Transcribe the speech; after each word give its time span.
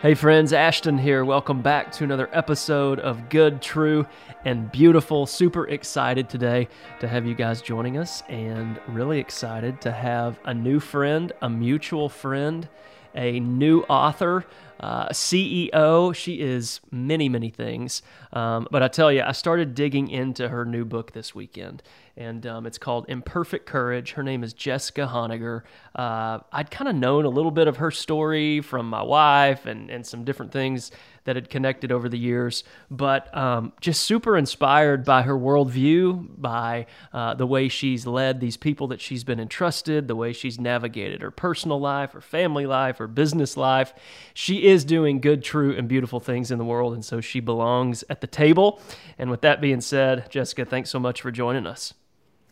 Hey 0.00 0.14
friends, 0.14 0.52
Ashton 0.52 0.98
here. 0.98 1.24
Welcome 1.24 1.62
back 1.62 1.90
to 1.92 2.04
another 2.04 2.28
episode 2.32 3.00
of 3.00 3.28
Good, 3.28 3.62
True, 3.62 4.06
and 4.44 4.70
Beautiful. 4.70 5.26
Super 5.26 5.66
excited 5.68 6.28
today 6.28 6.68
to 7.00 7.08
have 7.08 7.24
you 7.24 7.34
guys 7.34 7.62
joining 7.62 7.96
us 7.96 8.22
and 8.28 8.80
really 8.88 9.18
excited 9.18 9.80
to 9.80 9.92
have 9.92 10.38
a 10.44 10.52
new 10.52 10.80
friend, 10.80 11.32
a 11.40 11.48
mutual 11.48 12.08
friend, 12.08 12.68
a 13.14 13.40
new 13.40 13.82
author, 13.82 14.44
uh, 14.80 15.08
CEO. 15.08 16.14
She 16.14 16.40
is 16.40 16.80
many, 16.90 17.28
many 17.28 17.50
things. 17.50 18.02
Um, 18.32 18.66
but 18.70 18.82
I 18.82 18.88
tell 18.88 19.12
you, 19.12 19.22
I 19.22 19.32
started 19.32 19.74
digging 19.74 20.08
into 20.08 20.48
her 20.48 20.64
new 20.64 20.84
book 20.84 21.12
this 21.12 21.34
weekend 21.34 21.82
and 22.16 22.46
um, 22.46 22.66
it's 22.66 22.78
called 22.78 23.06
Imperfect 23.08 23.66
Courage. 23.66 24.12
Her 24.12 24.22
name 24.22 24.44
is 24.44 24.52
Jessica 24.52 25.08
Honegger. 25.12 25.62
Uh, 25.94 26.38
I'd 26.52 26.70
kind 26.70 26.88
of 26.88 26.94
known 26.94 27.24
a 27.24 27.28
little 27.28 27.50
bit 27.50 27.66
of 27.66 27.78
her 27.78 27.90
story 27.90 28.60
from 28.60 28.88
my 28.88 29.02
wife 29.02 29.66
and, 29.66 29.90
and 29.90 30.06
some 30.06 30.24
different 30.24 30.52
things 30.52 30.92
that 31.24 31.36
had 31.36 31.50
connected 31.50 31.90
over 31.90 32.08
the 32.08 32.18
years, 32.18 32.64
but 32.90 33.34
um, 33.36 33.72
just 33.80 34.04
super 34.04 34.36
inspired 34.36 35.04
by 35.04 35.22
her 35.22 35.36
worldview, 35.36 36.28
by 36.36 36.86
uh, 37.12 37.34
the 37.34 37.46
way 37.46 37.68
she's 37.68 38.06
led 38.06 38.40
these 38.40 38.56
people 38.56 38.86
that 38.88 39.00
she's 39.00 39.24
been 39.24 39.40
entrusted, 39.40 40.08
the 40.08 40.16
way 40.16 40.32
she's 40.32 40.60
navigated 40.60 41.22
her 41.22 41.30
personal 41.30 41.80
life, 41.80 42.12
her 42.12 42.20
family 42.20 42.66
life, 42.66 42.98
her 42.98 43.08
business 43.08 43.56
life. 43.56 43.94
She 44.34 44.66
is 44.66 44.84
doing 44.84 45.20
good, 45.20 45.42
true, 45.42 45.74
and 45.76 45.88
beautiful 45.88 46.20
things 46.20 46.50
in 46.50 46.58
the 46.58 46.64
world, 46.64 46.94
and 46.94 47.04
so 47.04 47.20
she 47.20 47.40
belongs 47.40 48.04
at 48.08 48.20
the 48.20 48.26
table. 48.26 48.80
And 49.18 49.30
with 49.30 49.40
that 49.40 49.60
being 49.60 49.80
said, 49.80 50.30
Jessica, 50.30 50.64
thanks 50.64 50.90
so 50.90 50.98
much 50.98 51.20
for 51.20 51.30
joining 51.30 51.66
us. 51.66 51.94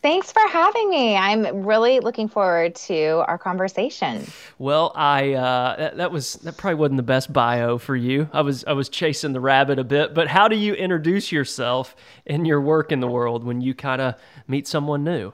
Thanks 0.02 0.32
for 0.32 0.42
having 0.48 0.90
me. 0.90 1.16
I'm 1.16 1.64
really 1.64 2.00
looking 2.00 2.28
forward 2.28 2.74
to 2.74 3.24
our 3.28 3.38
conversation. 3.38 4.26
Well, 4.58 4.90
I 4.96 5.34
uh, 5.34 5.76
that, 5.76 5.96
that, 5.98 6.10
was 6.10 6.34
that 6.34 6.56
probably 6.56 6.74
wasn't 6.74 6.96
the 6.96 7.04
best 7.04 7.32
bio 7.32 7.78
for 7.78 7.94
you. 7.94 8.28
I 8.32 8.40
was 8.40 8.64
I 8.64 8.72
was 8.72 8.88
chasing 8.88 9.32
the 9.32 9.40
rabbit 9.40 9.78
a 9.78 9.84
bit, 9.84 10.12
but 10.12 10.26
how 10.26 10.48
do 10.48 10.56
you 10.56 10.74
introduce 10.74 11.30
yourself 11.30 11.94
in 12.26 12.44
your 12.44 12.60
work 12.60 12.90
in 12.90 12.98
the 12.98 13.06
world 13.06 13.44
when 13.44 13.60
you 13.60 13.74
kind 13.74 14.02
of 14.02 14.16
meet 14.48 14.66
someone 14.66 15.04
new? 15.04 15.32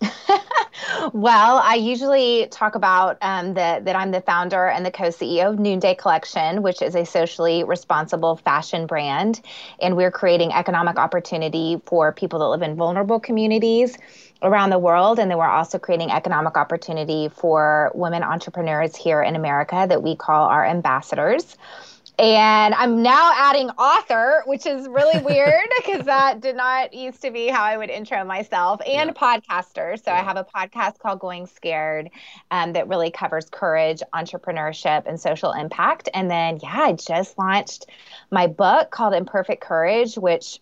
well, 1.12 1.58
I 1.64 1.74
usually 1.74 2.46
talk 2.50 2.74
about 2.74 3.18
um, 3.22 3.54
the, 3.54 3.80
that 3.82 3.96
I'm 3.96 4.10
the 4.10 4.20
founder 4.20 4.66
and 4.66 4.84
the 4.84 4.90
co 4.90 5.04
CEO 5.04 5.50
of 5.50 5.58
Noonday 5.58 5.94
Collection, 5.94 6.62
which 6.62 6.82
is 6.82 6.94
a 6.94 7.04
socially 7.04 7.64
responsible 7.64 8.36
fashion 8.36 8.86
brand. 8.86 9.40
And 9.80 9.96
we're 9.96 10.10
creating 10.10 10.52
economic 10.52 10.98
opportunity 10.98 11.80
for 11.86 12.12
people 12.12 12.38
that 12.40 12.46
live 12.46 12.62
in 12.62 12.76
vulnerable 12.76 13.20
communities 13.20 13.96
around 14.42 14.70
the 14.70 14.78
world. 14.78 15.18
And 15.18 15.30
then 15.30 15.38
we're 15.38 15.48
also 15.48 15.78
creating 15.78 16.10
economic 16.10 16.56
opportunity 16.56 17.28
for 17.28 17.90
women 17.94 18.22
entrepreneurs 18.22 18.96
here 18.96 19.22
in 19.22 19.36
America 19.36 19.86
that 19.88 20.02
we 20.02 20.16
call 20.16 20.48
our 20.48 20.64
ambassadors. 20.64 21.56
And 22.20 22.74
I'm 22.74 23.02
now 23.02 23.32
adding 23.34 23.70
author, 23.70 24.42
which 24.44 24.66
is 24.66 24.86
really 24.88 25.18
weird 25.24 25.64
because 25.78 26.04
that 26.04 26.42
did 26.42 26.54
not 26.54 26.92
used 26.92 27.22
to 27.22 27.30
be 27.30 27.48
how 27.48 27.62
I 27.62 27.78
would 27.78 27.88
intro 27.88 28.22
myself, 28.24 28.82
and 28.86 29.10
yeah. 29.16 29.38
podcaster. 29.38 29.96
So 29.96 30.10
yeah. 30.10 30.20
I 30.20 30.22
have 30.22 30.36
a 30.36 30.44
podcast 30.44 30.98
called 30.98 31.18
Going 31.18 31.46
Scared 31.46 32.10
um, 32.50 32.74
that 32.74 32.88
really 32.88 33.10
covers 33.10 33.48
courage, 33.48 34.02
entrepreneurship, 34.12 35.06
and 35.06 35.18
social 35.18 35.52
impact. 35.52 36.10
And 36.12 36.30
then, 36.30 36.58
yeah, 36.62 36.82
I 36.82 36.92
just 36.92 37.38
launched 37.38 37.86
my 38.30 38.46
book 38.48 38.90
called 38.90 39.14
Imperfect 39.14 39.62
Courage, 39.62 40.16
which 40.16 40.60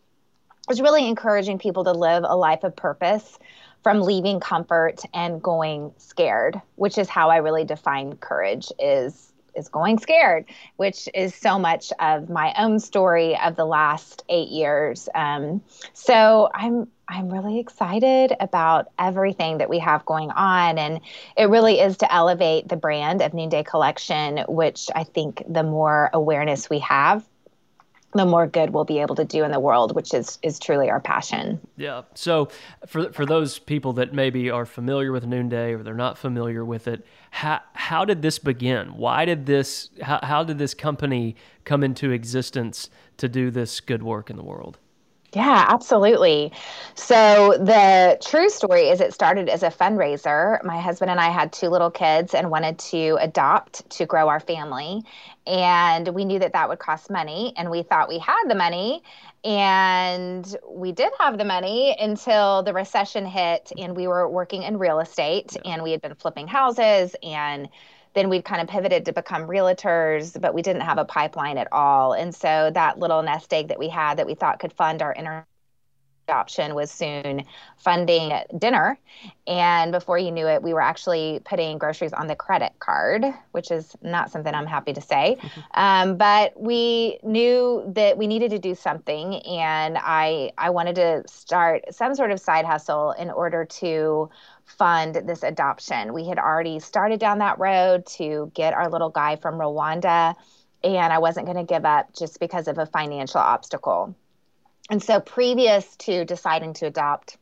is 0.70 0.80
really 0.80 1.08
encouraging 1.08 1.58
people 1.58 1.82
to 1.84 1.92
live 1.92 2.22
a 2.24 2.36
life 2.36 2.62
of 2.62 2.76
purpose 2.76 3.36
from 3.82 4.00
leaving 4.00 4.38
comfort 4.38 5.02
and 5.12 5.42
going 5.42 5.92
scared, 5.98 6.60
which 6.76 6.98
is 6.98 7.08
how 7.08 7.30
I 7.30 7.38
really 7.38 7.64
define 7.64 8.16
courage 8.16 8.70
is 8.78 9.27
is 9.58 9.68
going 9.68 9.98
scared, 9.98 10.46
which 10.76 11.08
is 11.14 11.34
so 11.34 11.58
much 11.58 11.92
of 12.00 12.30
my 12.30 12.54
own 12.58 12.80
story 12.80 13.36
of 13.38 13.56
the 13.56 13.64
last 13.64 14.24
eight 14.28 14.48
years. 14.48 15.08
Um, 15.14 15.62
so 15.92 16.48
I'm 16.54 16.88
I'm 17.10 17.30
really 17.30 17.58
excited 17.58 18.36
about 18.38 18.88
everything 18.98 19.58
that 19.58 19.70
we 19.70 19.78
have 19.78 20.04
going 20.04 20.30
on, 20.30 20.78
and 20.78 21.00
it 21.36 21.44
really 21.48 21.80
is 21.80 21.96
to 21.98 22.14
elevate 22.14 22.68
the 22.68 22.76
brand 22.76 23.22
of 23.22 23.32
Noonday 23.32 23.62
Collection, 23.64 24.44
which 24.46 24.88
I 24.94 25.04
think 25.04 25.42
the 25.48 25.62
more 25.62 26.10
awareness 26.12 26.68
we 26.68 26.80
have 26.80 27.24
the 28.14 28.24
more 28.24 28.46
good 28.46 28.70
we'll 28.70 28.84
be 28.84 29.00
able 29.00 29.14
to 29.16 29.24
do 29.24 29.44
in 29.44 29.50
the 29.50 29.60
world, 29.60 29.94
which 29.94 30.14
is 30.14 30.38
is 30.42 30.58
truly 30.58 30.88
our 30.90 31.00
passion. 31.00 31.60
Yeah. 31.76 32.02
So 32.14 32.48
for 32.86 33.12
for 33.12 33.26
those 33.26 33.58
people 33.58 33.92
that 33.94 34.14
maybe 34.14 34.50
are 34.50 34.64
familiar 34.64 35.12
with 35.12 35.26
Noonday 35.26 35.74
or 35.74 35.82
they're 35.82 35.94
not 35.94 36.16
familiar 36.16 36.64
with 36.64 36.88
it, 36.88 37.04
how 37.30 37.60
how 37.74 38.04
did 38.04 38.22
this 38.22 38.38
begin? 38.38 38.96
Why 38.96 39.24
did 39.24 39.46
this 39.46 39.90
how, 40.00 40.20
how 40.22 40.42
did 40.42 40.58
this 40.58 40.74
company 40.74 41.36
come 41.64 41.84
into 41.84 42.10
existence 42.10 42.88
to 43.18 43.28
do 43.28 43.50
this 43.50 43.80
good 43.80 44.02
work 44.02 44.30
in 44.30 44.36
the 44.36 44.44
world? 44.44 44.78
Yeah, 45.34 45.66
absolutely. 45.68 46.52
So 46.94 47.52
the 47.58 48.16
true 48.26 48.48
story 48.48 48.88
is 48.88 49.02
it 49.02 49.12
started 49.12 49.50
as 49.50 49.62
a 49.62 49.68
fundraiser. 49.68 50.62
My 50.64 50.80
husband 50.80 51.10
and 51.10 51.20
I 51.20 51.28
had 51.28 51.52
two 51.52 51.68
little 51.68 51.90
kids 51.90 52.32
and 52.32 52.50
wanted 52.50 52.78
to 52.90 53.18
adopt 53.20 53.88
to 53.90 54.06
grow 54.06 54.28
our 54.28 54.40
family. 54.40 55.02
And 55.46 56.08
we 56.14 56.24
knew 56.24 56.38
that 56.38 56.54
that 56.54 56.70
would 56.70 56.78
cost 56.78 57.10
money. 57.10 57.52
And 57.58 57.70
we 57.70 57.82
thought 57.82 58.08
we 58.08 58.18
had 58.18 58.44
the 58.48 58.54
money. 58.54 59.02
And 59.44 60.56
we 60.66 60.92
did 60.92 61.12
have 61.20 61.36
the 61.36 61.44
money 61.44 61.94
until 62.00 62.62
the 62.62 62.72
recession 62.72 63.26
hit 63.26 63.70
and 63.76 63.94
we 63.94 64.06
were 64.08 64.26
working 64.28 64.62
in 64.62 64.78
real 64.78 64.98
estate 64.98 65.56
and 65.64 65.82
we 65.82 65.90
had 65.92 66.00
been 66.00 66.14
flipping 66.14 66.48
houses 66.48 67.14
and 67.22 67.68
then 68.18 68.28
we 68.28 68.42
kind 68.42 68.60
of 68.60 68.66
pivoted 68.66 69.04
to 69.04 69.12
become 69.12 69.42
realtors, 69.42 70.38
but 70.40 70.52
we 70.52 70.60
didn't 70.60 70.82
have 70.82 70.98
a 70.98 71.04
pipeline 71.04 71.56
at 71.56 71.68
all. 71.72 72.14
And 72.14 72.34
so 72.34 72.70
that 72.74 72.98
little 72.98 73.22
nest 73.22 73.54
egg 73.54 73.68
that 73.68 73.78
we 73.78 73.88
had 73.88 74.18
that 74.18 74.26
we 74.26 74.34
thought 74.34 74.58
could 74.58 74.72
fund 74.72 75.02
our 75.02 75.12
inner 75.12 75.46
adoption 76.28 76.74
was 76.74 76.90
soon 76.90 77.44
funding 77.78 78.32
dinner. 78.58 78.98
And 79.46 79.92
before 79.92 80.18
you 80.18 80.30
knew 80.30 80.46
it, 80.46 80.62
we 80.62 80.74
were 80.74 80.80
actually 80.80 81.40
putting 81.44 81.78
groceries 81.78 82.12
on 82.12 82.26
the 82.26 82.34
credit 82.36 82.72
card, 82.80 83.24
which 83.52 83.70
is 83.70 83.96
not 84.02 84.30
something 84.30 84.52
I'm 84.52 84.66
happy 84.66 84.92
to 84.92 85.00
say. 85.00 85.38
Um, 85.74 86.16
but 86.18 86.60
we 86.60 87.18
knew 87.22 87.84
that 87.94 88.18
we 88.18 88.26
needed 88.26 88.50
to 88.50 88.58
do 88.58 88.74
something. 88.74 89.36
And 89.36 89.96
I, 89.96 90.50
I 90.58 90.70
wanted 90.70 90.96
to 90.96 91.22
start 91.28 91.94
some 91.94 92.14
sort 92.14 92.30
of 92.30 92.40
side 92.40 92.66
hustle 92.66 93.12
in 93.12 93.30
order 93.30 93.64
to 93.64 94.28
fund 94.68 95.14
this 95.26 95.42
adoption. 95.42 96.12
We 96.12 96.26
had 96.26 96.38
already 96.38 96.78
started 96.80 97.18
down 97.18 97.38
that 97.38 97.58
road 97.58 98.06
to 98.18 98.50
get 98.54 98.74
our 98.74 98.88
little 98.90 99.10
guy 99.10 99.36
from 99.36 99.54
Rwanda, 99.54 100.34
and 100.84 101.12
I 101.12 101.18
wasn't 101.18 101.46
going 101.46 101.58
to 101.58 101.64
give 101.64 101.84
up 101.84 102.14
just 102.14 102.38
because 102.38 102.68
of 102.68 102.78
a 102.78 102.86
financial 102.86 103.40
obstacle. 103.40 104.14
And 104.90 105.02
so, 105.02 105.20
previous 105.20 105.96
to 105.96 106.24
deciding 106.24 106.74
to 106.74 106.86
adopt, 106.86 107.36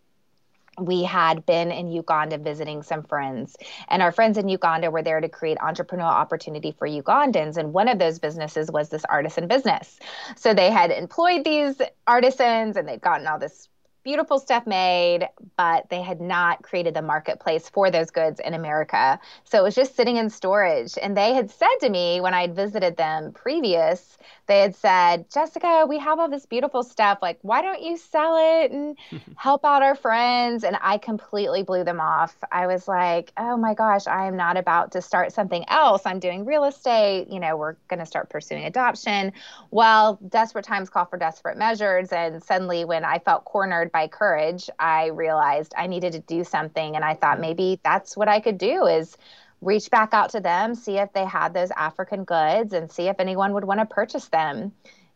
we 0.79 1.05
had 1.05 1.47
been 1.47 1.71
in 1.71 1.91
Uganda 1.91 2.39
visiting 2.39 2.83
some 2.83 3.03
friends, 3.03 3.57
and 3.89 4.03
our 4.03 4.13
friends 4.13 4.39
in 4.39 4.49
Uganda 4.49 4.91
were 4.91 5.03
there 5.03 5.21
to 5.21 5.29
create 5.29 5.59
entrepreneurial 5.59 6.05
opportunity 6.05 6.73
for 6.79 6.87
Ugandans. 6.87 7.57
And 7.57 7.73
one 7.73 7.89
of 7.89 7.99
those 7.99 8.19
businesses 8.19 8.71
was 8.71 8.89
this 8.89 9.05
artisan 9.07 9.49
business. 9.49 9.99
So 10.37 10.55
they 10.55 10.71
had 10.71 10.91
employed 10.91 11.45
these 11.45 11.81
artisans 12.07 12.77
and 12.77 12.87
they'd 12.87 13.01
gotten 13.01 13.27
all 13.27 13.39
this 13.39 13.69
beautiful 14.07 14.39
stuff 14.39 14.69
made, 14.69 15.29
but 15.57 15.91
they 15.91 16.01
had 16.01 16.21
not 16.21 16.63
created 16.63 16.95
the 16.95 17.03
marketplace 17.03 17.69
for 17.69 17.91
those 17.91 18.09
goods 18.09 18.39
in 18.39 18.55
America. 18.55 19.19
So 19.43 19.59
it 19.59 19.63
was 19.65 19.75
just 19.75 19.97
sitting 19.97 20.17
in 20.17 20.31
storage. 20.31 20.97
And 21.03 21.17
they 21.17 21.35
had 21.35 21.51
said 21.51 21.77
to 21.81 21.89
me 21.89 22.21
when 22.21 22.33
I 22.33 22.43
had 22.43 22.55
visited 22.55 22.97
them 22.97 23.33
previous, 23.33 24.17
they 24.47 24.61
had 24.61 24.77
said, 24.77 25.29
Jessica, 25.29 25.87
we 25.89 25.99
have 25.99 26.21
all 26.21 26.29
this 26.29 26.47
beautiful 26.47 26.85
stuff. 26.85 27.19
Like, 27.21 27.41
why 27.43 27.63
don't 27.63 27.83
you 27.83 27.97
sell 27.97 28.37
it 28.63 28.71
and 28.71 28.97
help 29.37 29.65
out 29.65 29.83
our 29.83 29.97
friends? 29.97 30.63
And 30.63 30.79
I 30.81 30.99
completely 30.99 31.65
blew 31.65 31.83
them 31.83 32.01
off. 32.01 32.37
I 32.53 32.69
was 32.69 32.87
like, 32.87 33.33
oh 33.37 33.57
my 33.57 33.75
gosh, 33.75 34.07
I 34.07 34.29
am 34.29 34.37
not 34.37 34.57
about 34.57 34.93
to 34.93 35.03
start 35.03 35.33
something 35.33 35.65
else. 35.67 36.03
I'm 36.07 36.21
doing 36.21 36.45
real 36.45 36.63
estate. 36.63 37.27
You 37.29 37.41
know, 37.41 37.57
we're 37.57 37.75
going 37.89 37.99
to 37.99 38.07
start 38.07 38.31
pursuing 38.31 38.67
adoption. 38.67 39.33
Well, 39.73 40.21
desperate 40.29 40.65
times 40.65 40.91
call 40.91 41.07
for 41.07 41.17
desperate 41.17 41.59
measures. 41.59 42.13
And 42.13 42.41
suddenly, 42.41 42.85
when 42.85 43.05
I 43.05 43.19
felt 43.19 43.45
cornered 43.45 43.91
by 43.97 44.09
courage, 44.09 44.69
I 44.79 45.07
realized 45.07 45.73
I 45.75 45.87
needed 45.87 46.13
to 46.13 46.19
do 46.19 46.45
something. 46.45 46.97
And 46.97 47.03
I 47.03 47.15
thought 47.15 47.41
maybe 47.41 47.81
that's 47.83 48.15
what 48.15 48.29
I 48.29 48.41
could 48.41 48.59
do 48.59 48.85
is 48.85 49.17
reach 49.63 49.91
back 49.91 50.13
out 50.13 50.29
to 50.33 50.41
them, 50.41 50.75
see 50.75 50.99
if 50.99 51.15
they 51.15 51.25
had 51.25 51.55
those 51.55 51.71
African 51.71 52.25
goods, 52.25 52.75
and 52.75 52.93
see 52.93 53.09
if 53.09 53.17
anyone 53.19 53.55
would 53.55 53.65
want 53.65 53.81
to 53.81 53.87
purchase 53.87 54.29
them. 54.29 54.73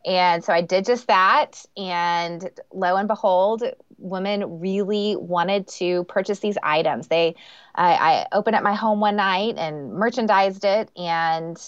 And 0.06 0.42
so 0.42 0.50
I 0.54 0.62
did 0.62 0.86
just 0.86 1.08
that. 1.08 1.62
And 1.76 2.48
lo 2.72 2.96
and 2.96 3.06
behold, 3.06 3.62
women 3.98 4.60
really 4.60 5.14
wanted 5.14 5.68
to 5.80 6.04
purchase 6.04 6.38
these 6.38 6.56
items. 6.62 7.08
They, 7.08 7.34
I, 7.74 7.92
I 7.92 8.26
opened 8.32 8.56
up 8.56 8.62
my 8.62 8.74
home 8.74 8.98
one 9.00 9.16
night 9.16 9.56
and 9.58 9.92
merchandised 9.92 10.64
it, 10.64 10.90
and 10.96 11.60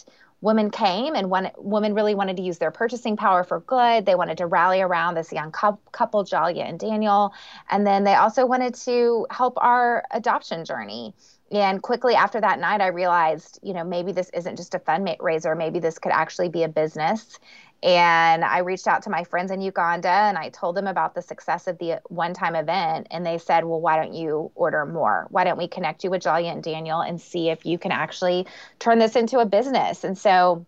women 0.42 0.70
came 0.70 1.14
and 1.14 1.30
women 1.56 1.94
really 1.94 2.14
wanted 2.14 2.36
to 2.36 2.42
use 2.42 2.58
their 2.58 2.70
purchasing 2.70 3.16
power 3.16 3.44
for 3.44 3.60
good. 3.60 4.04
They 4.04 4.14
wanted 4.14 4.36
to 4.38 4.46
rally 4.46 4.82
around 4.82 5.14
this 5.14 5.32
young 5.32 5.52
couple, 5.52 6.24
Jalia 6.24 6.68
and 6.68 6.78
Daniel. 6.78 7.32
And 7.70 7.86
then 7.86 8.04
they 8.04 8.14
also 8.14 8.44
wanted 8.44 8.74
to 8.74 9.26
help 9.30 9.54
our 9.56 10.04
adoption 10.10 10.64
journey 10.66 11.14
and 11.52 11.82
quickly 11.82 12.14
after 12.14 12.40
that 12.40 12.58
night, 12.60 12.80
I 12.80 12.86
realized, 12.86 13.60
you 13.62 13.74
know, 13.74 13.84
maybe 13.84 14.12
this 14.12 14.30
isn't 14.32 14.56
just 14.56 14.74
a 14.74 14.78
fundraiser. 14.78 15.56
Maybe 15.56 15.80
this 15.80 15.98
could 15.98 16.12
actually 16.12 16.48
be 16.48 16.62
a 16.62 16.68
business. 16.68 17.38
And 17.82 18.44
I 18.44 18.58
reached 18.58 18.86
out 18.86 19.02
to 19.02 19.10
my 19.10 19.24
friends 19.24 19.50
in 19.50 19.60
Uganda 19.60 20.08
and 20.08 20.38
I 20.38 20.50
told 20.50 20.76
them 20.76 20.86
about 20.86 21.14
the 21.14 21.22
success 21.22 21.66
of 21.66 21.78
the 21.78 22.00
one 22.08 22.32
time 22.32 22.54
event. 22.54 23.08
And 23.10 23.26
they 23.26 23.38
said, 23.38 23.64
well, 23.64 23.80
why 23.80 23.96
don't 23.96 24.14
you 24.14 24.52
order 24.54 24.86
more? 24.86 25.26
Why 25.30 25.42
don't 25.42 25.58
we 25.58 25.66
connect 25.66 26.04
you 26.04 26.10
with 26.10 26.22
Jalia 26.22 26.52
and 26.52 26.62
Daniel 26.62 27.00
and 27.00 27.20
see 27.20 27.50
if 27.50 27.66
you 27.66 27.78
can 27.78 27.90
actually 27.90 28.46
turn 28.78 28.98
this 29.00 29.16
into 29.16 29.40
a 29.40 29.46
business? 29.46 30.04
And 30.04 30.16
so 30.16 30.64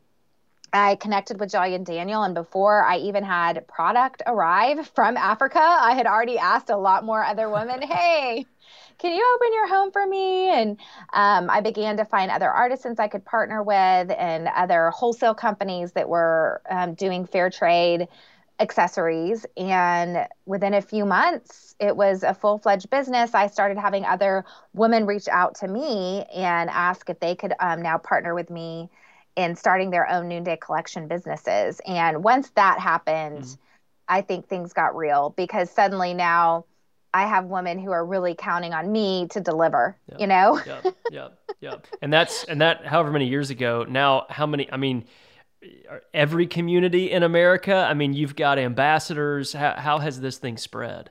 I 0.74 0.96
connected 0.96 1.38
with 1.40 1.50
Jalia 1.52 1.76
and 1.76 1.86
Daniel, 1.86 2.22
and 2.24 2.34
before 2.34 2.84
I 2.84 2.98
even 2.98 3.24
had 3.24 3.66
product 3.68 4.22
arrive 4.26 4.88
from 4.94 5.16
Africa, 5.16 5.60
I 5.60 5.92
had 5.94 6.06
already 6.06 6.38
asked 6.38 6.70
a 6.70 6.76
lot 6.76 7.04
more 7.04 7.22
other 7.22 7.48
women, 7.48 7.80
"Hey, 7.88 8.44
can 8.98 9.12
you 9.12 9.34
open 9.36 9.54
your 9.54 9.68
home 9.68 9.92
for 9.92 10.06
me? 10.06 10.48
And 10.50 10.78
um, 11.12 11.50
I 11.50 11.60
began 11.60 11.96
to 11.98 12.04
find 12.04 12.30
other 12.30 12.50
artisans 12.50 12.98
I 12.98 13.08
could 13.08 13.24
partner 13.24 13.62
with 13.62 14.10
and 14.10 14.48
other 14.48 14.90
wholesale 14.90 15.34
companies 15.34 15.92
that 15.92 16.08
were 16.08 16.62
um, 16.70 16.94
doing 16.94 17.26
fair 17.26 17.50
trade 17.50 18.08
accessories. 18.60 19.44
And 19.56 20.26
within 20.46 20.74
a 20.74 20.82
few 20.82 21.04
months, 21.04 21.74
it 21.80 21.96
was 21.96 22.22
a 22.22 22.34
full 22.34 22.58
fledged 22.58 22.88
business. 22.90 23.34
I 23.34 23.48
started 23.48 23.78
having 23.78 24.04
other 24.04 24.44
women 24.72 25.06
reach 25.06 25.28
out 25.28 25.56
to 25.56 25.68
me 25.68 26.24
and 26.34 26.70
ask 26.70 27.10
if 27.10 27.18
they 27.20 27.34
could 27.34 27.52
um, 27.60 27.82
now 27.82 27.98
partner 27.98 28.34
with 28.34 28.50
me 28.50 28.90
in 29.36 29.56
starting 29.56 29.90
their 29.90 30.08
own 30.08 30.28
noonday 30.28 30.56
collection 30.56 31.08
businesses. 31.08 31.80
And 31.86 32.22
once 32.22 32.50
that 32.50 32.78
happened, 32.78 33.40
mm-hmm. 33.40 33.60
I 34.08 34.20
think 34.20 34.48
things 34.48 34.72
got 34.72 34.96
real 34.96 35.34
because 35.36 35.70
suddenly 35.70 36.14
now 36.14 36.66
I 37.12 37.26
have 37.26 37.46
women 37.46 37.78
who 37.78 37.90
are 37.90 38.04
really 38.04 38.34
counting 38.34 38.74
on 38.74 38.90
me 38.90 39.28
to 39.30 39.40
deliver, 39.40 39.96
yep. 40.10 40.20
you 40.20 40.26
know? 40.26 40.60
yep, 40.66 40.84
yep, 41.10 41.38
yep. 41.60 41.86
And 42.02 42.12
that's, 42.12 42.44
and 42.44 42.60
that 42.60 42.86
however 42.86 43.10
many 43.10 43.28
years 43.28 43.50
ago, 43.50 43.86
now 43.88 44.26
how 44.28 44.46
many, 44.46 44.70
I 44.70 44.76
mean, 44.76 45.04
every 46.12 46.46
community 46.46 47.10
in 47.10 47.22
America, 47.22 47.74
I 47.74 47.94
mean, 47.94 48.12
you've 48.12 48.36
got 48.36 48.58
ambassadors. 48.58 49.52
How, 49.52 49.74
how 49.76 49.98
has 49.98 50.20
this 50.20 50.38
thing 50.38 50.56
spread? 50.56 51.10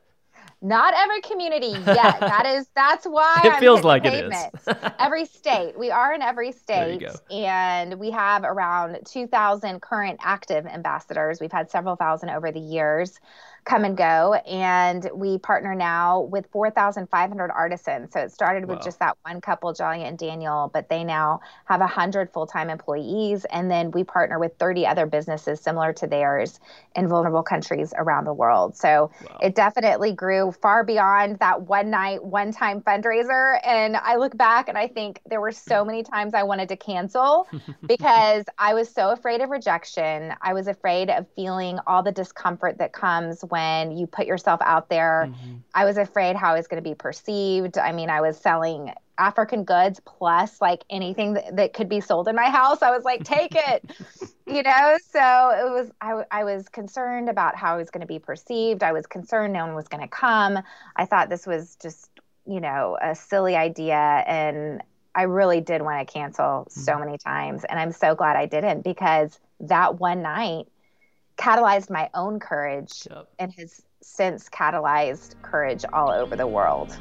Not 0.64 0.94
every 0.96 1.20
community 1.20 1.78
yet. 1.86 1.86
that 2.22 2.46
is 2.46 2.68
that's 2.74 3.06
why 3.06 3.42
it 3.44 3.54
I'm 3.54 3.60
feels 3.60 3.84
like 3.84 4.06
it 4.06 4.32
is. 4.32 4.76
every 5.00 5.26
state. 5.26 5.78
We 5.78 5.92
are 5.92 6.14
in 6.14 6.22
every 6.22 6.54
state, 6.54 7.06
and 7.30 8.00
we 8.00 8.12
have 8.12 8.46
around 8.46 9.00
2,000 9.06 9.82
current 9.82 10.22
active 10.24 10.66
ambassadors. 10.66 11.42
We've 11.42 11.52
had 11.52 11.70
several 11.70 11.98
thousand 11.98 12.30
over 12.30 12.50
the 12.52 12.62
years 12.62 13.20
come 13.66 13.86
and 13.86 13.96
go. 13.96 14.34
And 14.48 15.10
we 15.14 15.38
partner 15.38 15.76
now 15.76 16.22
with 16.22 16.48
4,500 16.52 17.52
artisans. 17.52 18.12
So 18.14 18.20
it 18.20 18.32
started 18.32 18.68
with 18.68 18.80
wow. 18.80 18.84
just 18.84 19.00
that 19.00 19.18
one 19.24 19.42
couple, 19.42 19.74
Jalia 19.74 20.08
and 20.08 20.18
Daniel, 20.18 20.70
but 20.74 20.90
they 20.90 21.04
now 21.04 21.42
have 21.66 21.80
100 21.80 22.32
full 22.32 22.46
time 22.46 22.70
employees. 22.70 23.46
And 23.46 23.70
then 23.70 23.92
we 23.92 24.04
partner 24.04 24.40
with 24.40 24.54
30 24.60 24.86
other 24.86 25.06
businesses 25.06 25.60
similar 25.62 25.94
to 25.94 26.08
theirs 26.08 26.60
in 26.96 27.08
vulnerable 27.08 27.44
countries 27.44 27.94
around 27.98 28.26
the 28.26 28.34
world. 28.34 28.76
So 28.76 29.12
wow. 29.24 29.38
it 29.42 29.56
definitely 29.56 30.12
grew 30.12 30.52
far 30.52 30.84
beyond 30.84 31.40
that 31.40 31.64
one 31.64 31.90
night, 31.90 32.24
one 32.24 32.52
time 32.52 32.82
fundraiser. 32.82 33.60
And 33.66 33.96
I 33.98 34.18
look 34.18 34.36
back 34.38 34.68
and 34.68 34.78
I 34.78 34.88
think 34.88 35.22
there 35.26 35.42
were 35.42 35.52
so 35.52 35.82
hmm. 35.82 35.88
many 35.88 36.04
times 36.04 36.34
I 36.34 36.44
wanted 36.44 36.70
to 36.70 36.76
cancel 36.76 37.48
because 37.88 38.46
I 38.58 38.74
was 38.74 38.90
so 38.90 39.12
afraid 39.12 39.42
of 39.42 39.50
rejection. 39.50 40.34
I 40.42 40.54
was 40.54 40.68
afraid 40.68 41.10
of 41.10 41.26
feeling 41.36 41.80
all 41.88 42.04
the 42.04 42.12
discomfort 42.12 42.78
that 42.80 42.94
comes 42.94 43.44
when 43.54 43.96
you 43.96 44.08
put 44.08 44.26
yourself 44.26 44.60
out 44.64 44.90
there. 44.90 45.28
Mm-hmm. 45.30 45.58
I 45.76 45.86
was 45.86 45.98
afraid 45.98 46.36
how 46.36 46.56
I 46.56 46.58
was 46.58 46.66
going 46.66 46.82
to 46.82 46.90
be 46.90 46.96
perceived. 46.96 47.78
I 47.78 47.92
mean, 47.92 48.10
I 48.10 48.20
was 48.20 48.36
selling 48.36 48.92
African 49.20 49.64
goods 49.64 50.02
plus 50.06 50.60
like 50.60 50.84
anything 50.90 51.34
that, 51.34 51.56
that 51.56 51.74
could 51.74 51.88
be 51.88 52.02
sold 52.02 52.28
in 52.28 52.36
my 52.36 52.50
house. 52.50 52.82
I 52.82 52.90
was 52.90 53.04
like, 53.04 53.24
take 53.24 53.54
it, 53.54 53.96
you 54.48 54.64
know? 54.64 54.98
So 55.12 55.20
it 55.20 55.72
was, 55.72 55.92
I, 56.02 56.24
I 56.32 56.44
was 56.44 56.68
concerned 56.68 57.30
about 57.30 57.56
how 57.56 57.76
I 57.76 57.78
was 57.78 57.92
going 57.92 58.02
to 58.02 58.08
be 58.08 58.18
perceived. 58.18 58.82
I 58.82 58.92
was 58.92 59.06
concerned 59.06 59.54
no 59.54 59.68
one 59.68 59.76
was 59.76 59.88
going 59.88 60.02
to 60.02 60.10
come. 60.10 60.58
I 60.96 61.06
thought 61.06 61.30
this 61.30 61.46
was 61.46 61.78
just, 61.80 62.10
you 62.48 62.60
know, 62.60 62.98
a 63.00 63.14
silly 63.14 63.56
idea. 63.56 64.24
And 64.26 64.82
I 65.14 65.24
really 65.24 65.62
did 65.62 65.84
want 65.84 66.08
to 66.08 66.12
cancel 66.12 66.44
mm-hmm. 66.44 66.80
so 66.82 66.98
many 66.98 67.20
times. 67.20 67.66
And 67.66 67.80
I'm 67.80 67.92
so 67.92 68.16
glad 68.16 68.36
I 68.36 68.48
didn't 68.48 68.82
because 68.82 69.40
that 69.60 70.00
one 70.00 70.24
night 70.24 70.66
catalyzed 71.44 71.90
my 71.90 72.10
own 72.14 72.40
courage 72.40 73.06
yep. 73.10 73.28
and 73.38 73.52
has 73.54 73.82
since 74.02 74.48
catalyzed 74.48 75.36
courage 75.42 75.84
all 75.92 76.10
over 76.10 76.38
the 76.38 76.48
world. 76.48 76.98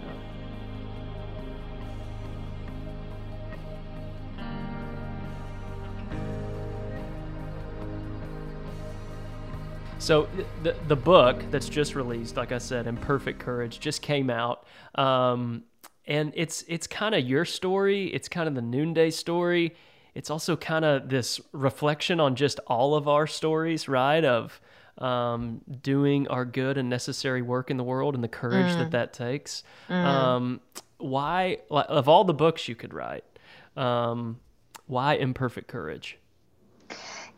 So 9.98 10.28
the 10.64 10.74
the 10.88 10.96
book 10.96 11.44
that's 11.52 11.68
just 11.68 11.94
released, 11.94 12.36
like 12.36 12.50
I 12.50 12.58
said, 12.58 12.88
Imperfect 12.88 13.38
Courage, 13.38 13.78
just 13.78 14.02
came 14.02 14.30
out, 14.30 14.66
um, 14.96 15.62
and 16.06 16.32
it's 16.34 16.64
it's 16.66 16.88
kind 16.88 17.14
of 17.14 17.24
your 17.24 17.44
story. 17.44 18.06
It's 18.06 18.28
kind 18.28 18.48
of 18.48 18.56
the 18.56 18.62
noonday 18.62 19.12
story 19.12 19.76
it's 20.14 20.30
also 20.30 20.56
kind 20.56 20.84
of 20.84 21.08
this 21.08 21.40
reflection 21.52 22.20
on 22.20 22.36
just 22.36 22.58
all 22.66 22.94
of 22.94 23.08
our 23.08 23.26
stories, 23.26 23.88
right? 23.88 24.24
Of 24.24 24.60
um, 24.98 25.62
doing 25.82 26.28
our 26.28 26.44
good 26.44 26.76
and 26.76 26.88
necessary 26.88 27.42
work 27.42 27.70
in 27.70 27.76
the 27.76 27.84
world 27.84 28.14
and 28.14 28.22
the 28.22 28.28
courage 28.28 28.72
mm. 28.72 28.78
that 28.78 28.90
that 28.90 29.12
takes. 29.12 29.64
Mm. 29.88 30.04
Um, 30.04 30.60
why, 30.98 31.58
of 31.70 32.08
all 32.08 32.24
the 32.24 32.34
books 32.34 32.68
you 32.68 32.74
could 32.74 32.94
write, 32.94 33.24
um, 33.76 34.38
why 34.86 35.14
imperfect 35.14 35.68
courage? 35.68 36.18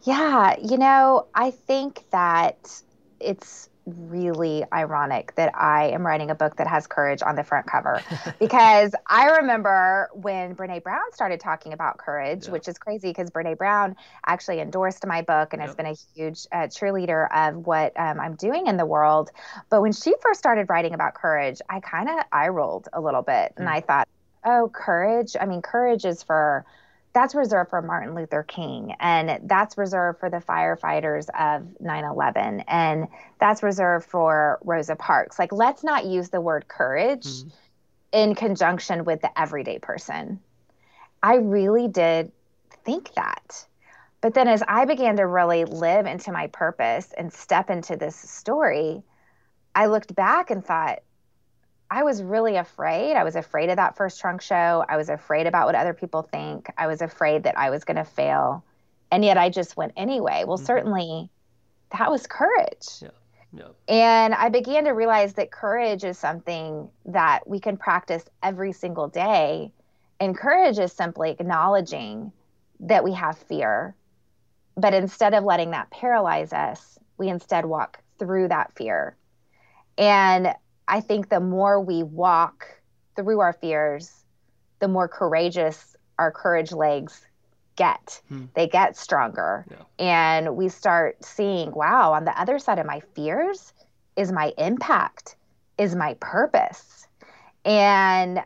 Yeah, 0.02 0.56
you 0.60 0.76
know, 0.76 1.28
I 1.34 1.50
think 1.50 2.04
that 2.10 2.82
it's 3.20 3.70
really 3.86 4.64
ironic 4.72 5.34
that 5.34 5.54
I 5.54 5.88
am 5.88 6.06
writing 6.06 6.30
a 6.30 6.34
book 6.34 6.56
that 6.56 6.66
has 6.66 6.86
courage 6.86 7.22
on 7.22 7.36
the 7.36 7.44
front 7.44 7.66
cover 7.66 8.00
because 8.38 8.94
I 9.06 9.36
remember 9.38 10.08
when 10.14 10.54
Brene 10.54 10.82
Brown 10.82 11.12
started 11.12 11.40
talking 11.40 11.72
about 11.72 11.98
courage, 11.98 12.46
yeah. 12.46 12.52
which 12.52 12.68
is 12.68 12.78
crazy 12.78 13.08
because 13.08 13.30
Brene 13.30 13.58
Brown 13.58 13.96
actually 14.26 14.60
endorsed 14.60 15.06
my 15.06 15.22
book 15.22 15.52
and 15.52 15.60
yep. 15.60 15.68
has 15.68 15.76
been 15.76 15.86
a 15.86 15.96
huge 16.14 16.46
uh, 16.52 16.66
cheerleader 16.66 17.28
of 17.34 17.66
what 17.66 17.92
um, 17.98 18.18
I'm 18.20 18.34
doing 18.36 18.66
in 18.66 18.76
the 18.76 18.86
world. 18.86 19.30
But 19.70 19.82
when 19.82 19.92
she 19.92 20.14
first 20.22 20.38
started 20.38 20.68
writing 20.68 20.94
about 20.94 21.14
courage, 21.14 21.60
I 21.68 21.80
kind 21.80 22.08
of 22.08 22.24
eye 22.32 22.48
rolled 22.48 22.88
a 22.92 23.00
little 23.00 23.22
bit 23.22 23.52
mm. 23.52 23.58
and 23.58 23.68
I 23.68 23.80
thought, 23.80 24.08
oh, 24.44 24.70
courage. 24.72 25.36
I 25.40 25.46
mean, 25.46 25.62
courage 25.62 26.04
is 26.04 26.22
for 26.22 26.64
that's 27.14 27.34
reserved 27.34 27.70
for 27.70 27.80
Martin 27.80 28.14
Luther 28.14 28.42
King, 28.42 28.94
and 28.98 29.48
that's 29.48 29.78
reserved 29.78 30.18
for 30.18 30.28
the 30.28 30.38
firefighters 30.38 31.28
of 31.38 31.80
9 31.80 32.04
11, 32.04 32.64
and 32.66 33.08
that's 33.38 33.62
reserved 33.62 34.06
for 34.06 34.58
Rosa 34.64 34.96
Parks. 34.96 35.38
Like, 35.38 35.52
let's 35.52 35.84
not 35.84 36.04
use 36.04 36.30
the 36.30 36.40
word 36.40 36.66
courage 36.66 37.26
mm-hmm. 37.26 37.48
in 38.12 38.34
conjunction 38.34 39.04
with 39.04 39.22
the 39.22 39.38
everyday 39.38 39.78
person. 39.78 40.40
I 41.22 41.36
really 41.36 41.88
did 41.88 42.32
think 42.84 43.14
that. 43.14 43.64
But 44.20 44.34
then 44.34 44.48
as 44.48 44.62
I 44.66 44.84
began 44.84 45.16
to 45.16 45.26
really 45.26 45.64
live 45.64 46.06
into 46.06 46.32
my 46.32 46.48
purpose 46.48 47.12
and 47.16 47.32
step 47.32 47.70
into 47.70 47.96
this 47.96 48.16
story, 48.16 49.02
I 49.74 49.86
looked 49.86 50.14
back 50.14 50.50
and 50.50 50.64
thought, 50.64 51.00
I 51.94 52.02
was 52.02 52.24
really 52.24 52.56
afraid. 52.56 53.14
I 53.14 53.22
was 53.22 53.36
afraid 53.36 53.70
of 53.70 53.76
that 53.76 53.96
first 53.96 54.20
trunk 54.20 54.42
show. 54.42 54.84
I 54.88 54.96
was 54.96 55.08
afraid 55.08 55.46
about 55.46 55.66
what 55.66 55.76
other 55.76 55.94
people 55.94 56.22
think. 56.22 56.66
I 56.76 56.88
was 56.88 57.00
afraid 57.00 57.44
that 57.44 57.56
I 57.56 57.70
was 57.70 57.84
going 57.84 57.98
to 57.98 58.04
fail. 58.04 58.64
And 59.12 59.24
yet 59.24 59.38
I 59.38 59.48
just 59.48 59.76
went 59.76 59.92
anyway. 59.96 60.42
Well, 60.44 60.56
mm-hmm. 60.56 60.66
certainly 60.66 61.30
that 61.96 62.10
was 62.10 62.26
courage. 62.26 62.88
Yeah. 63.00 63.08
Yeah. 63.52 63.68
And 63.86 64.34
I 64.34 64.48
began 64.48 64.82
to 64.86 64.90
realize 64.90 65.34
that 65.34 65.52
courage 65.52 66.02
is 66.02 66.18
something 66.18 66.88
that 67.04 67.48
we 67.48 67.60
can 67.60 67.76
practice 67.76 68.24
every 68.42 68.72
single 68.72 69.06
day. 69.06 69.70
And 70.18 70.36
courage 70.36 70.80
is 70.80 70.92
simply 70.92 71.30
acknowledging 71.30 72.32
that 72.80 73.04
we 73.04 73.12
have 73.12 73.38
fear. 73.38 73.94
But 74.76 74.94
instead 74.94 75.32
of 75.32 75.44
letting 75.44 75.70
that 75.70 75.92
paralyze 75.92 76.52
us, 76.52 76.98
we 77.18 77.28
instead 77.28 77.66
walk 77.66 78.00
through 78.18 78.48
that 78.48 78.74
fear. 78.74 79.16
And 79.96 80.56
I 80.88 81.00
think 81.00 81.28
the 81.28 81.40
more 81.40 81.80
we 81.80 82.02
walk 82.02 82.66
through 83.16 83.40
our 83.40 83.52
fears, 83.52 84.24
the 84.80 84.88
more 84.88 85.08
courageous 85.08 85.96
our 86.18 86.30
courage 86.30 86.72
legs 86.72 87.26
get. 87.76 88.20
Hmm. 88.28 88.44
They 88.54 88.68
get 88.68 88.96
stronger. 88.96 89.64
Yeah. 89.70 90.04
And 90.04 90.56
we 90.56 90.68
start 90.68 91.24
seeing, 91.24 91.72
wow, 91.72 92.12
on 92.12 92.24
the 92.24 92.38
other 92.40 92.58
side 92.58 92.78
of 92.78 92.86
my 92.86 93.00
fears 93.14 93.72
is 94.16 94.30
my 94.30 94.52
impact, 94.58 95.36
is 95.78 95.94
my 95.94 96.14
purpose. 96.20 97.06
And 97.64 98.40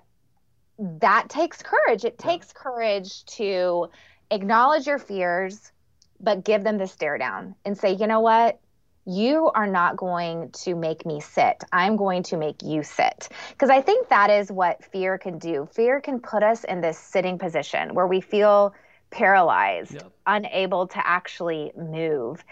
that 0.79 1.29
takes 1.29 1.63
courage. 1.63 2.05
It 2.05 2.17
yeah. 2.19 2.27
takes 2.27 2.53
courage 2.53 3.25
to 3.27 3.89
acknowledge 4.31 4.87
your 4.87 4.99
fears, 4.99 5.73
but 6.21 6.45
give 6.45 6.65
them 6.65 6.79
the 6.79 6.87
stare 6.87 7.19
down 7.19 7.55
and 7.65 7.77
say, 7.77 7.93
you 7.93 8.07
know 8.07 8.21
what? 8.21 8.61
You 9.09 9.51
are 9.55 9.67
not 9.67 9.97
going 9.97 10.51
to 10.51 10.75
make 10.75 11.07
me 11.07 11.19
sit. 11.19 11.65
I'm 11.73 11.97
going 11.97 12.23
to 12.25 12.37
make 12.37 12.63
you 12.63 12.83
sit. 12.83 13.31
Because 13.51 13.71
I 13.71 13.81
think 13.81 14.11
that 14.11 14.29
is 14.29 14.53
what 14.53 14.85
fear 14.85 15.17
can 15.17 15.39
do. 15.39 15.67
Fear 15.73 16.03
can 16.03 16.21
put 16.21 16.43
us 16.43 16.65
in 16.65 16.83
this 16.83 16.99
sitting 16.99 17.39
position 17.39 17.95
where 17.95 18.07
we 18.07 18.21
feel 18.21 18.75
paralyzed, 19.11 19.95
yep. 19.95 20.13
unable 20.27 20.89
to 20.89 21.07
actually 21.07 21.73
move. 21.75 22.45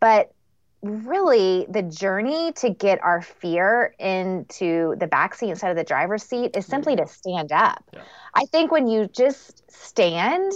But 0.00 0.32
really, 0.82 1.66
the 1.68 1.82
journey 1.82 2.52
to 2.54 2.70
get 2.70 3.00
our 3.02 3.22
fear 3.22 3.94
into 4.00 4.96
the 4.98 5.06
backseat 5.06 5.50
instead 5.50 5.70
of 5.70 5.76
the 5.76 5.84
driver's 5.84 6.24
seat 6.24 6.56
is 6.56 6.66
simply 6.66 6.96
to 6.96 7.06
stand 7.06 7.52
up. 7.52 7.84
Yeah. 7.92 8.00
I 8.34 8.46
think 8.46 8.72
when 8.72 8.88
you 8.88 9.06
just 9.06 9.70
stand, 9.70 10.52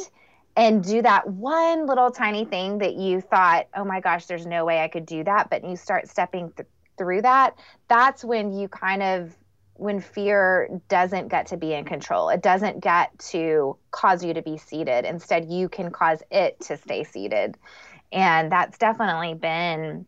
and 0.57 0.85
do 0.85 1.03
that 1.03 1.29
one 1.29 1.87
little 1.87 2.11
tiny 2.11 2.45
thing 2.45 2.79
that 2.79 2.95
you 2.95 3.21
thought, 3.21 3.67
oh 3.75 3.85
my 3.85 4.01
gosh, 4.01 4.27
there's 4.27 4.47
no 4.47 4.65
way 4.65 4.81
I 4.81 4.89
could 4.89 5.07
do 5.07 5.25
that. 5.25 5.51
But 5.51 5.65
you 5.65 5.77
start 5.77 6.09
stepping 6.09 6.53
th- 6.53 6.69
through 6.97 7.23
that, 7.23 7.57
that's 7.89 8.25
when 8.25 8.53
you 8.53 8.69
kind 8.69 9.03
of, 9.03 9.35
when 9.75 10.01
fear 10.01 10.81
doesn't 10.89 11.29
get 11.29 11.49
to 11.49 11.57
be 11.57 11.75
in 11.75 11.85
control, 11.85 12.29
it 12.29 12.41
doesn't 12.41 12.81
get 12.81 13.19
to 13.19 13.77
cause 13.91 14.25
you 14.25 14.33
to 14.35 14.43
be 14.43 14.57
seated. 14.57 15.05
Instead, 15.05 15.51
you 15.51 15.69
can 15.69 15.91
cause 15.91 16.23
it 16.31 16.61
to 16.61 16.77
stay 16.77 17.03
seated. 17.03 17.57
And 18.13 18.53
that's 18.53 18.79
definitely 18.79 19.35
been 19.35 20.07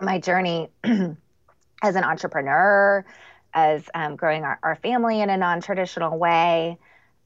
my 0.00 0.20
journey 0.20 0.68
as 0.84 1.96
an 1.96 2.04
entrepreneur, 2.04 3.04
as 3.52 3.88
um, 3.92 4.14
growing 4.14 4.44
our, 4.44 4.60
our 4.62 4.76
family 4.76 5.20
in 5.20 5.30
a 5.30 5.36
non 5.36 5.60
traditional 5.60 6.16
way 6.16 6.78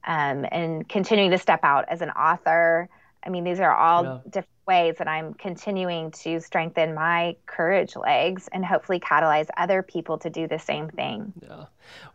um, 0.08 0.46
and 0.50 0.88
continuing 0.88 1.30
to 1.30 1.38
step 1.38 1.60
out 1.62 1.84
as 1.88 2.00
an 2.02 2.10
author. 2.10 2.88
I 3.24 3.28
mean, 3.28 3.44
these 3.44 3.60
are 3.60 3.74
all 3.74 4.04
yeah. 4.04 4.18
different 4.24 4.48
ways 4.66 4.96
that 4.98 5.06
I'm 5.06 5.34
continuing 5.34 6.10
to 6.12 6.40
strengthen 6.40 6.94
my 6.94 7.36
courage 7.46 7.94
legs 7.94 8.48
and 8.52 8.64
hopefully 8.64 9.00
catalyze 9.00 9.48
other 9.58 9.82
people 9.82 10.18
to 10.18 10.30
do 10.30 10.48
the 10.48 10.58
same 10.58 10.88
thing. 10.88 11.32
Yeah. 11.42 11.66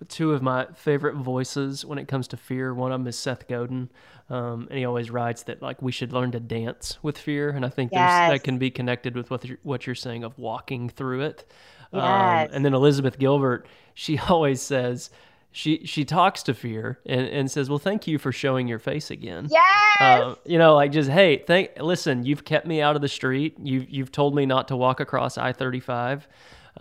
Two 0.08 0.34
of 0.34 0.42
my 0.42 0.68
favorite 0.76 1.16
voices 1.16 1.86
when 1.86 2.00
it 2.00 2.08
comes 2.08 2.28
to 2.30 2.38
fear, 2.38 2.74
one 2.74 2.92
of 2.92 3.00
them 3.00 3.08
is 3.08 3.18
Seth 3.18 3.48
Godin. 3.48 3.90
Um, 4.30 4.68
and 4.70 4.80
he 4.80 4.86
always 4.86 5.12
writes 5.12 5.44
that 5.44 5.62
like 5.62 5.82
we 5.82 5.92
should 5.92 6.14
learn 6.14 6.32
to 6.32 6.40
dance 6.40 6.98
with 7.04 7.18
fear. 7.18 7.50
And 7.50 7.64
I 7.64 7.70
think 7.70 7.92
yes. 7.92 8.32
that 8.32 8.44
can 8.44 8.58
be 8.58 8.72
connected 8.72 9.16
with 9.16 9.30
what 9.30 9.46
you're, 9.46 9.60
what 9.62 9.86
you're 9.86 9.96
saying 9.96 10.24
of 10.24 10.38
walking 10.40 10.90
through 10.90 11.22
it. 11.22 11.46
Um, 11.92 12.02
yes. 12.02 12.50
Um, 12.50 12.56
and 12.56 12.66
then 12.66 12.74
Elizabeth 12.74 13.20
Gilbert, 13.20 13.68
she 13.94 14.18
always 14.30 14.62
says, 14.64 15.12
she 15.54 15.86
she 15.86 16.04
talks 16.04 16.42
to 16.44 16.54
fear 16.54 17.00
and, 17.06 17.28
and 17.28 17.50
says, 17.50 17.70
"Well, 17.70 17.78
thank 17.78 18.08
you 18.08 18.18
for 18.18 18.32
showing 18.32 18.68
your 18.68 18.80
face 18.80 19.12
again." 19.12 19.48
Yes. 19.50 20.02
Uh, 20.02 20.36
you 20.46 20.58
know, 20.58 20.74
like 20.74 20.92
just 20.92 21.10
hey, 21.10 21.38
thank. 21.38 21.80
Listen, 21.80 22.26
you've 22.26 22.44
kept 22.44 22.66
me 22.66 22.82
out 22.82 22.96
of 22.96 23.04
the 23.04 23.08
street. 23.08 23.56
You've 23.62 23.88
you've 23.88 24.12
told 24.12 24.36
me 24.36 24.48
not 24.48 24.68
to 24.70 24.76
walk 24.76 25.00
across 25.00 25.38
I 25.38 25.54
thirty 25.54 25.80
five. 25.80 26.28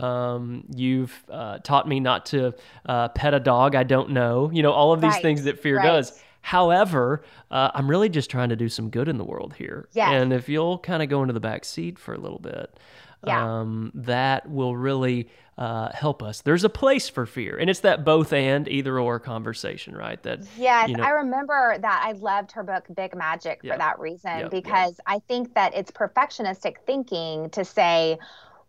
Um, 0.00 0.64
you've 0.75 1.23
uh, 1.31 1.59
taught 1.59 1.87
me 1.87 2.00
not 2.00 2.25
to 2.26 2.55
uh, 2.87 3.09
pet 3.09 3.35
a 3.35 3.41
dog 3.41 3.75
I 3.75 3.83
don't 3.83 4.11
know. 4.11 4.50
You 4.50 4.62
know, 4.62 4.73
all 4.73 4.95
of 4.95 5.02
these 5.02 5.12
right. 5.12 5.23
things 5.23 5.45
that 5.45 5.61
fear 5.61 5.76
right. 5.76 5.85
does. 5.85 6.19
However, 6.41 7.23
uh, 7.50 7.71
I'm 7.75 7.88
really 7.88 8.09
just 8.09 8.31
trying 8.31 8.49
to 8.49 8.57
do 8.57 8.71
some 8.71 8.88
good 8.88 9.07
in 9.07 9.19
the 9.19 9.25
world 9.25 9.55
here. 9.55 9.88
Yes. 9.93 10.09
And 10.12 10.33
if 10.33 10.49
you'll 10.49 10.79
kind 10.79 11.02
of 11.02 11.11
go 11.11 11.21
into 11.21 11.35
the 11.35 11.41
back 11.41 11.67
seat 11.67 11.99
for 11.99 12.14
a 12.14 12.19
little 12.19 12.41
bit, 12.41 12.75
yeah. 13.26 13.61
um, 13.61 13.93
that 13.95 14.49
will 14.50 14.75
really 14.75 15.29
uh, 15.62 15.92
help 15.92 16.25
us. 16.25 16.40
There's 16.40 16.64
a 16.64 16.69
place 16.69 17.09
for 17.09 17.25
fear, 17.25 17.57
and 17.57 17.71
it's 17.71 17.78
that 17.81 18.04
both 18.04 18.33
and 18.33 18.66
either 18.66 18.99
or 18.99 19.21
conversation, 19.21 19.95
right? 19.95 20.21
That 20.25 20.40
yes, 20.59 20.88
you 20.88 20.97
know, 20.97 21.04
I 21.04 21.11
remember 21.11 21.78
that. 21.78 22.02
I 22.04 22.12
loved 22.12 22.50
her 22.50 22.64
book 22.64 22.85
Big 22.97 23.14
Magic 23.14 23.61
for 23.61 23.78
that 23.78 24.00
reason 24.00 24.49
because 24.50 24.99
I 25.07 25.21
think 25.28 25.54
that 25.54 25.73
it's 25.73 25.92
perfectionistic 25.92 26.78
thinking 26.85 27.49
to 27.50 27.64
say 27.64 28.19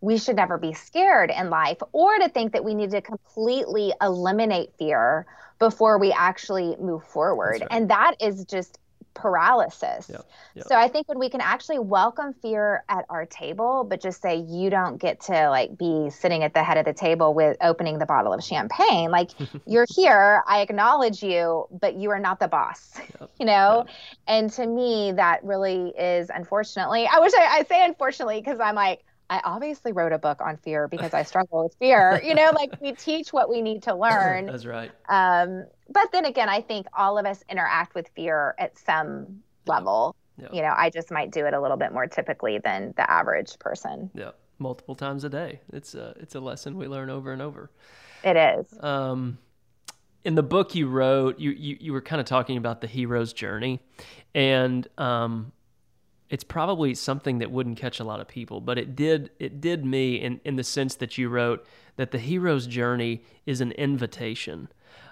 we 0.02 0.18
should 0.18 0.36
never 0.36 0.56
be 0.56 0.72
scared 0.72 1.32
in 1.36 1.50
life, 1.50 1.78
or 1.90 2.16
to 2.18 2.28
think 2.28 2.52
that 2.52 2.64
we 2.64 2.74
need 2.74 2.92
to 2.92 3.00
completely 3.00 3.92
eliminate 4.00 4.70
fear 4.78 5.26
before 5.58 5.98
we 5.98 6.12
actually 6.12 6.76
move 6.76 7.02
forward, 7.02 7.58
right. 7.60 7.68
and 7.72 7.90
that 7.90 8.14
is 8.20 8.44
just 8.44 8.78
paralysis. 9.14 10.08
Yep, 10.10 10.26
yep. 10.54 10.66
So 10.66 10.76
I 10.76 10.88
think 10.88 11.08
when 11.08 11.18
we 11.18 11.28
can 11.28 11.40
actually 11.40 11.78
welcome 11.78 12.34
fear 12.34 12.84
at 12.88 13.04
our 13.08 13.26
table, 13.26 13.84
but 13.88 14.00
just 14.00 14.20
say 14.20 14.36
you 14.36 14.70
don't 14.70 15.00
get 15.00 15.20
to 15.22 15.48
like 15.50 15.78
be 15.78 16.10
sitting 16.10 16.42
at 16.42 16.54
the 16.54 16.62
head 16.62 16.76
of 16.76 16.84
the 16.84 16.92
table 16.92 17.32
with 17.34 17.56
opening 17.60 17.98
the 17.98 18.06
bottle 18.06 18.32
of 18.32 18.42
champagne. 18.42 19.10
Like 19.10 19.30
you're 19.66 19.86
here, 19.88 20.42
I 20.46 20.60
acknowledge 20.60 21.22
you, 21.22 21.66
but 21.70 21.94
you 21.94 22.10
are 22.10 22.18
not 22.18 22.40
the 22.40 22.48
boss. 22.48 23.00
Yep, 23.20 23.30
you 23.38 23.46
know? 23.46 23.86
And 24.26 24.50
to 24.52 24.66
me, 24.66 25.12
that 25.12 25.44
really 25.44 25.90
is 25.90 26.30
unfortunately, 26.34 27.06
I 27.10 27.20
wish 27.20 27.32
I, 27.34 27.58
I 27.58 27.62
say 27.64 27.84
unfortunately 27.84 28.40
because 28.40 28.60
I'm 28.60 28.74
like, 28.74 29.04
I 29.30 29.40
obviously 29.44 29.92
wrote 29.92 30.12
a 30.12 30.18
book 30.18 30.40
on 30.40 30.56
fear 30.58 30.86
because 30.88 31.14
I 31.14 31.22
struggle 31.22 31.64
with 31.64 31.74
fear. 31.78 32.20
You 32.22 32.34
know, 32.34 32.50
like 32.54 32.80
we 32.80 32.92
teach 32.92 33.32
what 33.32 33.48
we 33.48 33.62
need 33.62 33.84
to 33.84 33.94
learn. 33.94 34.46
That's 34.46 34.66
right. 34.66 34.92
Um, 35.08 35.64
but 35.88 36.10
then 36.12 36.24
again, 36.24 36.48
I 36.48 36.60
think 36.60 36.86
all 36.96 37.18
of 37.18 37.26
us 37.26 37.42
interact 37.48 37.94
with 37.94 38.08
fear 38.14 38.54
at 38.58 38.78
some 38.78 39.42
level. 39.66 40.14
Yeah. 40.40 40.48
You 40.52 40.62
know, 40.62 40.74
I 40.76 40.90
just 40.90 41.10
might 41.10 41.30
do 41.30 41.46
it 41.46 41.54
a 41.54 41.60
little 41.60 41.76
bit 41.76 41.92
more 41.92 42.06
typically 42.06 42.58
than 42.58 42.92
the 42.96 43.08
average 43.08 43.58
person. 43.58 44.10
Yeah, 44.14 44.30
multiple 44.58 44.94
times 44.94 45.24
a 45.24 45.28
day. 45.28 45.60
It's 45.72 45.94
a 45.94 46.14
it's 46.18 46.34
a 46.34 46.40
lesson 46.40 46.76
we 46.76 46.88
learn 46.88 47.10
over 47.10 47.32
and 47.32 47.40
over. 47.40 47.70
It 48.24 48.36
is. 48.36 48.78
Um, 48.82 49.38
in 50.24 50.34
the 50.34 50.42
book 50.42 50.74
you 50.74 50.88
wrote, 50.88 51.38
you 51.38 51.50
you, 51.50 51.76
you 51.80 51.92
were 51.92 52.00
kind 52.00 52.20
of 52.20 52.26
talking 52.26 52.56
about 52.56 52.80
the 52.80 52.86
hero's 52.86 53.32
journey, 53.32 53.80
and 54.34 54.88
um, 54.98 55.52
it's 56.30 56.44
probably 56.44 56.94
something 56.94 57.38
that 57.38 57.50
wouldn't 57.50 57.78
catch 57.78 58.00
a 58.00 58.04
lot 58.04 58.20
of 58.20 58.26
people, 58.26 58.60
but 58.60 58.78
it 58.78 58.96
did 58.96 59.30
it 59.38 59.60
did 59.60 59.84
me 59.84 60.16
in, 60.16 60.40
in 60.44 60.56
the 60.56 60.64
sense 60.64 60.96
that 60.96 61.16
you 61.16 61.28
wrote 61.28 61.64
that 61.96 62.10
the 62.10 62.18
hero's 62.18 62.66
journey 62.66 63.22
is 63.46 63.60
an 63.60 63.70
invitation. 63.72 64.68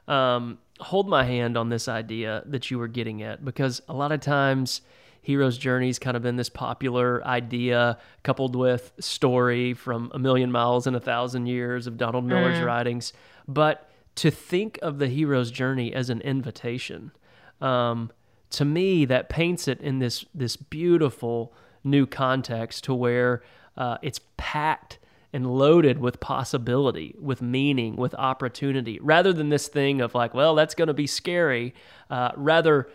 Um, 0.08 0.58
hold 0.80 1.08
my 1.08 1.24
hand 1.24 1.56
on 1.56 1.68
this 1.68 1.88
idea 1.88 2.42
that 2.46 2.70
you 2.70 2.78
were 2.78 2.88
getting 2.88 3.22
at 3.22 3.44
because 3.44 3.80
a 3.88 3.94
lot 3.94 4.12
of 4.12 4.20
times 4.20 4.80
hero's 5.22 5.56
journey's 5.56 5.98
kind 5.98 6.16
of 6.16 6.22
been 6.22 6.36
this 6.36 6.48
popular 6.48 7.24
idea 7.24 7.96
coupled 8.24 8.56
with 8.56 8.92
story 8.98 9.72
from 9.72 10.10
a 10.12 10.18
million 10.18 10.50
miles 10.50 10.86
in 10.86 10.94
a 10.94 11.00
thousand 11.00 11.46
years 11.46 11.86
of 11.86 11.96
Donald 11.96 12.24
Miller's 12.24 12.58
mm. 12.58 12.66
writings. 12.66 13.12
But 13.46 13.88
to 14.16 14.30
think 14.30 14.78
of 14.82 14.98
the 14.98 15.06
hero's 15.06 15.50
journey 15.50 15.94
as 15.94 16.10
an 16.10 16.20
invitation, 16.20 17.12
um, 17.60 18.10
to 18.50 18.64
me 18.64 19.04
that 19.06 19.28
paints 19.28 19.68
it 19.68 19.80
in 19.80 20.00
this 20.00 20.24
this 20.34 20.56
beautiful 20.56 21.54
new 21.84 22.06
context 22.06 22.84
to 22.84 22.94
where 22.94 23.42
uh, 23.76 23.98
it's 24.02 24.20
packed 24.36 24.98
and 25.32 25.50
loaded 25.50 25.98
with 25.98 26.20
possibility, 26.20 27.14
with 27.18 27.40
meaning, 27.40 27.96
with 27.96 28.14
opportunity, 28.14 28.98
rather 29.00 29.32
than 29.32 29.48
this 29.48 29.68
thing 29.68 30.00
of 30.00 30.14
like, 30.14 30.34
well, 30.34 30.54
that's 30.54 30.74
going 30.74 30.88
to 30.88 30.94
be 30.94 31.06
scary. 31.06 31.74
Uh, 32.10 32.30
rather, 32.36 32.90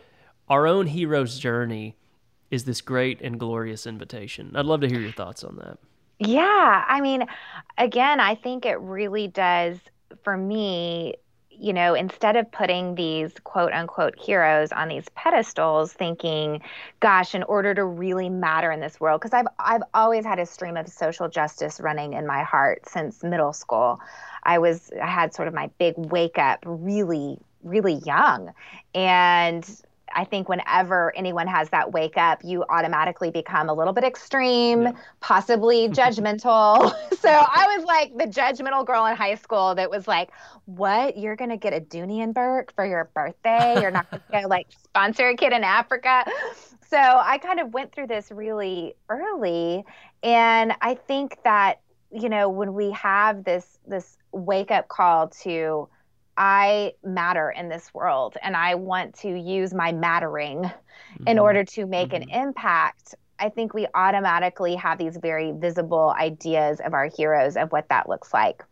our 0.48 0.68
own 0.68 0.88
hero's 0.88 1.40
journey 1.40 1.96
is 2.52 2.64
this 2.64 2.80
great 2.80 3.22
and 3.22 3.40
glorious 3.40 3.88
invitation. 3.88 4.52
I'd 4.56 4.66
love 4.66 4.82
to 4.82 4.88
hear 4.88 5.00
your 5.00 5.12
thoughts 5.12 5.44
on 5.44 5.58
that. 5.58 5.80
Yeah. 6.20 6.86
I 6.88 7.02
mean, 7.02 7.26
again, 7.78 8.20
I 8.20 8.36
think 8.36 8.66
it 8.66 8.80
really 8.80 9.28
does, 9.28 9.78
for 10.24 10.38
me, 10.38 11.16
you 11.60 11.74
know, 11.74 11.94
instead 11.94 12.36
of 12.36 12.52
putting 12.52 12.96
these 12.96 13.34
quote 13.44 13.74
unquote 13.74 14.18
heroes 14.18 14.72
on 14.72 14.88
these 14.88 15.06
pedestals, 15.16 15.94
thinking, 15.94 16.62
gosh, 17.00 17.34
in 17.36 17.44
order 17.44 17.74
to 17.74 17.84
really 17.84 18.30
matter 18.30 18.72
in 18.72 18.80
this 18.80 19.00
world, 19.00 19.22
because 19.22 19.34
I've 19.34 19.48
I've 19.60 19.84
always 19.94 20.26
had 20.26 20.40
a 20.40 20.46
stream 20.46 20.78
of 20.78 20.88
social 20.88 21.28
justice 21.30 21.80
running 21.80 22.14
in 22.14 22.28
my 22.28 22.44
heart 22.44 22.88
since 22.88 23.24
middle 23.24 23.54
school. 23.54 24.00
I 24.44 24.60
was 24.60 24.92
I 25.02 25.08
had 25.08 25.34
sort 25.34 25.48
of 25.48 25.54
my 25.54 25.70
big 25.78 25.96
wake 25.98 26.38
up 26.38 26.60
really 26.66 27.40
really 27.64 27.96
young 28.06 28.54
and 28.94 29.68
I 30.18 30.24
think 30.26 30.50
whenever 30.50 31.16
anyone 31.16 31.46
has 31.46 31.70
that 31.70 31.92
wake 31.94 32.18
up, 32.18 32.44
you 32.44 32.66
automatically 32.70 33.30
become 33.30 33.70
a 33.70 33.74
little 33.74 33.94
bit 33.94 34.04
extreme, 34.04 34.82
yeah. 34.82 34.92
possibly 35.20 35.88
judgmental. 35.90 36.92
so 37.20 37.30
I 37.30 37.78
was 37.78 37.86
like 37.86 38.18
the 38.18 38.26
judgmental 38.26 38.84
girl 38.84 39.06
in 39.06 39.16
high 39.16 39.36
school 39.36 39.76
that 39.76 39.92
was 39.92 40.08
like, 40.08 40.32
"What? 40.66 41.18
You're 41.18 41.36
gonna 41.36 41.56
get 41.56 41.74
a 41.74 41.80
Dooney 41.80 42.24
and 42.24 42.34
Bourke 42.34 42.74
for 42.74 42.84
your 42.84 43.12
birthday? 43.14 43.80
You're 43.80 43.92
not 43.92 44.08
gonna 44.32 44.48
like 44.48 44.68
sponsor 44.84 45.30
a 45.30 45.36
kid 45.36 45.54
in 45.54 45.64
Africa?" 45.64 46.26
So 46.90 46.98
I 46.98 47.38
kind 47.38 47.60
of 47.60 47.74
went 47.74 47.94
through 47.94 48.08
this 48.08 48.32
really 48.32 48.96
early, 49.10 49.86
and 50.24 50.74
I 50.82 50.96
think 50.96 51.38
that 51.44 51.82
you 52.12 52.30
know 52.30 52.50
when 52.50 52.74
we 52.74 52.90
have 52.92 53.44
this 53.44 53.78
this 53.86 54.18
wake 54.32 54.72
up 54.72 54.88
call 54.88 55.28
to 55.44 55.88
I 56.38 56.94
matter 57.04 57.50
in 57.50 57.68
this 57.68 57.94
world 57.94 58.38
and 58.42 58.56
I 58.56 58.76
want 58.76 59.16
to 59.20 59.30
use 59.30 59.74
my 59.74 59.92
mattering 59.92 60.60
mm-hmm. 60.60 61.28
in 61.28 61.40
order 61.40 61.64
to 61.64 61.86
make 61.86 62.10
mm-hmm. 62.10 62.30
an 62.30 62.30
impact, 62.30 63.16
I 63.40 63.50
think 63.50 63.74
we 63.74 63.88
automatically 63.94 64.76
have 64.76 64.98
these 64.98 65.18
very 65.18 65.52
visible 65.52 66.14
ideas 66.18 66.80
of 66.80 66.94
our 66.94 67.10
heroes 67.16 67.58
of 67.58 67.72
what 67.72 67.90
that 67.90 68.08
looks 68.08 68.34
like. 68.34 68.64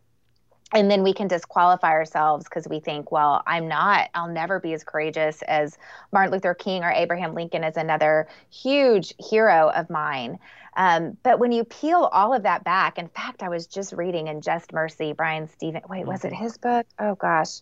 And 0.72 0.90
then 0.90 1.04
we 1.04 1.14
can 1.14 1.28
disqualify 1.28 1.92
ourselves 1.92 2.44
because 2.44 2.66
we 2.66 2.80
think, 2.80 3.12
well, 3.12 3.42
I'm 3.46 3.68
not, 3.68 4.10
I'll 4.14 4.28
never 4.28 4.58
be 4.58 4.72
as 4.72 4.82
courageous 4.82 5.42
as 5.42 5.78
Martin 6.12 6.32
Luther 6.32 6.54
King 6.54 6.82
or 6.82 6.90
Abraham 6.90 7.34
Lincoln 7.34 7.62
is 7.62 7.76
another 7.76 8.26
huge 8.50 9.14
hero 9.18 9.70
of 9.70 9.88
mine. 9.90 10.40
Um, 10.76 11.16
but 11.22 11.38
when 11.38 11.52
you 11.52 11.64
peel 11.64 12.10
all 12.12 12.34
of 12.34 12.42
that 12.42 12.64
back, 12.64 12.98
in 12.98 13.08
fact, 13.08 13.42
I 13.42 13.48
was 13.48 13.66
just 13.66 13.92
reading 13.92 14.26
in 14.26 14.42
Just 14.42 14.72
Mercy, 14.72 15.12
Bryan 15.12 15.48
Steven. 15.48 15.82
Wait, 15.88 16.04
was 16.04 16.24
it 16.24 16.32
mm-hmm. 16.32 16.42
his 16.42 16.58
book? 16.58 16.86
Oh 16.98 17.14
gosh, 17.14 17.60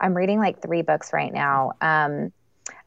I'm 0.00 0.14
reading 0.14 0.38
like 0.38 0.60
three 0.60 0.82
books 0.82 1.12
right 1.12 1.32
now. 1.32 1.72
Um, 1.80 2.32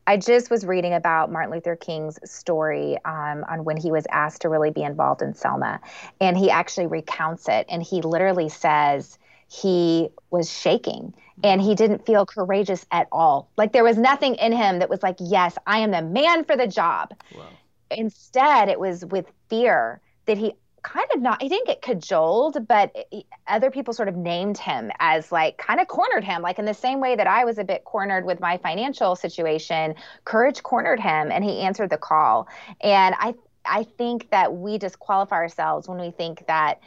I 0.05 0.17
just 0.17 0.49
was 0.49 0.65
reading 0.65 0.93
about 0.93 1.31
Martin 1.31 1.51
Luther 1.51 1.75
King's 1.75 2.19
story 2.29 2.97
um, 3.05 3.45
on 3.47 3.63
when 3.63 3.77
he 3.77 3.91
was 3.91 4.05
asked 4.09 4.41
to 4.41 4.49
really 4.49 4.71
be 4.71 4.81
involved 4.81 5.21
in 5.21 5.35
Selma, 5.35 5.79
and 6.19 6.35
he 6.35 6.49
actually 6.49 6.88
recounts 6.88 7.47
it, 7.47 7.67
and 7.69 7.83
he 7.83 8.01
literally 8.01 8.49
says 8.49 9.19
he 9.49 10.09
was 10.29 10.49
shaking 10.49 11.13
mm-hmm. 11.13 11.41
and 11.43 11.61
he 11.61 11.75
didn't 11.75 12.05
feel 12.05 12.25
courageous 12.25 12.85
at 12.91 13.07
all. 13.11 13.49
Like 13.57 13.73
there 13.73 13.83
was 13.83 13.97
nothing 13.97 14.35
in 14.35 14.51
him 14.51 14.79
that 14.79 14.89
was 14.89 15.03
like, 15.03 15.17
yes, 15.19 15.57
I 15.65 15.79
am 15.79 15.91
the 15.91 16.01
man 16.01 16.45
for 16.45 16.55
the 16.55 16.67
job. 16.67 17.13
Wow. 17.35 17.47
Instead, 17.91 18.69
it 18.69 18.79
was 18.79 19.03
with 19.05 19.25
fear 19.49 19.99
that 20.25 20.37
he 20.37 20.53
kind 20.83 21.07
of 21.13 21.21
not, 21.21 21.41
he 21.41 21.49
didn't 21.49 21.65
get 21.65 21.81
cajoled, 21.81 22.67
but 22.67 22.95
he, 23.11 23.25
other 23.47 23.71
people 23.71 23.93
sort 23.93 24.07
of 24.07 24.15
named 24.15 24.57
him 24.57 24.91
as 24.99 25.31
like 25.31 25.57
kind 25.57 25.79
of 25.79 25.87
cornered 25.87 26.23
him. 26.23 26.41
Like 26.41 26.59
in 26.59 26.65
the 26.65 26.73
same 26.73 26.99
way 26.99 27.15
that 27.15 27.27
I 27.27 27.43
was 27.45 27.57
a 27.57 27.63
bit 27.63 27.83
cornered 27.83 28.25
with 28.25 28.39
my 28.39 28.57
financial 28.57 29.15
situation, 29.15 29.95
courage 30.25 30.61
cornered 30.61 30.99
him 30.99 31.31
and 31.31 31.43
he 31.43 31.61
answered 31.61 31.89
the 31.89 31.97
call. 31.97 32.47
And 32.81 33.15
I, 33.17 33.33
I 33.65 33.83
think 33.97 34.29
that 34.29 34.53
we 34.53 34.77
disqualify 34.77 35.35
ourselves 35.35 35.87
when 35.87 35.99
we 35.99 36.11
think 36.11 36.45
that 36.47 36.79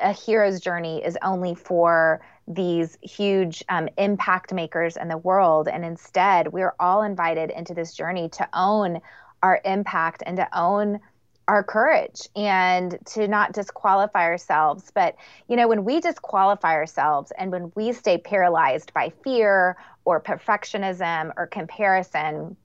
a 0.00 0.12
hero's 0.12 0.60
journey 0.60 1.04
is 1.04 1.16
only 1.22 1.54
for 1.54 2.20
these 2.48 2.98
huge 3.02 3.62
um, 3.68 3.88
impact 3.96 4.52
makers 4.52 4.96
in 4.96 5.08
the 5.08 5.16
world. 5.16 5.68
And 5.68 5.84
instead, 5.84 6.52
we're 6.52 6.74
all 6.80 7.02
invited 7.02 7.50
into 7.50 7.74
this 7.74 7.94
journey 7.94 8.28
to 8.30 8.48
own 8.52 9.00
our 9.42 9.60
impact 9.64 10.22
and 10.26 10.36
to 10.36 10.58
own 10.58 11.00
our 11.48 11.64
courage 11.64 12.28
and 12.36 12.96
to 13.06 13.26
not 13.26 13.52
disqualify 13.52 14.22
ourselves. 14.22 14.90
But, 14.94 15.16
you 15.48 15.56
know, 15.56 15.68
when 15.68 15.84
we 15.84 16.00
disqualify 16.00 16.74
ourselves 16.74 17.32
and 17.36 17.50
when 17.50 17.72
we 17.74 17.92
stay 17.92 18.18
paralyzed 18.18 18.92
by 18.94 19.12
fear 19.24 19.76
or 20.04 20.20
perfectionism 20.20 21.32
or 21.36 21.46
comparison, 21.46 22.56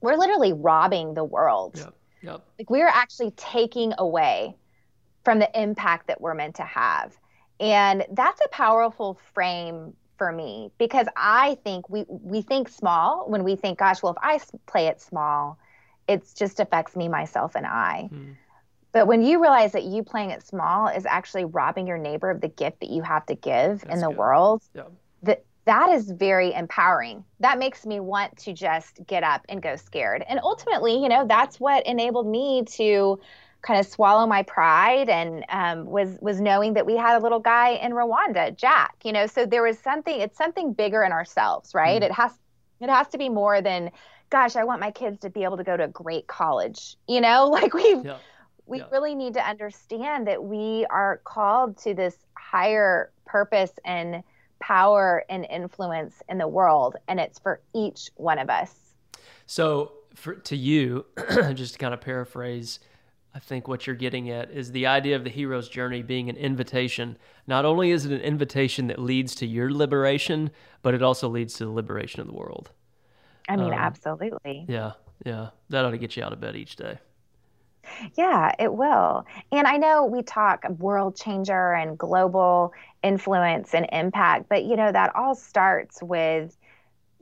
we're 0.00 0.16
literally 0.16 0.52
robbing 0.52 1.14
the 1.14 1.24
world. 1.24 1.76
Yep. 1.76 1.94
Yep. 2.22 2.44
Like 2.58 2.70
we're 2.70 2.88
actually 2.88 3.32
taking 3.32 3.92
away 3.98 4.56
from 5.24 5.38
the 5.38 5.60
impact 5.60 6.08
that 6.08 6.20
we're 6.20 6.34
meant 6.34 6.56
to 6.56 6.64
have. 6.64 7.16
And 7.60 8.04
that's 8.10 8.40
a 8.44 8.48
powerful 8.48 9.18
frame 9.34 9.94
for 10.18 10.32
me 10.32 10.70
because 10.78 11.06
I 11.16 11.56
think 11.64 11.88
we 11.88 12.04
we 12.08 12.42
think 12.42 12.68
small 12.68 13.28
when 13.28 13.44
we 13.44 13.56
think 13.56 13.78
gosh, 13.78 14.02
well 14.02 14.12
if 14.12 14.18
I 14.22 14.40
play 14.66 14.86
it 14.86 15.00
small, 15.00 15.58
it 16.08 16.28
just 16.36 16.60
affects 16.60 16.96
me 16.96 17.08
myself 17.08 17.54
and 17.54 17.66
I. 17.66 18.08
Hmm. 18.10 18.32
But 18.92 19.06
when 19.06 19.22
you 19.22 19.40
realize 19.40 19.72
that 19.72 19.84
you 19.84 20.02
playing 20.02 20.30
it 20.30 20.46
small 20.46 20.88
is 20.88 21.06
actually 21.06 21.46
robbing 21.46 21.86
your 21.86 21.96
neighbor 21.96 22.30
of 22.30 22.40
the 22.40 22.48
gift 22.48 22.80
that 22.80 22.90
you 22.90 23.02
have 23.02 23.24
to 23.26 23.34
give 23.34 23.80
that's 23.80 23.94
in 23.94 24.00
the 24.00 24.08
good. 24.08 24.16
world, 24.18 24.62
yeah. 24.74 24.82
that 25.22 25.44
that 25.64 25.90
is 25.90 26.10
very 26.10 26.52
empowering. 26.52 27.24
That 27.40 27.58
makes 27.58 27.86
me 27.86 28.00
want 28.00 28.36
to 28.38 28.52
just 28.52 29.00
get 29.06 29.22
up 29.22 29.46
and 29.48 29.62
go 29.62 29.76
scared. 29.76 30.24
And 30.28 30.40
ultimately, 30.42 31.02
you 31.02 31.08
know, 31.08 31.26
that's 31.26 31.58
what 31.58 31.86
enabled 31.86 32.26
me 32.26 32.64
to 32.76 33.18
kind 33.62 33.78
of 33.78 33.86
swallow 33.86 34.26
my 34.26 34.42
pride 34.42 35.08
and 35.08 35.44
um, 35.48 35.86
was 35.86 36.18
was 36.20 36.40
knowing 36.40 36.74
that 36.74 36.84
we 36.84 36.96
had 36.96 37.16
a 37.16 37.22
little 37.22 37.38
guy 37.38 37.70
in 37.70 37.92
Rwanda, 37.92 38.56
Jack. 38.56 38.96
You 39.04 39.12
know, 39.12 39.26
so 39.26 39.46
there 39.46 39.62
was 39.62 39.78
something. 39.78 40.20
It's 40.20 40.36
something 40.36 40.72
bigger 40.72 41.02
in 41.02 41.12
ourselves, 41.12 41.74
right? 41.74 42.02
Mm. 42.02 42.06
It 42.06 42.12
has 42.12 42.32
it 42.80 42.90
has 42.90 43.08
to 43.08 43.18
be 43.18 43.28
more 43.28 43.62
than, 43.62 43.90
gosh, 44.30 44.56
I 44.56 44.64
want 44.64 44.80
my 44.80 44.90
kids 44.90 45.20
to 45.20 45.30
be 45.30 45.44
able 45.44 45.56
to 45.56 45.64
go 45.64 45.76
to 45.76 45.84
a 45.84 45.88
great 45.88 46.26
college. 46.26 46.96
You 47.06 47.20
know, 47.20 47.46
like 47.50 47.72
we 47.72 48.02
yeah. 48.04 48.18
we 48.66 48.78
yeah. 48.78 48.84
really 48.90 49.14
need 49.14 49.34
to 49.34 49.48
understand 49.48 50.26
that 50.26 50.42
we 50.42 50.84
are 50.90 51.20
called 51.24 51.78
to 51.78 51.94
this 51.94 52.16
higher 52.36 53.12
purpose 53.24 53.72
and 53.84 54.22
power 54.60 55.24
and 55.28 55.46
influence 55.50 56.22
in 56.28 56.38
the 56.38 56.48
world, 56.48 56.96
and 57.08 57.20
it's 57.20 57.38
for 57.38 57.60
each 57.74 58.10
one 58.16 58.38
of 58.38 58.50
us. 58.50 58.74
So, 59.46 59.92
for 60.14 60.34
to 60.34 60.56
you, 60.56 61.06
just 61.54 61.74
to 61.74 61.78
kind 61.78 61.94
of 61.94 62.00
paraphrase 62.00 62.80
I 63.34 63.38
think 63.38 63.66
what 63.66 63.86
you're 63.86 63.96
getting 63.96 64.28
at 64.30 64.50
is 64.50 64.72
the 64.72 64.86
idea 64.86 65.16
of 65.16 65.24
the 65.24 65.30
hero's 65.30 65.68
journey 65.68 66.02
being 66.02 66.28
an 66.28 66.36
invitation. 66.36 67.16
Not 67.46 67.64
only 67.64 67.90
is 67.90 68.04
it 68.04 68.12
an 68.12 68.20
invitation 68.20 68.88
that 68.88 68.98
leads 68.98 69.34
to 69.36 69.46
your 69.46 69.72
liberation, 69.72 70.50
but 70.82 70.92
it 70.92 71.02
also 71.02 71.28
leads 71.28 71.54
to 71.54 71.64
the 71.64 71.70
liberation 71.70 72.20
of 72.20 72.26
the 72.26 72.34
world. 72.34 72.72
I 73.48 73.56
mean, 73.56 73.72
um, 73.72 73.78
absolutely. 73.78 74.66
Yeah, 74.68 74.92
yeah. 75.24 75.48
That 75.70 75.84
ought 75.84 75.92
to 75.92 75.98
get 75.98 76.16
you 76.16 76.22
out 76.22 76.32
of 76.32 76.40
bed 76.40 76.56
each 76.56 76.76
day. 76.76 76.98
Yeah, 78.16 78.52
it 78.58 78.72
will. 78.72 79.26
And 79.50 79.66
I 79.66 79.76
know 79.76 80.04
we 80.04 80.22
talk 80.22 80.64
world 80.78 81.16
changer 81.16 81.72
and 81.72 81.98
global 81.98 82.72
influence 83.02 83.74
and 83.74 83.88
impact, 83.92 84.48
but 84.48 84.64
you 84.64 84.76
know, 84.76 84.92
that 84.92 85.14
all 85.16 85.34
starts 85.34 86.02
with 86.02 86.56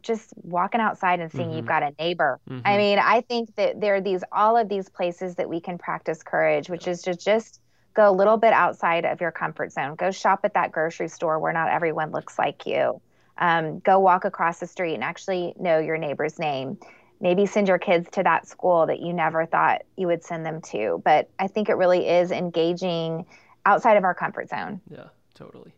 just 0.02 0.32
walking 0.36 0.80
outside 0.80 1.20
and 1.20 1.30
seeing 1.30 1.48
mm-hmm. 1.48 1.58
you've 1.58 1.66
got 1.66 1.82
a 1.82 1.92
neighbor. 1.98 2.40
Mm-hmm. 2.48 2.66
I 2.66 2.76
mean, 2.76 2.98
I 2.98 3.20
think 3.22 3.54
that 3.56 3.80
there 3.80 3.96
are 3.96 4.00
these 4.00 4.24
all 4.32 4.56
of 4.56 4.68
these 4.68 4.88
places 4.88 5.36
that 5.36 5.48
we 5.48 5.60
can 5.60 5.78
practice 5.78 6.22
courage, 6.22 6.68
which 6.68 6.86
is 6.88 7.02
to 7.02 7.14
just 7.14 7.60
go 7.94 8.08
a 8.08 8.12
little 8.12 8.36
bit 8.36 8.52
outside 8.52 9.04
of 9.04 9.20
your 9.20 9.32
comfort 9.32 9.72
zone. 9.72 9.94
Go 9.96 10.10
shop 10.10 10.40
at 10.44 10.54
that 10.54 10.72
grocery 10.72 11.08
store 11.08 11.38
where 11.38 11.52
not 11.52 11.70
everyone 11.70 12.12
looks 12.12 12.38
like 12.38 12.66
you. 12.66 13.00
Um, 13.38 13.80
go 13.80 13.98
walk 13.98 14.24
across 14.24 14.60
the 14.60 14.66
street 14.66 14.94
and 14.94 15.02
actually 15.02 15.54
know 15.58 15.78
your 15.78 15.96
neighbor's 15.96 16.38
name. 16.38 16.78
Maybe 17.20 17.46
send 17.46 17.68
your 17.68 17.78
kids 17.78 18.08
to 18.12 18.22
that 18.22 18.46
school 18.46 18.86
that 18.86 19.00
you 19.00 19.12
never 19.12 19.44
thought 19.46 19.82
you 19.96 20.06
would 20.06 20.24
send 20.24 20.46
them 20.46 20.60
to. 20.62 21.02
But 21.04 21.30
I 21.38 21.48
think 21.48 21.68
it 21.68 21.74
really 21.74 22.08
is 22.08 22.30
engaging 22.30 23.26
outside 23.66 23.96
of 23.96 24.04
our 24.04 24.14
comfort 24.14 24.48
zone. 24.48 24.80
Yeah, 24.90 25.08
totally. 25.34 25.74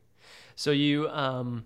So 0.54 0.70
you 0.70 1.08
um, 1.08 1.64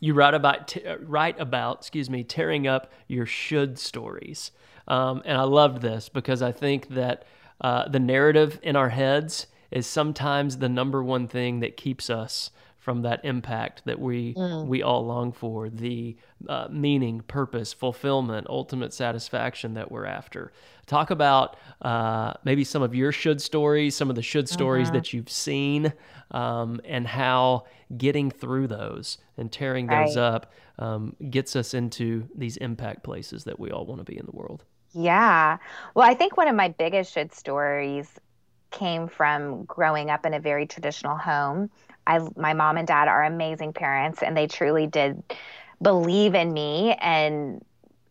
you 0.00 0.14
write 0.14 0.34
about 0.34 0.68
t- 0.68 0.82
write 1.00 1.40
about 1.40 1.78
excuse 1.78 2.08
me 2.10 2.22
tearing 2.24 2.66
up 2.66 2.92
your 3.08 3.26
should 3.26 3.78
stories. 3.78 4.52
Um, 4.88 5.22
and 5.24 5.36
i 5.36 5.42
loved 5.42 5.82
this 5.82 6.08
because 6.08 6.42
i 6.42 6.52
think 6.52 6.90
that 6.90 7.24
uh, 7.60 7.88
the 7.88 7.98
narrative 7.98 8.60
in 8.62 8.76
our 8.76 8.90
heads 8.90 9.48
is 9.70 9.86
sometimes 9.86 10.58
the 10.58 10.68
number 10.68 11.02
one 11.02 11.26
thing 11.26 11.60
that 11.60 11.76
keeps 11.76 12.08
us 12.08 12.50
from 12.86 13.02
that 13.02 13.20
impact 13.24 13.82
that 13.84 13.98
we 13.98 14.32
mm. 14.34 14.64
we 14.64 14.80
all 14.80 15.04
long 15.04 15.32
for 15.32 15.68
the 15.68 16.16
uh, 16.48 16.68
meaning 16.70 17.20
purpose 17.22 17.72
fulfillment 17.72 18.46
ultimate 18.48 18.94
satisfaction 18.94 19.74
that 19.74 19.90
we're 19.90 20.06
after 20.06 20.52
talk 20.86 21.10
about 21.10 21.56
uh, 21.82 22.32
maybe 22.44 22.62
some 22.62 22.82
of 22.82 22.94
your 22.94 23.10
should 23.10 23.42
stories 23.42 23.96
some 23.96 24.08
of 24.08 24.14
the 24.14 24.22
should 24.22 24.48
stories 24.48 24.86
uh-huh. 24.86 24.98
that 24.98 25.12
you've 25.12 25.28
seen 25.28 25.92
um, 26.30 26.80
and 26.84 27.08
how 27.08 27.64
getting 27.98 28.30
through 28.30 28.68
those 28.68 29.18
and 29.36 29.50
tearing 29.50 29.88
those 29.88 30.16
right. 30.16 30.22
up 30.22 30.52
um, 30.78 31.16
gets 31.28 31.56
us 31.56 31.74
into 31.74 32.28
these 32.36 32.56
impact 32.58 33.02
places 33.02 33.42
that 33.42 33.58
we 33.58 33.72
all 33.72 33.84
want 33.84 33.98
to 33.98 34.04
be 34.04 34.16
in 34.16 34.26
the 34.26 34.36
world 34.36 34.62
yeah 34.92 35.58
well 35.96 36.08
i 36.08 36.14
think 36.14 36.36
one 36.36 36.46
of 36.46 36.54
my 36.54 36.68
biggest 36.68 37.12
should 37.12 37.34
stories 37.34 38.20
came 38.70 39.08
from 39.08 39.64
growing 39.64 40.08
up 40.08 40.24
in 40.24 40.34
a 40.34 40.40
very 40.40 40.66
traditional 40.66 41.16
home 41.16 41.68
I, 42.06 42.20
my 42.36 42.54
mom 42.54 42.76
and 42.76 42.86
dad 42.86 43.08
are 43.08 43.24
amazing 43.24 43.72
parents, 43.72 44.22
and 44.22 44.36
they 44.36 44.46
truly 44.46 44.86
did 44.86 45.22
believe 45.82 46.34
in 46.34 46.52
me 46.52 46.94
and 47.00 47.64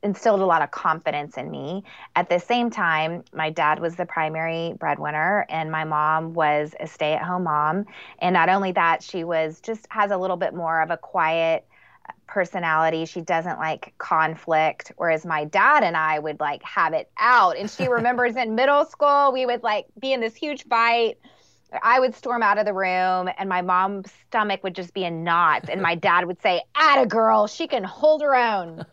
instilled 0.05 0.39
a 0.39 0.45
lot 0.45 0.61
of 0.61 0.69
confidence 0.69 1.35
in 1.35 1.49
me. 1.49 1.83
At 2.15 2.29
the 2.29 2.39
same 2.39 2.69
time, 2.69 3.23
my 3.33 3.49
dad 3.49 3.79
was 3.79 3.95
the 3.95 4.05
primary 4.05 4.73
breadwinner 4.73 5.47
and 5.49 5.71
my 5.71 5.83
mom 5.83 6.33
was 6.33 6.75
a 6.79 6.85
stay-at-home 6.85 7.43
mom. 7.43 7.85
And 8.19 8.33
not 8.33 8.47
only 8.47 8.71
that, 8.73 9.01
she 9.01 9.23
was 9.23 9.59
just 9.59 9.87
has 9.89 10.11
a 10.11 10.17
little 10.17 10.37
bit 10.37 10.53
more 10.53 10.81
of 10.81 10.91
a 10.91 10.97
quiet 10.97 11.65
personality. 12.27 13.05
She 13.05 13.21
doesn't 13.21 13.57
like 13.57 13.95
conflict 13.97 14.91
whereas 14.95 15.25
my 15.25 15.45
dad 15.45 15.83
and 15.83 15.97
I 15.97 16.19
would 16.19 16.39
like 16.39 16.61
have 16.63 16.93
it 16.93 17.09
out. 17.17 17.57
And 17.57 17.69
she 17.69 17.87
remembers 17.89 18.35
in 18.35 18.53
middle 18.53 18.85
school 18.85 19.31
we 19.33 19.47
would 19.47 19.63
like 19.63 19.87
be 19.99 20.13
in 20.13 20.21
this 20.21 20.35
huge 20.35 20.65
fight 20.67 21.17
I 21.83 21.99
would 21.99 22.15
storm 22.15 22.43
out 22.43 22.57
of 22.57 22.65
the 22.65 22.73
room 22.73 23.29
and 23.37 23.49
my 23.49 23.61
mom's 23.61 24.11
stomach 24.27 24.63
would 24.63 24.75
just 24.75 24.93
be 24.93 25.03
in 25.03 25.23
knots. 25.23 25.69
And 25.69 25.81
my 25.81 25.95
dad 26.09 26.25
would 26.25 26.41
say, 26.41 26.61
Atta 26.75 27.05
girl, 27.05 27.47
she 27.47 27.67
can 27.67 27.83
hold 27.83 28.21
her 28.21 28.35
own. 28.35 28.85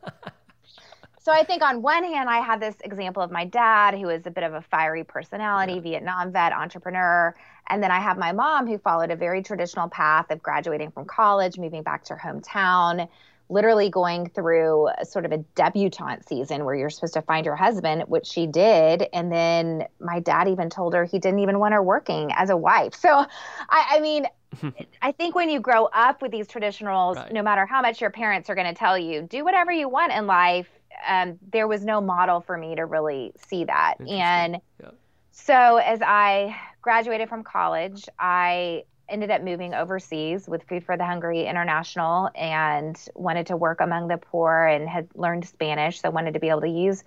so 1.21 1.33
I 1.33 1.45
think 1.45 1.62
on 1.62 1.83
one 1.83 2.05
hand, 2.05 2.29
I 2.29 2.40
had 2.40 2.61
this 2.61 2.77
example 2.85 3.23
of 3.23 3.31
my 3.31 3.45
dad, 3.45 3.95
who 3.95 4.09
is 4.09 4.27
a 4.27 4.31
bit 4.31 4.45
of 4.45 4.55
a 4.55 4.62
fiery 4.62 5.05
personality, 5.05 5.75
yeah. 5.75 5.81
Vietnam 5.81 6.33
vet, 6.33 6.53
entrepreneur. 6.53 7.35
And 7.68 7.83
then 7.83 7.90
I 7.90 8.01
have 8.01 8.18
my 8.18 8.33
mom, 8.33 8.66
who 8.66 8.79
followed 8.79 9.11
a 9.11 9.16
very 9.16 9.42
traditional 9.42 9.88
path 9.88 10.31
of 10.31 10.42
graduating 10.42 10.90
from 10.90 11.05
college, 11.05 11.59
moving 11.59 11.83
back 11.83 12.05
to 12.05 12.16
her 12.16 12.33
hometown, 12.33 13.09
literally 13.52 13.90
going 13.90 14.28
through 14.30 14.88
sort 15.04 15.24
of 15.24 15.32
a 15.32 15.38
debutante 15.54 16.26
season 16.26 16.64
where 16.64 16.74
you're 16.74 16.90
supposed 16.90 17.14
to 17.14 17.22
find 17.22 17.44
your 17.44 17.56
husband, 17.56 18.02
which 18.08 18.26
she 18.26 18.46
did. 18.46 19.06
And 19.12 19.30
then 19.30 19.86
my 20.00 20.20
dad 20.20 20.48
even 20.48 20.70
told 20.70 20.94
her 20.94 21.04
he 21.04 21.18
didn't 21.18 21.40
even 21.40 21.58
want 21.58 21.74
her 21.74 21.82
working 21.82 22.30
as 22.34 22.50
a 22.50 22.56
wife. 22.56 22.94
So, 22.94 23.26
I, 23.68 23.86
I 23.90 24.00
mean, 24.00 24.26
I 25.02 25.12
think 25.12 25.34
when 25.34 25.50
you 25.50 25.60
grow 25.60 25.86
up 25.86 26.22
with 26.22 26.30
these 26.30 26.48
traditionals, 26.48 27.16
right. 27.16 27.32
no 27.32 27.42
matter 27.42 27.66
how 27.66 27.82
much 27.82 28.00
your 28.00 28.10
parents 28.10 28.48
are 28.48 28.54
going 28.54 28.66
to 28.66 28.74
tell 28.74 28.98
you, 28.98 29.22
do 29.22 29.44
whatever 29.44 29.70
you 29.70 29.88
want 29.88 30.12
in 30.12 30.26
life, 30.26 30.68
um, 31.06 31.38
there 31.52 31.68
was 31.68 31.84
no 31.84 32.00
model 32.00 32.40
for 32.40 32.56
me 32.56 32.74
to 32.76 32.86
really 32.86 33.32
see 33.48 33.64
that. 33.64 33.94
And 34.00 34.60
yeah. 34.80 34.90
so 35.30 35.76
as 35.76 36.00
I 36.02 36.56
graduated 36.80 37.28
from 37.28 37.44
college, 37.44 38.08
I 38.18 38.84
ended 39.12 39.31
up 39.31 39.42
moving 39.42 39.75
overseas 39.75 40.48
with 40.48 40.62
Food 40.64 40.85
for 40.85 40.96
the 40.96 41.05
Hungry 41.05 41.46
International 41.46 42.31
and 42.35 42.96
wanted 43.14 43.48
to 43.48 43.57
work 43.57 43.81
among 43.81 44.09
the 44.09 44.16
poor 44.16 44.66
and 44.66 44.88
had 44.88 45.09
learned 45.14 45.44
Spanish. 45.44 46.01
So 46.01 46.11
wanted 46.11 46.35
to 46.35 46.40
be 46.40 46.48
able 46.48 46.62
to 46.62 46.68
use 46.68 47.05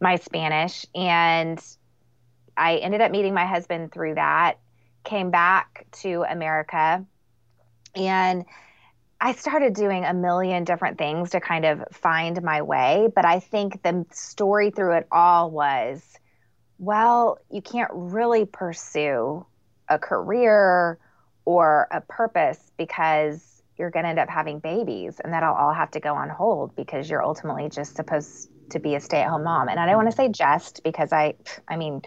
my 0.00 0.16
Spanish. 0.16 0.86
And 0.94 1.62
I 2.56 2.76
ended 2.78 3.02
up 3.02 3.12
meeting 3.12 3.34
my 3.34 3.46
husband 3.46 3.92
through 3.92 4.14
that, 4.14 4.54
came 5.04 5.30
back 5.30 5.86
to 6.02 6.24
America, 6.28 7.04
and 7.94 8.44
I 9.20 9.32
started 9.32 9.74
doing 9.74 10.04
a 10.04 10.14
million 10.14 10.64
different 10.64 10.98
things 10.98 11.30
to 11.30 11.40
kind 11.40 11.64
of 11.64 11.84
find 11.92 12.42
my 12.42 12.62
way. 12.62 13.08
But 13.14 13.24
I 13.24 13.40
think 13.40 13.82
the 13.82 14.06
story 14.10 14.70
through 14.70 14.96
it 14.96 15.06
all 15.12 15.50
was 15.50 16.02
well, 16.78 17.38
you 17.50 17.62
can't 17.62 17.90
really 17.92 18.44
pursue 18.44 19.46
a 19.88 19.98
career 19.98 20.98
or 21.44 21.88
a 21.90 22.00
purpose 22.00 22.72
because 22.76 23.62
you're 23.76 23.90
going 23.90 24.04
to 24.04 24.08
end 24.08 24.18
up 24.18 24.28
having 24.28 24.60
babies 24.60 25.20
and 25.22 25.32
that'll 25.32 25.54
all 25.54 25.74
have 25.74 25.90
to 25.90 26.00
go 26.00 26.14
on 26.14 26.28
hold 26.28 26.74
because 26.76 27.10
you're 27.10 27.24
ultimately 27.24 27.68
just 27.68 27.96
supposed 27.96 28.48
to 28.70 28.78
be 28.78 28.94
a 28.94 29.00
stay-at-home 29.00 29.44
mom. 29.44 29.68
And 29.68 29.78
i 29.78 29.86
don't 29.86 29.96
want 29.96 30.10
to 30.10 30.16
say 30.16 30.28
just 30.28 30.82
because 30.82 31.12
i 31.12 31.34
i 31.68 31.76
mean 31.76 32.02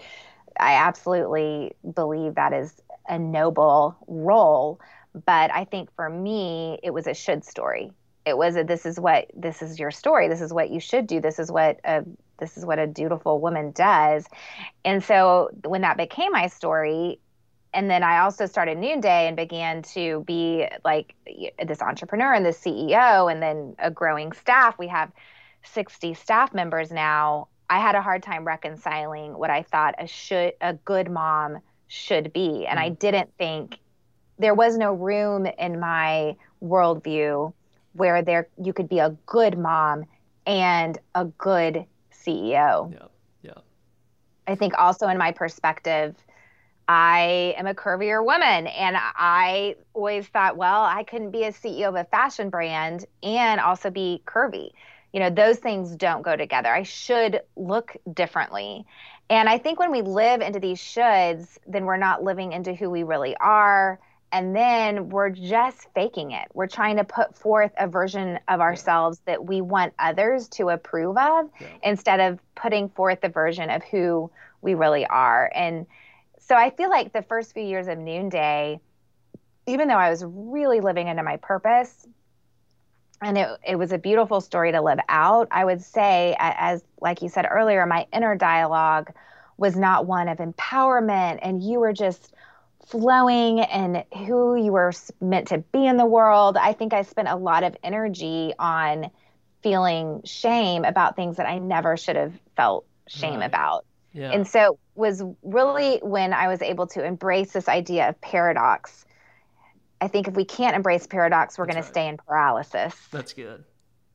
i 0.59 0.73
absolutely 0.73 1.73
believe 1.93 2.35
that 2.35 2.53
is 2.53 2.73
a 3.07 3.19
noble 3.19 3.95
role 4.07 4.79
but 5.25 5.51
i 5.53 5.65
think 5.65 5.93
for 5.95 6.09
me 6.09 6.79
it 6.83 6.91
was 6.91 7.07
a 7.07 7.13
should 7.13 7.43
story. 7.43 7.91
It 8.25 8.37
was 8.37 8.57
a 8.57 8.63
this 8.63 8.85
is 8.85 8.99
what 8.99 9.31
this 9.33 9.61
is 9.61 9.79
your 9.79 9.89
story. 9.89 10.27
This 10.27 10.41
is 10.41 10.51
what 10.51 10.69
you 10.69 10.81
should 10.81 11.07
do. 11.07 11.21
This 11.21 11.39
is 11.39 11.49
what 11.49 11.79
a 11.85 12.03
this 12.39 12.57
is 12.57 12.65
what 12.65 12.77
a 12.77 12.85
dutiful 12.85 13.39
woman 13.39 13.71
does. 13.71 14.25
And 14.83 15.01
so 15.01 15.49
when 15.63 15.81
that 15.81 15.95
became 15.95 16.33
my 16.33 16.47
story 16.47 17.19
and 17.73 17.89
then 17.89 18.03
I 18.03 18.19
also 18.19 18.45
started 18.45 18.77
Noonday 18.77 19.27
and 19.27 19.35
began 19.35 19.81
to 19.83 20.23
be 20.25 20.67
like 20.85 21.13
this 21.63 21.81
entrepreneur 21.81 22.33
and 22.33 22.45
this 22.45 22.59
CEO, 22.59 23.31
and 23.31 23.41
then 23.41 23.75
a 23.79 23.91
growing 23.91 24.31
staff. 24.31 24.77
We 24.77 24.87
have 24.87 25.11
60 25.63 26.13
staff 26.13 26.53
members 26.53 26.91
now. 26.91 27.47
I 27.69 27.79
had 27.79 27.95
a 27.95 28.01
hard 28.01 28.23
time 28.23 28.45
reconciling 28.45 29.37
what 29.37 29.49
I 29.49 29.63
thought 29.63 29.95
a 29.99 30.07
should 30.07 30.53
a 30.61 30.73
good 30.73 31.11
mom 31.11 31.59
should 31.87 32.31
be, 32.33 32.65
and 32.65 32.79
I 32.79 32.89
mm. 32.89 32.99
didn't 32.99 33.31
think 33.37 33.79
there 34.39 34.53
was 34.53 34.77
no 34.77 34.93
room 34.93 35.45
in 35.45 35.79
my 35.79 36.35
worldview 36.63 37.53
where 37.93 38.21
there 38.21 38.47
you 38.63 38.73
could 38.73 38.87
be 38.87 38.99
a 38.99 39.15
good 39.25 39.57
mom 39.57 40.05
and 40.45 40.97
a 41.15 41.25
good 41.25 41.85
CEO. 42.13 42.93
Yeah, 42.93 43.07
yeah. 43.41 43.61
I 44.47 44.55
think 44.55 44.73
also 44.77 45.07
in 45.07 45.17
my 45.17 45.31
perspective 45.31 46.15
I 46.87 47.53
am 47.57 47.67
a 47.67 47.73
curvier 47.73 48.23
woman. 48.23 48.67
And 48.67 48.97
I 48.97 49.75
always 49.93 50.27
thought, 50.27 50.57
well, 50.57 50.83
I 50.83 51.03
couldn't 51.03 51.31
be 51.31 51.43
a 51.43 51.51
CEO 51.51 51.89
of 51.89 51.95
a 51.95 52.05
fashion 52.05 52.49
brand 52.49 53.05
and 53.21 53.59
also 53.59 53.89
be 53.89 54.21
curvy. 54.25 54.71
You 55.11 55.19
know, 55.19 55.29
those 55.29 55.57
things 55.57 55.95
don't 55.95 56.21
go 56.21 56.35
together. 56.35 56.69
I 56.69 56.83
should 56.83 57.41
look 57.55 57.95
differently. 58.13 58.85
And 59.29 59.49
I 59.49 59.57
think 59.57 59.79
when 59.79 59.91
we 59.91 60.01
live 60.01 60.41
into 60.41 60.59
these 60.59 60.79
shoulds, 60.79 61.57
then 61.67 61.85
we're 61.85 61.97
not 61.97 62.23
living 62.23 62.53
into 62.53 62.73
who 62.73 62.89
we 62.89 63.03
really 63.03 63.35
are. 63.37 63.99
And 64.31 64.55
then 64.55 65.09
we're 65.09 65.29
just 65.29 65.87
faking 65.93 66.31
it. 66.31 66.47
We're 66.53 66.67
trying 66.67 66.97
to 66.97 67.03
put 67.03 67.37
forth 67.37 67.71
a 67.77 67.87
version 67.87 68.39
of 68.47 68.59
ourselves 68.59 69.21
that 69.25 69.45
we 69.45 69.61
want 69.61 69.93
others 69.99 70.49
to 70.49 70.69
approve 70.69 71.17
of 71.17 71.49
yeah. 71.59 71.67
instead 71.83 72.19
of 72.19 72.39
putting 72.55 72.89
forth 72.89 73.21
the 73.21 73.29
version 73.29 73.69
of 73.69 73.83
who 73.83 74.29
we 74.61 74.73
really 74.75 75.05
are. 75.05 75.49
And 75.55 75.85
so 76.47 76.55
I 76.55 76.69
feel 76.69 76.89
like 76.89 77.11
the 77.11 77.23
first 77.23 77.53
few 77.53 77.63
years 77.63 77.87
of 77.87 77.97
Noonday, 77.97 78.79
even 79.65 79.89
though 79.89 79.95
I 79.95 80.09
was 80.09 80.23
really 80.25 80.79
living 80.79 81.07
into 81.07 81.23
my 81.23 81.37
purpose, 81.37 82.07
and 83.21 83.37
it, 83.37 83.49
it 83.67 83.75
was 83.75 83.91
a 83.91 83.97
beautiful 83.97 84.39
story 84.39 84.71
to 84.71 84.81
live 84.81 84.99
out, 85.09 85.47
I 85.51 85.65
would 85.65 85.81
say, 85.81 86.35
as 86.39 86.83
like 87.01 87.21
you 87.21 87.29
said 87.29 87.47
earlier, 87.49 87.85
my 87.85 88.05
inner 88.13 88.35
dialogue 88.35 89.11
was 89.57 89.75
not 89.75 90.05
one 90.05 90.29
of 90.29 90.37
empowerment 90.37 91.39
and 91.41 91.63
you 91.63 91.79
were 91.79 91.93
just 91.93 92.33
flowing 92.85 93.59
and 93.59 94.05
who 94.15 94.55
you 94.55 94.71
were 94.71 94.93
meant 95.19 95.49
to 95.49 95.57
be 95.57 95.85
in 95.85 95.97
the 95.97 96.05
world. 96.05 96.55
I 96.55 96.71
think 96.73 96.93
I 96.93 97.01
spent 97.01 97.27
a 97.27 97.35
lot 97.35 97.63
of 97.63 97.75
energy 97.83 98.53
on 98.57 99.09
feeling 99.63 100.21
shame 100.23 100.85
about 100.85 101.15
things 101.15 101.37
that 101.37 101.47
I 101.47 101.57
never 101.57 101.97
should 101.97 102.15
have 102.15 102.33
felt 102.55 102.85
shame 103.07 103.39
right. 103.39 103.47
about. 103.47 103.86
Yeah. 104.17 104.31
And 104.31 104.47
so 104.47 104.73
it 104.73 104.79
was 104.95 105.23
really 105.43 105.99
when 106.01 106.33
I 106.33 106.47
was 106.47 106.63
able 106.63 106.87
to 106.87 107.05
embrace 107.05 107.51
this 107.51 107.69
idea 107.69 108.09
of 108.09 108.19
paradox. 108.19 109.05
I 110.01 110.07
think 110.07 110.27
if 110.27 110.33
we 110.33 110.43
can't 110.43 110.75
embrace 110.75 111.05
paradox, 111.05 111.57
we're 111.57 111.65
going 111.65 111.75
right. 111.75 111.83
to 111.83 111.87
stay 111.87 112.07
in 112.07 112.17
paralysis. 112.17 112.95
That's 113.11 113.33
good. 113.33 113.63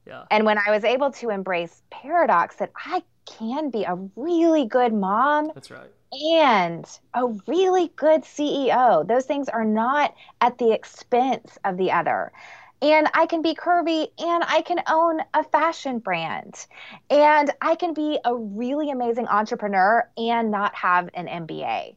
Yeah. 0.04 0.24
And 0.32 0.44
when 0.44 0.58
I 0.58 0.72
was 0.72 0.82
able 0.82 1.12
to 1.12 1.30
embrace 1.30 1.82
paradox, 1.90 2.56
that 2.56 2.72
I 2.84 3.04
can 3.26 3.70
be 3.70 3.84
a 3.84 3.96
really 4.16 4.66
good 4.66 4.92
mom. 4.92 5.52
That's 5.54 5.70
right. 5.70 5.90
And 6.12 6.84
a 7.14 7.26
really 7.46 7.92
good 7.94 8.22
CEO. 8.22 9.06
Those 9.06 9.24
things 9.24 9.48
are 9.48 9.64
not 9.64 10.14
at 10.40 10.58
the 10.58 10.72
expense 10.72 11.58
of 11.64 11.76
the 11.76 11.92
other 11.92 12.32
and 12.82 13.08
I 13.14 13.26
can 13.26 13.42
be 13.42 13.54
curvy 13.54 14.08
and 14.18 14.44
I 14.46 14.60
can 14.62 14.80
own 14.88 15.20
a 15.32 15.44
fashion 15.44 16.00
brand 16.00 16.66
and 17.08 17.50
I 17.62 17.76
can 17.76 17.94
be 17.94 18.18
a 18.24 18.34
really 18.34 18.90
amazing 18.90 19.28
entrepreneur 19.28 20.06
and 20.18 20.50
not 20.50 20.74
have 20.74 21.08
an 21.14 21.28
MBA. 21.28 21.94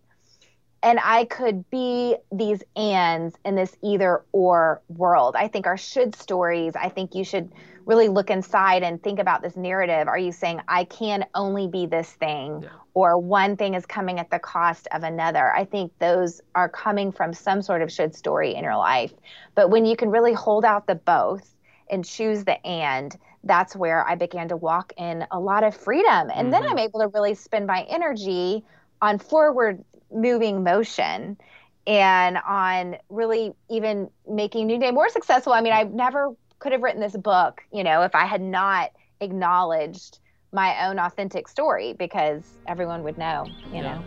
And 0.83 0.99
I 1.03 1.25
could 1.25 1.67
be 1.71 2.15
these 2.31 2.61
ands 2.75 3.35
in 3.43 3.55
this 3.55 3.75
either 3.81 4.23
or 4.31 4.83
world. 4.87 5.35
I 5.35 5.47
think 5.47 5.65
our 5.65 5.77
should 5.77 6.15
stories, 6.15 6.75
I 6.75 6.89
think 6.89 7.15
you 7.15 7.23
should 7.23 7.51
really 7.85 8.07
look 8.07 8.29
inside 8.29 8.83
and 8.83 9.01
think 9.01 9.19
about 9.19 9.41
this 9.41 9.55
narrative. 9.55 10.07
Are 10.07 10.17
you 10.17 10.31
saying 10.31 10.61
I 10.67 10.85
can 10.85 11.25
only 11.33 11.67
be 11.67 11.85
this 11.85 12.11
thing? 12.13 12.61
Yeah 12.63 12.69
or 12.95 13.17
one 13.17 13.57
thing 13.57 13.75
is 13.75 13.85
coming 13.85 14.19
at 14.19 14.31
the 14.31 14.39
cost 14.39 14.87
of 14.93 15.03
another. 15.03 15.53
I 15.53 15.65
think 15.65 15.91
those 15.99 16.41
are 16.55 16.69
coming 16.69 17.11
from 17.11 17.33
some 17.33 17.61
sort 17.61 17.81
of 17.81 17.91
should 17.91 18.15
story 18.15 18.55
in 18.55 18.63
your 18.63 18.77
life. 18.77 19.13
But 19.53 19.69
when 19.69 19.85
you 19.85 19.97
can 19.97 20.09
really 20.09 20.33
hold 20.33 20.63
out 20.63 20.87
the 20.87 20.95
both 20.95 21.55
and 21.91 22.03
choose 22.03 22.45
the 22.45 22.65
and, 22.65 23.15
that's 23.43 23.75
where 23.75 24.07
I 24.07 24.15
began 24.15 24.47
to 24.47 24.55
walk 24.55 24.93
in 24.97 25.27
a 25.29 25.39
lot 25.39 25.63
of 25.63 25.75
freedom. 25.75 26.31
And 26.33 26.51
mm-hmm. 26.51 26.51
then 26.51 26.63
I'm 26.63 26.79
able 26.79 27.01
to 27.01 27.07
really 27.09 27.35
spend 27.35 27.67
my 27.67 27.85
energy 27.89 28.63
on 29.01 29.19
forward 29.19 29.83
moving 30.09 30.63
motion 30.63 31.37
and 31.85 32.37
on 32.47 32.95
really 33.09 33.53
even 33.69 34.09
making 34.27 34.67
Noonday 34.67 34.91
more 34.91 35.09
successful. 35.09 35.51
I 35.51 35.61
mean, 35.61 35.73
I 35.73 35.83
never 35.83 36.33
could 36.59 36.71
have 36.71 36.81
written 36.81 37.01
this 37.01 37.15
book, 37.15 37.61
you 37.71 37.83
know, 37.83 38.01
if 38.01 38.15
I 38.15 38.25
had 38.25 38.41
not 38.41 38.91
acknowledged 39.21 40.19
my 40.51 40.87
own 40.87 40.99
authentic 40.99 41.47
story 41.47 41.93
because 41.93 42.43
everyone 42.67 43.03
would 43.03 43.17
know, 43.17 43.45
you 43.67 43.75
yeah. 43.75 43.95
know. 43.95 44.03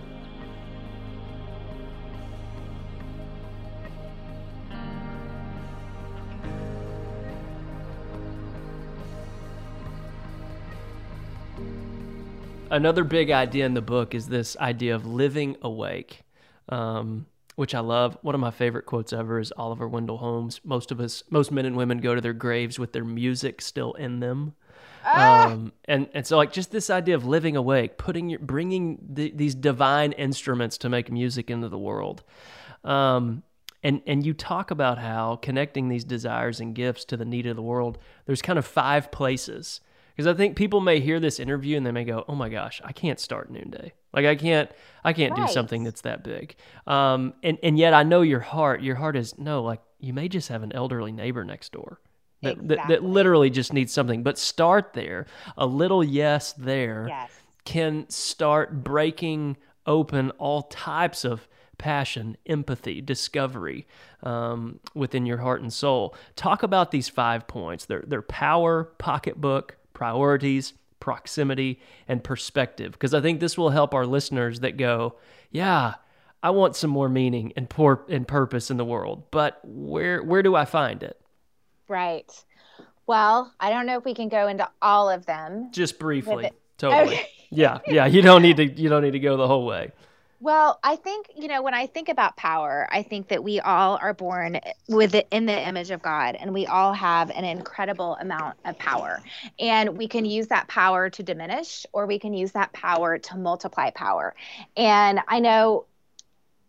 Another 12.71 13.03
big 13.03 13.31
idea 13.31 13.65
in 13.65 13.73
the 13.73 13.81
book 13.81 14.15
is 14.15 14.29
this 14.29 14.55
idea 14.59 14.95
of 14.95 15.07
living 15.07 15.57
awake, 15.63 16.23
um, 16.69 17.25
which 17.59 17.75
I 17.75 17.81
love. 17.81 18.17
One 18.23 18.37
of 18.37 18.41
my 18.41 18.53
favorite 18.53 18.87
quotes 18.87 19.13
ever 19.13 19.41
is 19.41 19.53
Oliver 19.57 19.89
Wendell 19.89 20.19
Holmes. 20.19 20.61
Most 20.63 20.93
of 20.93 21.01
us, 21.01 21.25
most 21.29 21.51
men 21.51 21.67
and 21.67 21.77
women, 21.77 21.99
go 21.99 22.15
to 22.15 22.21
their 22.21 22.33
graves 22.33 22.79
with 22.79 22.93
their 22.93 23.05
music 23.05 23.61
still 23.61 23.95
in 23.95 24.21
them. 24.21 24.55
Ah! 25.05 25.47
Um, 25.47 25.73
and 25.87 26.09
and 26.15 26.25
so 26.25 26.37
like 26.37 26.53
just 26.53 26.71
this 26.71 26.89
idea 26.89 27.17
of 27.17 27.27
living 27.27 27.57
awake, 27.57 27.99
putting 27.99 28.29
your 28.29 28.39
bringing 28.39 29.05
the, 29.05 29.33
these 29.35 29.57
divine 29.57 30.13
instruments 30.13 30.79
to 30.79 30.89
make 30.89 31.11
music 31.11 31.51
into 31.51 31.69
the 31.69 31.79
world. 31.79 32.23
Um, 32.85 33.43
and 33.83 34.03
and 34.07 34.25
you 34.25 34.35
talk 34.35 34.71
about 34.71 34.99
how 34.99 35.35
connecting 35.43 35.89
these 35.89 36.05
desires 36.05 36.61
and 36.61 36.77
gifts 36.77 37.05
to 37.07 37.17
the 37.17 37.25
need 37.25 37.45
of 37.45 37.57
the 37.57 37.63
world. 37.63 37.99
There's 38.27 38.41
kind 38.41 38.61
of 38.61 38.67
five 38.67 39.11
places 39.11 39.81
because 40.19 40.27
I 40.27 40.37
think 40.37 40.57
people 40.57 40.81
may 40.81 40.99
hear 40.99 41.21
this 41.21 41.39
interview 41.39 41.77
and 41.77 41.87
they 41.87 41.93
may 41.93 42.03
go, 42.03 42.25
"Oh 42.27 42.35
my 42.35 42.49
gosh, 42.49 42.81
I 42.85 42.91
can't 42.91 43.21
start 43.21 43.53
noonday. 43.53 43.93
Like 44.13 44.27
I 44.27 44.35
can't, 44.35 44.69
I 45.05 45.13
can't 45.13 45.39
right. 45.39 45.47
do 45.47 45.53
something 45.53 45.85
that's 45.85 46.01
that 46.01 46.25
big." 46.25 46.57
Um, 46.89 47.35
and 47.45 47.57
and 47.63 47.79
yet 47.79 47.95
I 47.95 48.03
know 48.03 48.23
your 48.23 48.41
heart. 48.41 48.83
Your 48.83 48.97
heart 48.97 49.17
is 49.17 49.39
no, 49.39 49.63
like 49.63 49.81
you 50.01 50.13
may 50.13 50.29
just 50.29 50.49
have 50.49 50.65
an 50.65 50.73
elderly 50.73 51.13
neighbor 51.13 51.45
next 51.45 51.71
door 51.71 52.01
that, 52.43 52.55
exactly. 52.55 52.77
that, 52.77 52.89
that, 52.89 53.05
literally 53.05 53.49
just 53.49 53.73
needs 53.73 53.93
something. 53.93 54.25
But 54.25 54.39
start 54.39 54.93
there. 54.93 55.27
A 55.57 55.67
little 55.67 56.03
yes 56.03 56.53
there 56.53 57.07
yes. 57.09 57.31
can 57.65 58.11
start 58.11 58.83
breaking 58.83 59.57
open 59.87 60.33
all 60.33 60.63
types 60.63 61.25
of 61.25 61.47
passion, 61.79 62.37
empathy, 62.45 63.01
discovery 63.01 63.87
um, 64.25 64.81
within 64.95 65.27
your 65.27 65.39
heart 65.39 65.63
and 65.63 65.73
soul. 65.73 66.15
Talk 66.35 66.65
about 66.65 66.91
these 66.91 67.09
five 67.09 67.47
points 67.47 67.87
their, 67.87 68.03
their 68.05 68.23
power, 68.23 68.85
pocketbook, 68.99 69.78
priorities, 69.99 70.75
proximity, 71.01 71.81
and 72.07 72.23
perspective. 72.23 72.93
Because 72.93 73.15
I 73.15 73.21
think 73.21 73.41
this 73.41 73.59
will 73.59 73.71
help 73.71 73.95
our 73.95 74.07
listeners 74.07 74.61
that 74.61 74.77
go, 74.77 75.17
yeah, 75.51 75.95
I 76.41 76.51
want 76.51 76.77
some 76.77 76.91
more 76.91 77.09
meaning 77.09 77.53
and, 77.57 77.69
por- 77.69 78.05
and 78.09 78.27
purpose 78.27 78.71
in 78.71 78.77
the 78.77 78.85
world, 78.85 79.25
but 79.33 79.59
where, 79.65 80.23
where 80.23 80.45
do 80.45 80.55
I 80.55 80.67
find 80.67 81.03
it? 81.03 81.21
Right. 81.89 82.31
Well, 83.09 83.53
I 83.59 83.71
don't 83.71 83.87
know 83.87 83.99
if 83.99 84.05
we 84.05 84.15
can 84.15 84.29
go 84.29 84.47
into 84.47 84.71
all 84.81 85.11
of 85.11 85.27
them. 85.27 85.71
Just 85.73 85.99
briefly. 85.99 86.53
Totally. 86.77 87.15
Okay. 87.17 87.29
yeah, 87.51 87.79
yeah. 87.89 88.07
You 88.07 88.23
don't 88.23 88.43
need 88.43 88.59
to 88.59 88.67
you 88.67 88.89
don't 88.89 89.03
need 89.03 89.13
to 89.13 89.19
go 89.19 89.37
the 89.37 89.49
whole 89.49 89.67
way. 89.67 89.91
Well, 90.41 90.79
I 90.85 90.97
think, 90.97 91.31
you 91.37 91.49
know, 91.49 91.63
when 91.63 91.75
I 91.75 91.87
think 91.87 92.09
about 92.09 92.37
power, 92.37 92.89
I 92.93 93.03
think 93.03 93.29
that 93.29 93.43
we 93.43 93.59
all 93.59 93.99
are 94.01 94.15
born 94.15 94.61
with 94.89 95.15
it 95.15 95.27
in 95.33 95.47
the 95.47 95.69
image 95.69 95.91
of 95.91 96.01
God 96.01 96.37
and 96.37 96.55
we 96.55 96.67
all 96.67 96.93
have 96.93 97.31
an 97.31 97.45
incredible 97.45 98.17
amount 98.21 98.57
of 98.65 98.79
power. 98.79 99.21
And 99.59 99.99
we 99.99 100.07
can 100.07 100.25
use 100.25 100.47
that 100.49 100.69
power 100.69 101.11
to 101.11 101.23
diminish 101.25 101.87
or 101.93 102.07
we 102.07 102.21
can 102.21 102.35
use 102.35 102.53
that 102.53 102.73
power 102.73 103.19
to 103.19 103.37
multiply 103.37 103.91
power. 103.91 104.35
And 104.77 105.21
I 105.27 105.41
know 105.41 105.87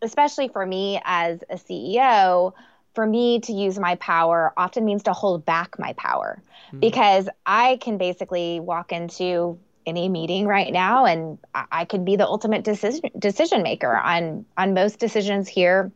especially 0.02 0.48
for 0.48 0.66
me 0.66 1.00
as 1.04 1.44
a 1.50 1.56
CEO, 1.56 2.54
for 2.94 3.06
me 3.06 3.40
to 3.42 3.54
use 3.54 3.78
my 3.78 3.96
power 3.96 4.54
often 4.58 4.86
means 4.86 5.04
to 5.04 5.14
hold 5.14 5.46
back 5.46 5.78
my 5.78 5.94
power 5.94 6.42
mm-hmm. 6.68 6.80
because 6.80 7.30
I 7.46 7.78
can 7.78 7.98
basically 7.98 8.60
walk 8.60 8.92
into 8.92 9.60
any 9.86 10.10
meeting 10.10 10.46
right 10.46 10.72
now 10.72 11.06
and 11.06 11.38
I 11.54 11.86
could 11.86 12.06
be 12.06 12.16
the 12.16 12.26
ultimate 12.26 12.64
decision 12.64 13.10
decision 13.18 13.64
maker 13.64 13.96
on 13.96 14.46
on 14.58 14.74
most 14.74 15.00
decisions 15.00 15.48
here 15.48 15.92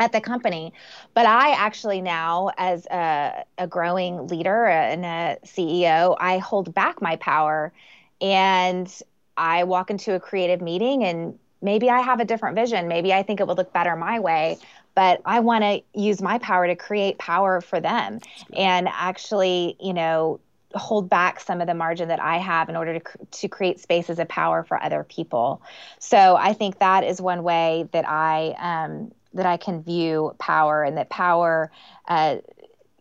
at 0.00 0.12
the 0.12 0.20
company. 0.20 0.72
But 1.14 1.26
I 1.26 1.52
actually 1.52 2.00
now, 2.00 2.50
as 2.56 2.86
a, 2.86 3.44
a 3.58 3.68
growing 3.68 4.26
leader 4.26 4.66
and 4.66 5.04
a 5.04 5.36
CEO, 5.44 6.16
I 6.18 6.38
hold 6.38 6.74
back 6.74 7.00
my 7.00 7.16
power 7.16 7.72
and 8.20 8.92
I 9.36 9.64
walk 9.64 9.90
into 9.90 10.14
a 10.14 10.20
creative 10.20 10.60
meeting 10.60 11.04
and 11.04 11.38
maybe 11.62 11.90
I 11.90 12.00
have 12.00 12.18
a 12.18 12.24
different 12.24 12.56
vision. 12.56 12.88
Maybe 12.88 13.12
I 13.12 13.22
think 13.22 13.40
it 13.40 13.46
would 13.46 13.58
look 13.58 13.72
better 13.72 13.94
my 13.94 14.18
way, 14.18 14.58
but 14.94 15.20
I 15.26 15.40
want 15.40 15.64
to 15.64 15.82
use 15.94 16.22
my 16.22 16.38
power 16.38 16.66
to 16.66 16.74
create 16.74 17.18
power 17.18 17.60
for 17.60 17.78
them 17.78 18.20
and 18.56 18.88
actually, 18.90 19.76
you 19.78 19.92
know, 19.92 20.40
hold 20.74 21.08
back 21.08 21.40
some 21.40 21.60
of 21.60 21.66
the 21.66 21.74
margin 21.74 22.08
that 22.08 22.20
I 22.20 22.38
have 22.38 22.68
in 22.68 22.76
order 22.76 22.98
to 22.98 23.04
to 23.30 23.48
create 23.48 23.80
spaces 23.80 24.18
of 24.18 24.28
power 24.28 24.62
for 24.62 24.82
other 24.82 25.04
people. 25.04 25.62
So 25.98 26.36
I 26.36 26.52
think 26.52 26.78
that 26.78 27.04
is 27.04 27.20
one 27.20 27.42
way 27.42 27.88
that 27.92 28.08
I 28.08 28.54
um, 28.58 29.12
that 29.34 29.46
I 29.46 29.56
can 29.56 29.82
view 29.82 30.34
power, 30.38 30.82
and 30.82 30.96
that 30.96 31.10
power 31.10 31.70
uh, 32.08 32.36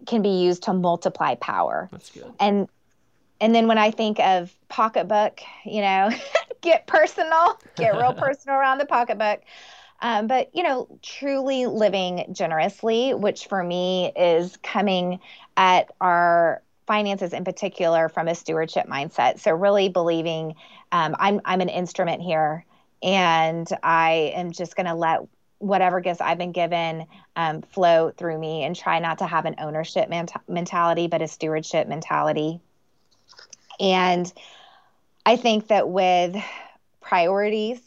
can 0.06 0.22
be 0.22 0.42
used 0.42 0.64
to 0.64 0.74
multiply 0.74 1.36
power. 1.36 1.90
That's 1.92 2.10
good. 2.10 2.34
And 2.40 2.68
and 3.42 3.56
then 3.56 3.68
when 3.68 3.78
I 3.78 3.92
think 3.92 4.20
of 4.20 4.54
pocketbook, 4.68 5.42
you 5.66 5.82
know, 5.82 6.10
get 6.62 6.88
personal, 6.88 7.60
get 7.76 7.96
real 7.96 8.14
personal 8.18 8.58
around 8.58 8.80
the 8.80 8.86
pocketbook. 8.86 9.42
Um, 10.02 10.28
but 10.28 10.50
you 10.56 10.64
know, 10.64 10.88
truly 11.02 11.66
living 11.66 12.26
generously, 12.32 13.14
which 13.14 13.48
for 13.48 13.64
me 13.64 14.12
is 14.16 14.58
coming 14.58 15.20
at 15.58 15.92
our 16.00 16.62
finances 16.90 17.34
in 17.34 17.44
particular 17.46 18.10
from 18.10 18.28
a 18.28 18.34
stewardship 18.34 18.88
mindset. 18.88 19.40
So 19.40 19.52
really 19.52 19.90
believing 19.90 20.56
um, 20.92 21.16
I'm 21.20 21.40
I'm 21.46 21.62
an 21.62 21.70
instrument 21.70 22.24
here, 22.24 22.66
and 23.04 23.68
I 23.84 24.34
am 24.36 24.52
just 24.52 24.76
going 24.76 24.88
to 24.88 24.96
let 24.96 25.20
whatever 25.60 26.02
gifts 26.02 26.20
I've 26.20 26.40
been 26.40 26.52
given 26.52 27.06
um, 27.36 27.62
flow 27.62 28.10
through 28.10 28.40
me, 28.40 28.64
and 28.64 28.76
try 28.76 28.98
not 28.98 29.20
to 29.20 29.28
have 29.28 29.46
an 29.46 29.56
ownership 29.60 30.10
mentality, 30.48 31.06
but 31.08 31.22
a 31.22 31.28
stewardship 31.28 31.88
mentality. 31.88 32.60
And 33.80 34.34
I 35.28 35.36
think 35.36 35.68
that 35.68 35.88
with 35.88 36.36
priorities 37.02 37.80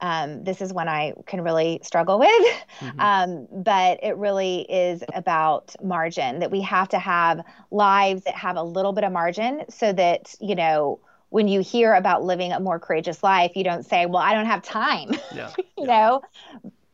um, 0.00 0.44
this 0.44 0.60
is 0.60 0.72
when 0.72 0.88
I 0.88 1.14
can 1.26 1.42
really 1.42 1.80
struggle 1.82 2.18
with. 2.18 2.30
Mm-hmm. 2.80 3.00
Um, 3.00 3.62
but 3.62 4.02
it 4.02 4.16
really 4.16 4.60
is 4.62 5.02
about 5.14 5.74
margin 5.82 6.38
that 6.38 6.50
we 6.50 6.62
have 6.62 6.88
to 6.90 6.98
have 6.98 7.42
lives 7.70 8.24
that 8.24 8.34
have 8.34 8.56
a 8.56 8.62
little 8.62 8.92
bit 8.92 9.04
of 9.04 9.12
margin 9.12 9.64
so 9.68 9.92
that, 9.92 10.34
you 10.40 10.54
know, 10.54 10.98
when 11.28 11.46
you 11.46 11.60
hear 11.60 11.92
about 11.92 12.24
living 12.24 12.52
a 12.52 12.60
more 12.60 12.78
courageous 12.78 13.22
life, 13.22 13.52
you 13.54 13.64
don't 13.64 13.84
say, 13.84 14.06
well, 14.06 14.22
I 14.22 14.32
don't 14.32 14.46
have 14.46 14.62
time, 14.62 15.10
yeah. 15.34 15.52
you 15.58 15.64
yeah. 15.76 15.84
know, 15.84 16.22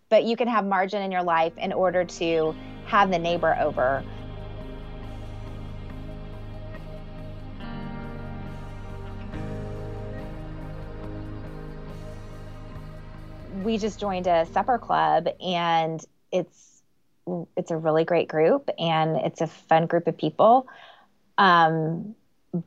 but 0.08 0.24
you 0.24 0.36
can 0.36 0.48
have 0.48 0.66
margin 0.66 1.02
in 1.02 1.12
your 1.12 1.22
life 1.22 1.56
in 1.56 1.72
order 1.72 2.04
to 2.04 2.54
have 2.86 3.10
the 3.10 3.18
neighbor 3.18 3.56
over 3.60 4.02
we 13.66 13.78
just 13.78 13.98
joined 13.98 14.28
a 14.28 14.46
supper 14.46 14.78
club 14.78 15.28
and 15.44 16.02
it's 16.30 16.82
it's 17.56 17.72
a 17.72 17.76
really 17.76 18.04
great 18.04 18.28
group 18.28 18.70
and 18.78 19.16
it's 19.16 19.40
a 19.40 19.48
fun 19.48 19.86
group 19.86 20.06
of 20.06 20.16
people. 20.16 20.68
Um, 21.36 22.14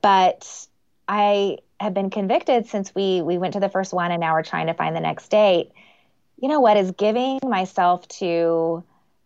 but 0.01 0.67
I 1.07 1.59
have 1.79 1.93
been 1.93 2.09
convicted 2.09 2.67
since 2.67 2.93
we 2.93 3.21
we 3.21 3.37
went 3.37 3.53
to 3.53 3.61
the 3.61 3.69
first 3.69 3.93
one 3.93 4.11
and 4.11 4.19
now 4.19 4.33
we're 4.33 4.43
trying 4.43 4.67
to 4.67 4.73
find 4.73 4.93
the 4.95 4.99
next 4.99 5.29
date. 5.29 5.71
You 6.37 6.49
know 6.49 6.59
what 6.59 6.75
is 6.75 6.91
giving 6.91 7.39
myself 7.43 8.05
to 8.19 8.83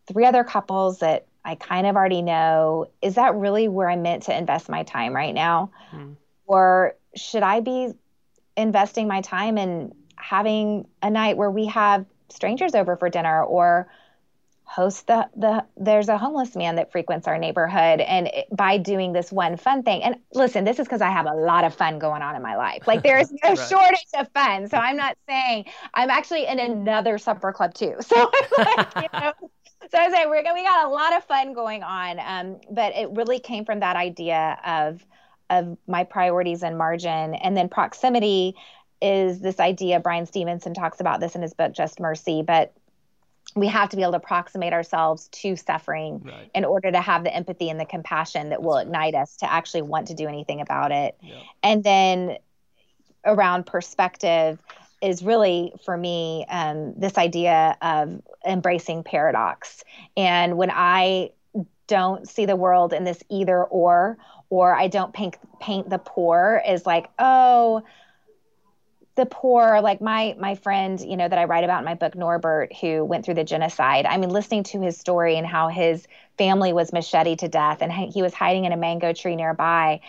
three 0.07 0.25
other 0.25 0.43
couples 0.43 0.99
that 0.99 1.25
I 1.43 1.55
kind 1.55 1.88
of 1.88 1.95
already 1.95 2.21
know. 2.21 2.89
Is 3.01 3.15
that 3.15 3.33
really 3.33 3.67
where 3.67 3.89
I'm 3.89 4.03
meant 4.03 4.23
to 4.23 4.38
invest 4.38 4.69
my 4.69 4.83
time 4.83 5.13
right 5.13 5.33
now? 5.33 5.71
Mm. 5.91 6.17
Or 6.45 6.95
should 7.15 7.43
I 7.43 7.62
be 7.62 7.93
investing 8.55 9.07
my 9.07 9.21
time 9.21 9.57
in 9.57 9.93
having 10.23 10.88
a 11.01 11.09
night 11.09 11.36
where 11.36 11.51
we 11.51 11.65
have 11.67 12.05
strangers 12.29 12.73
over 12.75 12.95
for 12.95 13.09
dinner 13.09 13.43
or 13.43 13.88
host 14.63 15.05
the 15.07 15.27
the 15.36 15.63
there's 15.75 16.07
a 16.07 16.17
homeless 16.17 16.55
man 16.55 16.77
that 16.77 16.91
frequents 16.91 17.27
our 17.27 17.38
neighborhood 17.38 17.99
and 17.99 18.27
it, 18.27 18.47
by 18.55 18.77
doing 18.77 19.12
this 19.12 19.31
one 19.31 19.57
fun 19.57 19.83
thing 19.83 20.01
and 20.01 20.15
listen 20.33 20.63
this 20.63 20.79
is 20.79 20.88
because 20.88 21.01
i 21.01 21.09
have 21.09 21.25
a 21.25 21.33
lot 21.33 21.65
of 21.65 21.75
fun 21.75 21.99
going 21.99 22.21
on 22.21 22.36
in 22.36 22.41
my 22.41 22.55
life. 22.55 22.88
Like 22.88 23.03
there 23.03 23.19
is 23.19 23.31
no 23.43 23.49
right. 23.49 23.59
shortage 23.59 24.07
of 24.17 24.27
fun. 24.33 24.69
So 24.69 24.77
i'm 24.77 24.95
not 24.95 25.17
saying 25.27 25.65
i'm 25.93 26.09
actually 26.09 26.47
in 26.47 26.59
another 26.59 27.17
supper 27.17 27.51
club 27.51 27.73
too. 27.73 27.95
So 28.01 28.31
like, 28.57 28.88
you 28.95 29.19
know 29.19 29.33
so 29.91 29.97
i 29.97 30.09
say 30.09 30.25
we're 30.25 30.41
we 30.53 30.63
got 30.63 30.86
a 30.86 30.89
lot 30.89 31.15
of 31.15 31.25
fun 31.25 31.53
going 31.53 31.83
on. 31.83 32.19
Um, 32.19 32.62
but 32.71 32.95
it 32.95 33.09
really 33.12 33.39
came 33.39 33.65
from 33.65 33.81
that 33.81 33.97
idea 33.97 34.57
of 34.65 35.05
of 35.49 35.77
my 35.88 36.05
priorities 36.05 36.63
and 36.63 36.77
margin 36.77 37.36
and 37.36 37.55
then 37.55 37.67
proximity 37.67 38.55
is 39.04 39.42
this 39.42 39.60
idea 39.60 40.00
Bryan 40.00 40.26
Stevenson 40.26 40.74
talks 40.74 41.02
about 41.02 41.20
this 41.20 41.36
in 41.36 41.42
his 41.42 41.54
book 41.54 41.74
Just 41.74 42.00
Mercy, 42.00 42.42
but 42.42 42.74
we 43.54 43.68
have 43.68 43.89
to 43.89 43.98
be 43.98 44.02
able 44.02 44.13
to 44.13 44.18
approximate 44.18 44.72
ourselves 44.72 45.28
to 45.28 45.58
suffering 45.58 46.22
right. 46.24 46.50
in 46.56 46.63
order 46.63 46.89
to 46.89 47.02
have 47.02 47.26
the 47.26 47.36
empathy 47.36 47.70
and 47.70 47.80
the 47.80 47.86
compassion 47.86 48.50
that 48.50 48.63
will 48.63 48.78
ignite 48.78 49.13
us 49.13 49.36
to 49.38 49.52
actually 49.52 49.82
want 49.82 50.08
to 50.08 50.13
do 50.13 50.28
anything 50.28 50.62
about 50.62 50.92
it. 50.92 51.18
Yeah. 51.22 51.36
And 51.62 51.84
then 51.84 52.38
around 53.26 53.66
perspective 53.66 54.60
is 55.02 55.22
really 55.22 55.74
for 55.84 55.98
me 55.98 56.46
um, 56.50 56.94
this 56.98 57.18
idea 57.18 57.78
of 57.82 58.22
embracing 58.48 59.04
paradox. 59.04 59.84
And 60.16 60.58
when 60.58 60.72
I 60.72 61.32
don't 61.88 62.28
see 62.28 62.46
the 62.46 62.56
world 62.56 62.94
in 62.94 63.04
this 63.04 63.22
either 63.30 63.63
or, 63.66 64.18
or 64.50 64.74
I 64.74 64.88
don't 64.88 65.13
paint 65.13 65.36
paint 65.60 65.89
the 65.89 65.98
poor 65.98 66.62
as 66.66 66.86
like, 66.86 67.10
oh, 67.20 67.84
the 69.15 69.26
poor 69.26 69.80
like 69.82 70.02
my 70.02 70.36
my 70.39 70.56
friend 70.56 70.99
you 70.99 71.15
know 71.15 71.28
that 71.28 71.38
i 71.38 71.43
write 71.43 71.63
about 71.63 71.80
in 71.80 71.86
my 71.86 71.93
book 71.93 72.15
norbert 72.15 72.73
who 72.76 73.04
went 73.04 73.23
through 73.26 73.34
the 73.34 73.43
genocide 73.43 74.06
i 74.06 74.17
mean 74.17 74.30
listening 74.30 74.63
to 74.63 74.82
his 74.82 74.97
story 74.97 75.38
and 75.38 75.45
how 75.45 75.67
his 75.67 76.08
family 76.38 76.73
was 76.73 76.91
macheted 76.91 77.39
to 77.39 77.47
death 77.47 77.80
and 77.82 77.91
he 77.91 78.21
was 78.21 78.34
hiding 78.34 78.65
in 78.65 78.71
a 78.71 78.78
mango 78.78 79.13
tree 79.13 79.36
nearby 79.36 79.99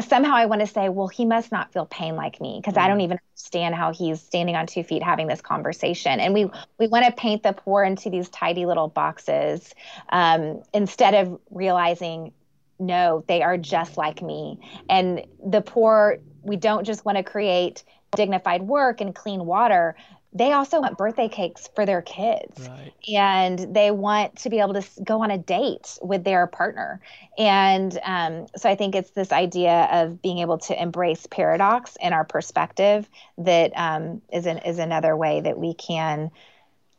somehow 0.00 0.34
i 0.34 0.46
want 0.46 0.60
to 0.60 0.66
say 0.66 0.88
well 0.88 1.08
he 1.08 1.24
must 1.24 1.52
not 1.52 1.72
feel 1.72 1.86
pain 1.86 2.16
like 2.16 2.40
me 2.40 2.58
because 2.60 2.74
mm. 2.74 2.82
i 2.82 2.88
don't 2.88 2.98
mm. 2.98 3.04
even 3.04 3.18
understand 3.30 3.74
how 3.74 3.92
he's 3.92 4.20
standing 4.20 4.56
on 4.56 4.66
two 4.66 4.82
feet 4.82 5.02
having 5.02 5.26
this 5.26 5.40
conversation 5.40 6.20
and 6.20 6.34
we 6.34 6.50
we 6.78 6.86
want 6.88 7.04
to 7.04 7.12
paint 7.12 7.42
the 7.42 7.52
poor 7.52 7.82
into 7.82 8.10
these 8.10 8.28
tidy 8.28 8.66
little 8.66 8.88
boxes 8.88 9.74
um, 10.10 10.62
instead 10.72 11.14
of 11.14 11.40
realizing 11.50 12.32
no 12.78 13.24
they 13.28 13.42
are 13.42 13.56
just 13.56 13.96
like 13.96 14.22
me 14.22 14.58
and 14.88 15.24
the 15.44 15.60
poor 15.60 16.18
we 16.42 16.56
don't 16.56 16.84
just 16.84 17.04
want 17.04 17.16
to 17.16 17.22
create 17.22 17.84
dignified 18.16 18.62
work 18.62 19.00
and 19.00 19.14
clean 19.14 19.46
water 19.46 19.96
they 20.34 20.52
also 20.52 20.80
want 20.80 20.96
birthday 20.96 21.28
cakes 21.28 21.68
for 21.74 21.84
their 21.84 22.00
kids 22.00 22.66
right. 22.68 22.92
and 23.12 23.74
they 23.74 23.90
want 23.90 24.34
to 24.36 24.48
be 24.48 24.60
able 24.60 24.72
to 24.72 24.82
go 25.04 25.22
on 25.22 25.30
a 25.30 25.36
date 25.36 25.98
with 26.00 26.24
their 26.24 26.46
partner 26.46 27.00
and 27.38 27.98
um, 28.04 28.46
so 28.56 28.68
i 28.68 28.74
think 28.74 28.94
it's 28.94 29.10
this 29.10 29.32
idea 29.32 29.88
of 29.92 30.20
being 30.22 30.38
able 30.38 30.58
to 30.58 30.80
embrace 30.80 31.26
paradox 31.26 31.96
in 32.00 32.12
our 32.12 32.24
perspective 32.24 33.08
that 33.38 33.72
um, 33.76 34.20
is 34.32 34.46
an, 34.46 34.58
is 34.58 34.78
another 34.78 35.16
way 35.16 35.40
that 35.40 35.58
we 35.58 35.74
can 35.74 36.30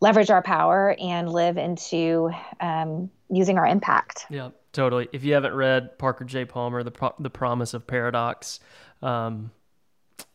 leverage 0.03 0.29
our 0.29 0.41
power 0.41 0.95
and 0.99 1.31
live 1.31 1.57
into 1.57 2.29
um, 2.59 3.09
using 3.29 3.57
our 3.57 3.65
impact. 3.65 4.25
Yeah, 4.29 4.49
totally. 4.73 5.07
If 5.13 5.23
you 5.23 5.33
haven't 5.33 5.53
read 5.53 5.97
Parker 5.97 6.25
J. 6.25 6.43
Palmer, 6.43 6.83
The, 6.83 6.91
Pro- 6.91 7.15
the 7.19 7.29
Promise 7.29 7.73
of 7.73 7.87
Paradox, 7.87 8.59
um, 9.01 9.49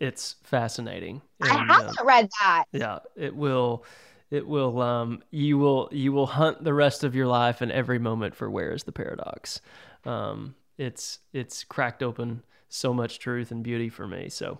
it's 0.01 0.37
fascinating. 0.43 1.23
And, 1.41 1.51
I 1.51 1.65
haven't 1.65 2.01
uh, 2.01 2.05
read 2.05 2.29
that. 2.41 2.65
Yeah, 2.73 2.99
it 3.17 3.35
will. 3.35 3.85
It 4.31 4.47
will. 4.47 4.81
Um, 4.81 5.23
you 5.31 5.59
will. 5.59 5.89
You 5.93 6.13
will 6.13 6.27
hunt 6.27 6.65
the 6.65 6.75
rest 6.75 7.05
of 7.05 7.15
your 7.15 7.27
life 7.27 7.61
and 7.61 7.73
every 7.73 7.99
moment 7.99 8.35
for 8.35 8.51
where 8.51 8.73
is 8.73 8.85
the 8.85 8.93
paradox. 8.93 9.61
Um, 10.05 10.55
it's 10.77 11.21
it's 11.33 11.65
cracked 11.65 12.03
open 12.03 12.43
so 12.69 12.93
much 12.93 13.19
truth 13.19 13.51
and 13.51 13.63
beauty 13.63 13.89
for 13.89 14.07
me. 14.07 14.29
So 14.29 14.59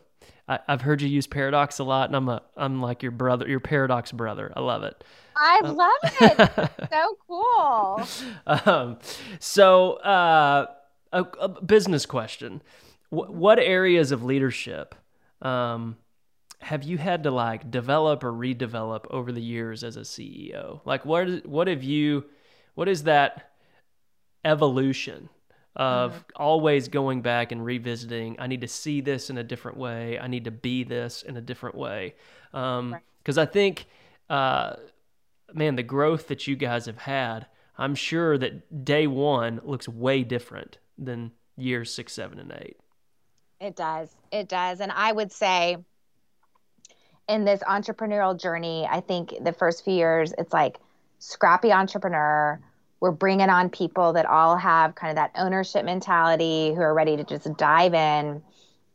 I, 0.49 0.61
have 0.67 0.83
heard 0.83 1.03
you 1.03 1.09
use 1.09 1.27
paradox 1.27 1.79
a 1.79 1.85
lot, 1.85 2.09
and 2.09 2.17
I'm 2.17 2.29
a 2.29 2.43
I'm 2.57 2.81
like 2.81 3.03
your 3.03 3.13
brother, 3.13 3.47
your 3.47 3.61
paradox 3.61 4.13
brother. 4.13 4.53
I 4.57 4.61
love 4.61 4.83
it. 4.83 5.05
I 5.37 5.61
um, 5.65 5.77
love 5.77 5.99
it. 6.03 6.71
so 6.91 7.17
cool. 7.29 8.09
Um, 8.47 8.99
so 9.39 9.93
uh, 9.95 10.67
a, 11.13 11.23
a, 11.23 11.49
business 11.49 12.07
question: 12.07 12.63
w- 13.11 13.31
What 13.31 13.59
areas 13.59 14.11
of 14.11 14.25
leadership 14.25 14.95
um, 15.43 15.97
have 16.61 16.83
you 16.83 16.99
had 16.99 17.23
to 17.23 17.31
like 17.31 17.71
develop 17.71 18.25
or 18.25 18.33
redevelop 18.33 19.07
over 19.11 19.33
the 19.33 19.43
years 19.43 19.85
as 19.85 19.97
a 19.97 20.01
CEO? 20.01 20.81
Like, 20.85 21.05
what 21.05 21.47
what 21.47 21.69
have 21.69 21.83
you? 21.83 22.25
What 22.75 22.89
is 22.89 23.05
that 23.05 23.53
evolution 24.45 25.29
of 25.79 26.13
mm-hmm. 26.13 26.23
always 26.37 26.89
going 26.89 27.23
back 27.23 27.53
and 27.53 27.65
revisiting. 27.65 28.37
I 28.39 28.49
need 28.49 28.63
to 28.63 28.69
see 28.69 29.01
this 29.01 29.31
in 29.31 29.39
a 29.39 29.45
different 29.45 29.79
way. 29.79 30.19
I 30.19 30.27
need 30.27 30.45
to 30.45 30.51
be 30.51 30.83
this 30.83 31.23
in 31.23 31.37
a 31.37 31.41
different 31.41 31.77
way. 31.77 32.15
Because 32.51 32.79
um, 32.79 32.93
right. 33.27 33.39
I 33.39 33.45
think, 33.47 33.87
uh, 34.29 34.75
man, 35.55 35.77
the 35.77 35.85
growth 35.85 36.27
that 36.29 36.49
you 36.49 36.57
guys 36.57 36.87
have 36.87 36.99
had, 36.99 37.47
I'm 37.77 37.95
sure 37.95 38.37
that 38.39 38.85
day 38.85 39.07
one 39.07 39.61
looks 39.63 39.89
way 39.89 40.25
different 40.25 40.79
than 40.99 41.31
years 41.57 41.95
six, 41.95 42.13
seven, 42.13 42.41
and 42.41 42.53
eight. 42.61 42.77
It 43.61 43.77
does. 43.77 44.15
It 44.31 44.49
does. 44.49 44.81
And 44.81 44.93
I 44.93 45.11
would 45.11 45.33
say, 45.33 45.79
in 47.29 47.45
this 47.45 47.61
entrepreneurial 47.61 48.41
journey, 48.41 48.87
I 48.91 49.01
think 49.01 49.35
the 49.41 49.53
first 49.53 49.85
few 49.85 49.95
years, 49.95 50.33
it's 50.39 50.53
like 50.53 50.79
scrappy 51.19 51.73
entrepreneur 51.73 52.61
we're 53.01 53.13
bringing 53.13 53.49
on 53.49 53.71
people 53.71 54.15
that 54.15 54.27
all 54.27 54.57
have 54.57 54.95
kind 54.95 55.11
of 55.11 55.17
that 55.17 55.31
ownership 55.37 55.85
mentality 55.85 56.75
who 56.75 56.81
are 56.81 56.95
ready 56.95 57.17
to 57.17 57.25
just 57.25 57.57
dive 57.57 57.95
in. 57.95 58.43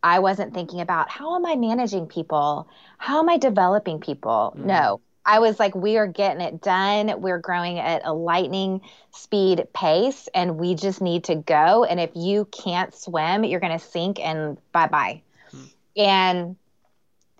I 0.02 0.19
wasn't 0.19 0.54
thinking 0.54 0.82
about 0.82 1.10
how 1.10 1.36
am 1.36 1.45
I 1.45 1.56
managing 1.56 2.08
people? 2.08 2.67
How 2.97 3.19
am 3.19 3.30
I 3.30 3.38
developing 3.38 3.99
people? 3.99 4.54
Mm-hmm. 4.56 4.67
No, 4.67 5.02
I 5.25 5.39
was 5.39 5.59
like, 5.59 5.73
we 5.73 5.97
are 5.97 6.07
getting 6.07 6.41
it 6.41 6.62
done. 6.62 7.21
We're 7.21 7.39
growing 7.39 7.79
at 7.79 8.01
a 8.03 8.13
lightning 8.13 8.81
speed 9.12 9.65
pace, 9.73 10.27
and 10.33 10.57
we 10.57 10.75
just 10.75 11.01
need 11.01 11.23
to 11.25 11.36
go. 11.36 11.86
And 11.86 11.99
if 11.99 12.12
you 12.13 12.45
can't 12.45 12.93
swim, 12.93 13.43
you're 13.43 13.62
going 13.62 13.77
to 13.77 13.86
sink, 13.86 14.19
and 14.19 14.57
bye 14.71 14.88
bye. 14.88 15.21
Mm-hmm. 15.53 15.65
And 15.97 16.55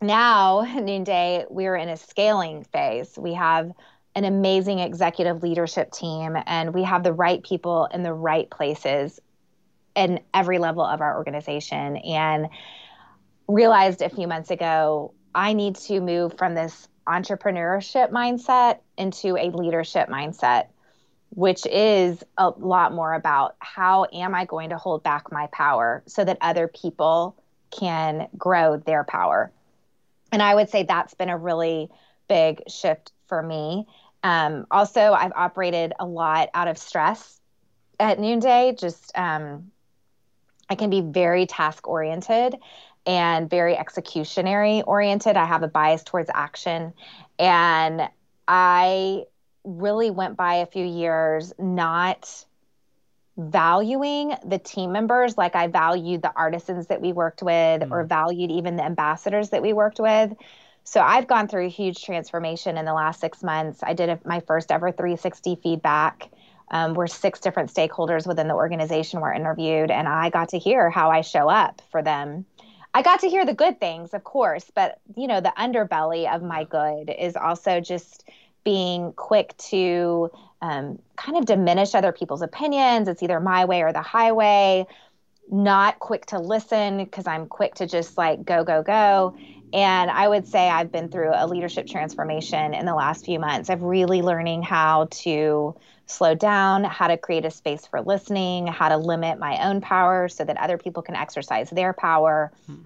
now, 0.02 0.62
Noonday, 0.62 1.46
we're 1.50 1.76
in 1.76 1.90
a 1.90 1.98
scaling 1.98 2.64
phase. 2.64 3.18
We 3.18 3.34
have 3.34 3.72
an 4.16 4.26
amazing 4.26 4.80
executive 4.80 5.44
leadership 5.44 5.92
team, 5.92 6.38
and 6.46 6.74
we 6.74 6.84
have 6.84 7.04
the 7.04 7.14
right 7.14 7.44
people 7.44 7.88
in 7.94 8.04
the 8.04 8.14
right 8.14 8.50
places 8.50 9.20
in 9.96 10.20
every 10.34 10.58
level 10.58 10.84
of 10.84 11.02
our 11.02 11.18
organization. 11.18 11.98
And 11.98 12.48
realized 13.48 14.02
a 14.02 14.10
few 14.10 14.28
months 14.28 14.52
ago, 14.52 15.14
I 15.36 15.54
need 15.54 15.76
to 15.76 16.00
move 16.00 16.38
from 16.38 16.56
this 16.56 16.88
entrepreneurship 17.08 18.12
mindset 18.12 18.80
into 18.98 19.38
a 19.38 19.50
leadership 19.50 20.10
mindset, 20.10 20.68
which 21.30 21.66
is 21.66 22.24
a 22.38 22.50
lot 22.50 22.94
more 22.94 23.14
about 23.14 23.56
how 23.60 24.06
am 24.14 24.36
I 24.36 24.46
going 24.46 24.70
to 24.70 24.78
hold 24.78 25.04
back 25.04 25.32
my 25.32 25.48
power 25.48 26.04
so 26.06 26.24
that 26.24 26.38
other 26.42 26.68
people 26.68 27.36
can 27.72 28.28
grow 28.38 28.78
their 28.78 29.04
power. 29.04 29.52
And 30.32 30.42
I 30.42 30.56
would 30.56 30.70
say 30.70 30.84
that's 30.84 31.14
been 31.14 31.30
a 31.30 31.38
really 31.38 31.90
big 32.28 32.64
shift 32.68 33.12
for 33.28 33.42
me. 33.42 33.88
Um, 34.24 34.66
also, 34.72 35.14
I've 35.14 35.34
operated 35.36 35.94
a 36.00 36.06
lot 36.06 36.50
out 36.54 36.68
of 36.68 36.78
stress 36.78 37.40
at 38.00 38.20
noonday. 38.20 38.76
Just 38.80 39.12
um, 39.16 39.72
I 40.70 40.76
can 40.76 40.90
be 40.90 41.02
very 41.02 41.46
task 41.46 41.88
oriented 41.88 42.56
and 43.06 43.50
very 43.50 43.76
executionary 43.76 44.84
oriented. 44.86 45.38
I 45.38 45.46
have 45.46 45.64
a 45.64 45.68
bias 45.68 46.04
towards 46.04 46.30
action, 46.34 46.94
and 47.40 48.10
I 48.48 49.24
really 49.64 50.10
went 50.10 50.36
by 50.38 50.56
a 50.56 50.66
few 50.66 50.86
years 50.86 51.54
not 51.58 52.46
valuing 53.38 54.36
the 54.46 54.60
team 54.60 54.92
members 54.92 55.38
like 55.38 55.56
I 55.56 55.68
valued 55.68 56.22
the 56.22 56.32
artisans 56.36 56.88
that 56.88 57.02
we 57.02 57.14
worked 57.14 57.42
with 57.42 57.82
mm. 57.82 57.92
or 57.92 58.04
valued 58.04 58.52
even 58.52 58.76
the 58.76 58.84
ambassadors 58.84 59.50
that 59.50 59.62
we 59.62 59.74
worked 59.74 60.00
with. 60.00 60.34
So 60.84 61.02
I've 61.02 61.28
gone 61.28 61.48
through 61.48 61.66
a 61.66 61.70
huge 61.70 62.04
transformation 62.04 62.78
in 62.78 62.86
the 62.86 62.94
last 62.94 63.22
six 63.22 63.42
months. 63.42 63.80
I 63.82 63.94
did 63.94 64.10
a, 64.10 64.20
my 64.26 64.42
first 64.42 64.72
ever 64.72 64.92
360 64.92 65.60
feedback. 65.62 66.30
Um, 66.72 66.96
where 66.96 67.06
six 67.06 67.40
different 67.40 67.72
stakeholders 67.72 68.26
within 68.26 68.48
the 68.48 68.56
organization 68.56 69.20
were 69.20 69.32
interviewed, 69.32 69.92
and 69.92 70.08
I 70.08 70.32
got 70.32 70.50
to 70.50 70.58
hear 70.58 70.90
how 70.90 71.12
I 71.12 71.22
show 71.22 71.48
up 71.48 71.84
for 71.92 72.02
them. 72.02 72.46
I 72.94 73.02
got 73.02 73.22
to 73.22 73.30
hear 73.30 73.46
the 73.46 73.54
good 73.54 73.80
things, 73.80 74.14
of 74.14 74.24
course, 74.24 74.72
but 74.74 75.00
you 75.16 75.28
know, 75.28 75.42
the 75.42 75.54
underbelly 75.58 76.34
of 76.34 76.44
my 76.44 76.64
good 76.64 77.10
is 77.10 77.36
also 77.36 77.80
just 77.80 78.30
being 78.64 79.14
quick 79.14 79.58
to 79.58 80.30
um, 80.62 81.00
kind 81.18 81.38
of 81.38 81.46
diminish 81.46 81.96
other 81.96 82.12
people's 82.12 82.42
opinions. 82.42 83.08
It's 83.08 83.24
either 83.24 83.40
my 83.40 83.66
way 83.66 83.82
or 83.82 83.92
the 83.92 84.02
highway. 84.02 84.86
Not 85.52 86.00
quick 86.00 86.28
to 86.28 86.40
listen 86.40 87.04
because 87.04 87.28
I'm 87.28 87.48
quick 87.48 87.76
to 87.76 87.88
just 87.88 88.18
like 88.18 88.46
go, 88.46 88.64
go, 88.64 88.82
go. 88.84 89.36
And 89.74 90.12
I 90.12 90.28
would 90.28 90.48
say 90.48 90.70
I've 90.70 90.92
been 90.92 91.10
through 91.10 91.32
a 91.34 91.48
leadership 91.48 91.88
transformation 91.88 92.74
in 92.74 92.86
the 92.86 92.94
last 92.94 93.26
few 93.26 93.40
months 93.40 93.70
of 93.70 93.82
really 93.82 94.22
learning 94.22 94.62
how 94.62 95.08
to 95.12 95.76
slow 96.06 96.36
down, 96.36 96.84
how 96.84 97.08
to 97.08 97.18
create 97.18 97.46
a 97.46 97.52
space 97.52 97.86
for 97.88 98.02
listening, 98.02 98.68
how 98.68 98.90
to 98.90 98.98
limit 98.98 99.40
my 99.40 99.66
own 99.68 99.82
power 99.82 100.28
so 100.28 100.44
that 100.44 100.58
other 100.58 100.78
people 100.78 101.02
can 101.02 101.16
exercise 101.16 101.70
their 101.70 101.94
power. 101.94 102.52
Hmm. 102.66 102.82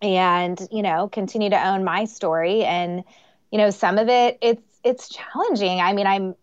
And, 0.00 0.68
you 0.70 0.82
know, 0.82 1.08
continue 1.08 1.50
to 1.50 1.68
own 1.68 1.84
my 1.84 2.04
story 2.04 2.64
and 2.64 3.04
you 3.50 3.58
know, 3.58 3.70
some 3.70 3.98
of 3.98 4.08
it 4.08 4.38
it's 4.40 4.80
it's 4.84 5.08
challenging. 5.08 5.80
I 5.80 5.92
mean, 5.92 6.06
I'm 6.06 6.34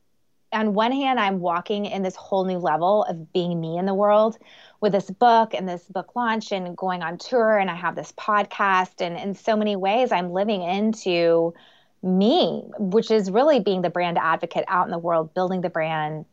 on 0.52 0.74
one 0.74 0.92
hand 0.92 1.20
I'm 1.20 1.40
walking 1.40 1.86
in 1.86 2.02
this 2.02 2.16
whole 2.16 2.46
new 2.46 2.58
level 2.58 3.04
of 3.04 3.34
being 3.34 3.60
me 3.60 3.78
in 3.78 3.86
the 3.86 3.94
world 3.94 4.38
with 4.80 4.92
this 4.92 5.10
book 5.10 5.54
and 5.54 5.68
this 5.68 5.84
book 5.84 6.16
launch 6.16 6.52
and 6.52 6.78
going 6.78 7.02
on 7.02 7.18
tour 7.18 7.58
and 7.58 7.70
I 7.70 7.76
have 7.76 7.96
this 7.96 8.12
podcast 8.14 9.02
and 9.02 9.18
in 9.18 9.36
so 9.36 9.56
many 9.56 9.76
ways 9.76 10.12
I'm 10.12 10.32
living 10.32 10.62
into 10.62 11.54
me, 12.06 12.64
which 12.78 13.12
is 13.12 13.32
really 13.32 13.60
being 13.60 13.82
the 13.82 13.90
brand 13.90 14.18
advocate 14.18 14.64
out 14.68 14.86
in 14.86 14.92
the 14.92 15.00
world, 15.00 15.34
building 15.34 15.62
the 15.62 15.70
brand, 15.70 16.26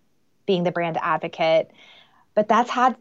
being 0.47 0.65
the 0.65 0.71
brand 0.71 0.99
advocate. 1.01 1.71
But 2.35 2.49
that's 2.49 2.71
had 2.71 2.97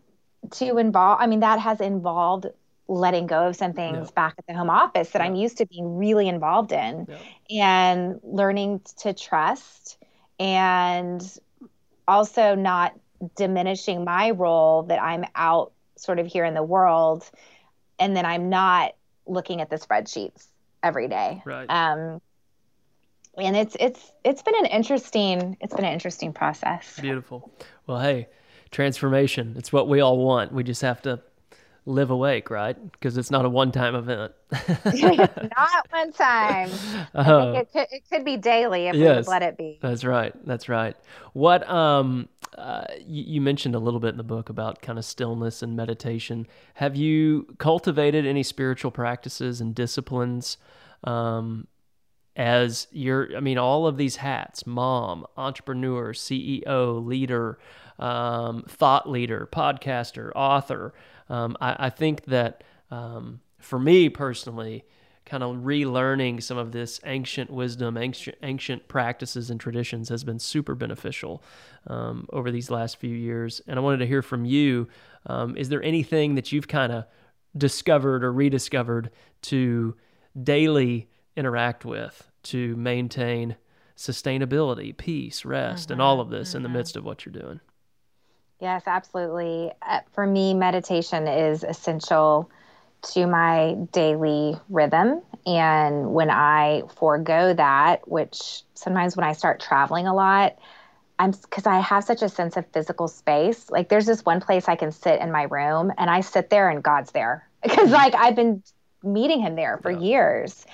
to 0.52 0.78
involve 0.78 1.20
I 1.22 1.28
mean 1.28 1.42
that 1.42 1.60
has 1.60 1.82
involved 1.82 2.48
letting 2.88 3.28
go 3.28 3.48
of 3.48 3.56
some 3.56 3.74
things 3.74 4.08
yeah. 4.08 4.14
back 4.16 4.36
at 4.38 4.48
the 4.48 4.54
home 4.54 4.70
office 4.70 5.12
that 5.12 5.22
yeah. 5.22 5.28
I'm 5.28 5.36
used 5.36 5.58
to 5.58 5.66
being 5.66 5.98
really 5.98 6.28
involved 6.28 6.72
in 6.72 7.08
yeah. 7.48 7.64
and 7.64 8.20
learning 8.24 8.82
to 9.00 9.14
trust 9.14 9.98
and 10.40 11.22
also 12.08 12.56
not 12.56 12.98
diminishing 13.36 14.04
my 14.04 14.32
role 14.32 14.84
that 14.84 15.02
I'm 15.02 15.26
out 15.36 15.72
sort 15.96 16.20
of 16.20 16.26
here 16.26 16.44
in 16.44 16.54
the 16.54 16.64
world 16.64 17.30
and 18.00 18.18
then 18.18 18.26
I'm 18.26 18.50
not 18.50 18.96
looking 19.28 19.62
at 19.62 19.70
the 19.70 19.78
spreadsheets 19.78 20.48
every 20.84 21.08
day. 21.08 21.42
Right. 21.46 21.68
Um, 21.70 22.20
and 23.38 23.56
it's 23.56 23.76
it's 23.80 24.12
it's 24.24 24.42
been 24.42 24.56
an 24.56 24.66
interesting 24.66 25.58
it's 25.62 25.74
been 25.74 25.86
an 25.86 25.94
interesting 25.94 26.34
process. 26.34 27.00
Beautiful. 27.00 27.52
Well, 27.88 28.00
hey, 28.00 28.28
transformation. 28.72 29.56
It's 29.58 29.72
what 29.72 29.88
we 29.88 30.02
all 30.02 30.18
want. 30.18 30.52
We 30.52 30.64
just 30.64 30.82
have 30.82 31.02
to 31.04 31.22
live 31.86 32.12
awake, 32.12 32.50
right? 32.50 32.78
Because 32.92 33.18
it's 33.18 33.32
not 33.32 33.46
a 33.46 33.50
one-time 33.50 33.96
event. 33.96 34.34
not 34.86 35.88
one 35.90 36.12
time. 36.14 36.70
Uh, 37.14 37.54
it, 37.56 37.72
could, 37.72 37.88
it 37.92 38.04
could 38.10 38.24
be 38.24 38.38
daily 38.38 38.88
if 38.88 38.96
yes, 38.96 39.26
we 39.26 39.32
let 39.32 39.42
it 39.42 39.58
be. 39.58 39.80
That's 39.82 40.04
right. 40.04 40.34
That's 40.46 40.70
right. 40.70 40.96
What 41.34 41.68
um, 41.68 42.30
uh, 42.58 42.86
you, 43.00 43.24
you, 43.24 43.42
mentioned 43.42 43.74
a 43.74 43.80
little 43.80 44.00
bit 44.00 44.10
in 44.10 44.18
the 44.18 44.24
book 44.24 44.50
about 44.50 44.82
kind 44.82 45.00
of 45.00 45.06
stillness 45.06 45.64
and 45.64 45.76
meditation. 45.76 46.46
Have 46.76 46.96
you 46.96 47.48
cultivated 47.58 48.28
any 48.28 48.44
spiritual 48.44 48.92
practices 48.92 49.60
and 49.60 49.74
disciplines? 49.74 50.58
Um, 51.04 51.68
as 52.36 52.88
you're, 52.92 53.36
I 53.36 53.40
mean, 53.40 53.58
all 53.58 53.88
of 53.88 53.98
these 53.98 54.18
hats 54.18 54.66
mom, 54.66 55.26
entrepreneur, 55.38 56.14
CEO, 56.14 57.06
leader, 57.06 57.60
um, 58.00 58.64
thought 58.68 59.10
leader, 59.10 59.48
podcaster, 59.52 60.32
author 60.36 60.94
um, 61.32 61.56
I, 61.62 61.88
I, 61.88 61.90
think 61.90 62.26
that 62.26 62.64
um, 62.92 63.40
for 63.58 63.80
me 63.80 64.10
personally, 64.10 64.84
kind 65.26 65.44
of 65.44 65.56
relearning 65.58 66.44
some 66.44 66.58
of 66.58 66.74
this 66.74 67.00
ancient 67.06 67.50
wisdom, 67.50 67.96
ancient, 67.96 68.38
ancient 68.44 68.90
practices 68.90 69.50
and 69.50 69.58
traditions 69.58 70.10
has 70.10 70.26
been 70.26 70.40
super 70.40 70.76
beneficial 70.76 71.42
um, 71.88 72.28
over 72.34 72.52
these 72.52 72.70
last 72.70 72.98
few 72.98 73.16
years. 73.16 73.62
And 73.66 73.80
I 73.80 73.82
wanted 73.82 74.00
to 74.00 74.08
hear 74.08 74.22
from 74.22 74.44
you. 74.44 74.90
Um, 75.26 75.56
is 75.56 75.70
there 75.70 75.82
anything 75.82 76.36
that 76.36 76.52
you've 76.52 76.68
kind 76.68 76.92
of 76.92 77.06
discovered 77.58 78.26
or 78.26 78.34
rediscovered 78.34 79.10
to 79.44 79.96
daily 80.44 81.08
interact 81.36 81.86
with 81.86 82.30
to 82.44 82.76
maintain 82.76 83.56
sustainability, 83.98 84.96
peace, 84.96 85.46
rest, 85.46 85.86
mm-hmm, 85.86 85.94
and 85.94 86.02
all 86.02 86.20
of 86.20 86.30
this 86.30 86.50
mm-hmm. 86.50 86.58
in 86.58 86.64
the 86.64 86.70
mm-hmm. 86.70 86.78
midst 86.78 86.96
of 86.96 87.04
what 87.04 87.26
you're 87.26 87.34
doing? 87.34 87.60
Yes, 88.60 88.84
absolutely. 88.86 89.72
Uh, 89.82 90.02
for 90.14 90.28
me, 90.28 90.54
meditation 90.54 91.28
is 91.28 91.64
essential 91.64 92.50
to 93.14 93.26
my 93.26 93.76
daily 93.92 94.56
rhythm. 94.70 95.22
And 95.46 96.14
when 96.14 96.30
I 96.30 96.84
forego 96.96 97.54
that, 97.54 98.08
which 98.08 98.62
sometimes 98.76 99.18
when 99.18 99.26
I 99.26 99.34
start 99.34 99.60
traveling 99.60 100.06
a 100.06 100.14
lot, 100.14 100.58
I'm 101.18 101.32
because 101.32 101.66
I 101.66 101.80
have 101.80 102.04
such 102.04 102.22
a 102.22 102.30
sense 102.30 102.58
of 102.58 102.66
physical 102.68 103.08
space. 103.08 103.70
Like 103.70 103.90
there's 103.90 104.06
this 104.06 104.26
one 104.26 104.42
place 104.42 104.68
I 104.68 104.76
can 104.76 104.92
sit 104.92 105.22
in 105.22 105.32
my 105.32 105.44
room 105.44 105.92
and 105.98 106.10
I 106.10 106.22
sit 106.22 106.50
there 106.50 106.70
and 106.70 106.84
God's 106.84 107.12
there 107.12 107.48
because 107.64 107.86
mm-hmm. 107.86 107.94
like 107.94 108.16
I've 108.16 108.36
been 108.36 108.64
meeting 109.04 109.42
him 109.42 109.56
there 109.56 109.80
for 109.82 109.92
yeah. 109.92 110.00
years. 110.00 110.66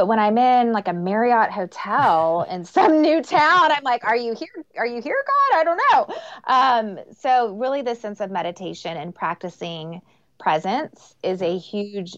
But 0.00 0.06
when 0.06 0.18
I'm 0.18 0.38
in 0.38 0.72
like 0.72 0.88
a 0.88 0.94
Marriott 0.94 1.50
hotel 1.50 2.46
in 2.48 2.64
some 2.64 3.02
new 3.02 3.20
town, 3.20 3.70
I'm 3.70 3.84
like, 3.84 4.02
are 4.02 4.16
you 4.16 4.34
here? 4.34 4.64
Are 4.78 4.86
you 4.86 5.02
here, 5.02 5.22
God? 5.26 5.58
I 5.58 5.62
don't 5.62 5.80
know. 5.92 6.16
Um, 6.46 7.14
so 7.18 7.54
really 7.56 7.82
the 7.82 7.94
sense 7.94 8.22
of 8.22 8.30
meditation 8.30 8.96
and 8.96 9.14
practicing 9.14 10.00
presence 10.38 11.14
is 11.22 11.42
a 11.42 11.58
huge 11.58 12.16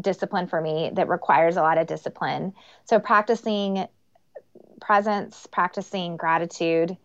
discipline 0.00 0.46
for 0.46 0.62
me 0.62 0.92
that 0.94 1.08
requires 1.08 1.58
a 1.58 1.60
lot 1.60 1.76
of 1.76 1.86
discipline. 1.86 2.54
So 2.86 2.98
practicing 2.98 3.86
presence, 4.80 5.46
practicing 5.52 6.16
gratitude, 6.16 6.96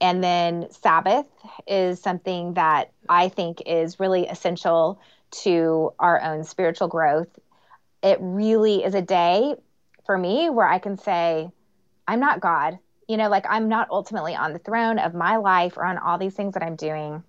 and 0.00 0.22
then 0.22 0.70
Sabbath 0.70 1.26
is 1.66 2.00
something 2.00 2.54
that 2.54 2.92
I 3.08 3.28
think 3.28 3.60
is 3.66 3.98
really 3.98 4.28
essential 4.28 5.00
to 5.42 5.92
our 5.98 6.22
own 6.22 6.44
spiritual 6.44 6.86
growth. 6.86 7.26
It 8.04 8.18
really 8.20 8.84
is 8.84 8.94
a 8.94 9.02
day 9.02 9.56
for 10.04 10.18
me 10.18 10.50
where 10.50 10.68
I 10.68 10.78
can 10.78 10.98
say, 10.98 11.50
I'm 12.06 12.20
not 12.20 12.40
God. 12.40 12.78
You 13.08 13.16
know, 13.16 13.28
like 13.28 13.46
I'm 13.48 13.68
not 13.68 13.88
ultimately 13.90 14.34
on 14.34 14.52
the 14.52 14.58
throne 14.58 14.98
of 14.98 15.14
my 15.14 15.36
life 15.36 15.76
or 15.76 15.84
on 15.84 15.98
all 15.98 16.18
these 16.18 16.34
things 16.34 16.54
that 16.54 16.62
I'm 16.62 16.76
doing. 16.76 17.22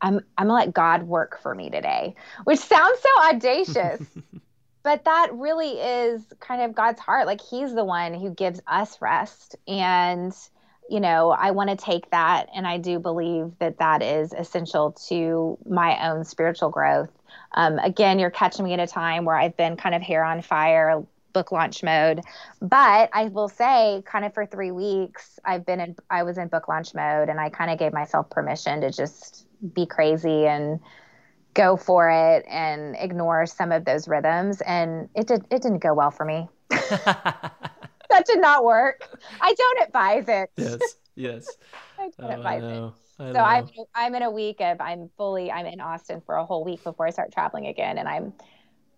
I'm 0.00 0.20
I'm 0.38 0.46
gonna 0.46 0.54
let 0.54 0.72
God 0.72 1.02
work 1.02 1.40
for 1.42 1.54
me 1.54 1.70
today, 1.70 2.14
which 2.44 2.60
sounds 2.60 2.98
so 3.00 3.28
audacious. 3.28 4.00
but 4.82 5.04
that 5.04 5.30
really 5.34 5.72
is 5.72 6.22
kind 6.40 6.62
of 6.62 6.74
God's 6.74 7.00
heart. 7.00 7.26
Like 7.26 7.40
he's 7.40 7.74
the 7.74 7.84
one 7.84 8.14
who 8.14 8.30
gives 8.30 8.60
us 8.66 9.00
rest 9.02 9.56
and 9.66 10.32
you 10.90 11.00
know, 11.00 11.30
I 11.30 11.50
want 11.50 11.68
to 11.68 11.76
take 11.76 12.10
that 12.12 12.48
and 12.54 12.66
I 12.66 12.78
do 12.78 12.98
believe 12.98 13.52
that 13.58 13.78
that 13.78 14.02
is 14.02 14.32
essential 14.32 14.92
to 15.08 15.58
my 15.68 16.08
own 16.08 16.24
spiritual 16.24 16.70
growth. 16.70 17.10
Um, 17.52 17.78
again, 17.78 18.18
you're 18.18 18.30
catching 18.30 18.64
me 18.64 18.74
at 18.74 18.80
a 18.80 18.86
time 18.86 19.24
where 19.24 19.36
I've 19.36 19.56
been 19.56 19.76
kind 19.76 19.94
of 19.94 20.02
hair 20.02 20.24
on 20.24 20.42
fire, 20.42 21.02
book 21.32 21.52
launch 21.52 21.82
mode. 21.82 22.22
But 22.60 23.10
I 23.12 23.24
will 23.24 23.48
say, 23.48 24.02
kind 24.06 24.24
of 24.24 24.34
for 24.34 24.46
three 24.46 24.70
weeks, 24.70 25.38
I've 25.44 25.64
been 25.64 25.80
in, 25.80 25.96
I 26.10 26.22
was 26.22 26.38
in 26.38 26.48
book 26.48 26.68
launch 26.68 26.94
mode 26.94 27.28
and 27.28 27.40
I 27.40 27.50
kind 27.50 27.70
of 27.70 27.78
gave 27.78 27.92
myself 27.92 28.30
permission 28.30 28.80
to 28.80 28.90
just 28.90 29.46
be 29.74 29.86
crazy 29.86 30.46
and 30.46 30.80
go 31.54 31.76
for 31.76 32.10
it 32.10 32.44
and 32.48 32.96
ignore 32.98 33.46
some 33.46 33.72
of 33.72 33.84
those 33.84 34.08
rhythms. 34.08 34.60
And 34.62 35.08
it 35.14 35.26
did 35.26 35.44
it 35.50 35.62
didn't 35.62 35.78
go 35.78 35.94
well 35.94 36.10
for 36.10 36.24
me. 36.24 36.48
That 38.10 38.24
did 38.24 38.40
not 38.40 38.64
work. 38.64 39.06
I 39.38 39.52
don't 39.52 39.86
advise 39.86 40.28
it. 40.28 40.50
Yes 40.56 40.80
yes 41.14 41.46
i 41.98 42.08
don't 42.18 42.44
oh, 42.44 42.48
I 42.48 42.54
it 42.56 42.92
I 43.20 43.32
so 43.32 43.40
I'm 43.40 43.68
I'm 43.94 44.14
in 44.14 44.22
a 44.22 44.30
week 44.30 44.60
of 44.60 44.80
I'm 44.80 45.10
fully 45.16 45.50
I'm 45.50 45.66
in 45.66 45.80
Austin 45.80 46.22
for 46.24 46.36
a 46.36 46.44
whole 46.44 46.64
week 46.64 46.84
before 46.84 47.06
I 47.06 47.10
start 47.10 47.32
traveling 47.32 47.66
again, 47.66 47.98
and 47.98 48.08
I'm 48.08 48.32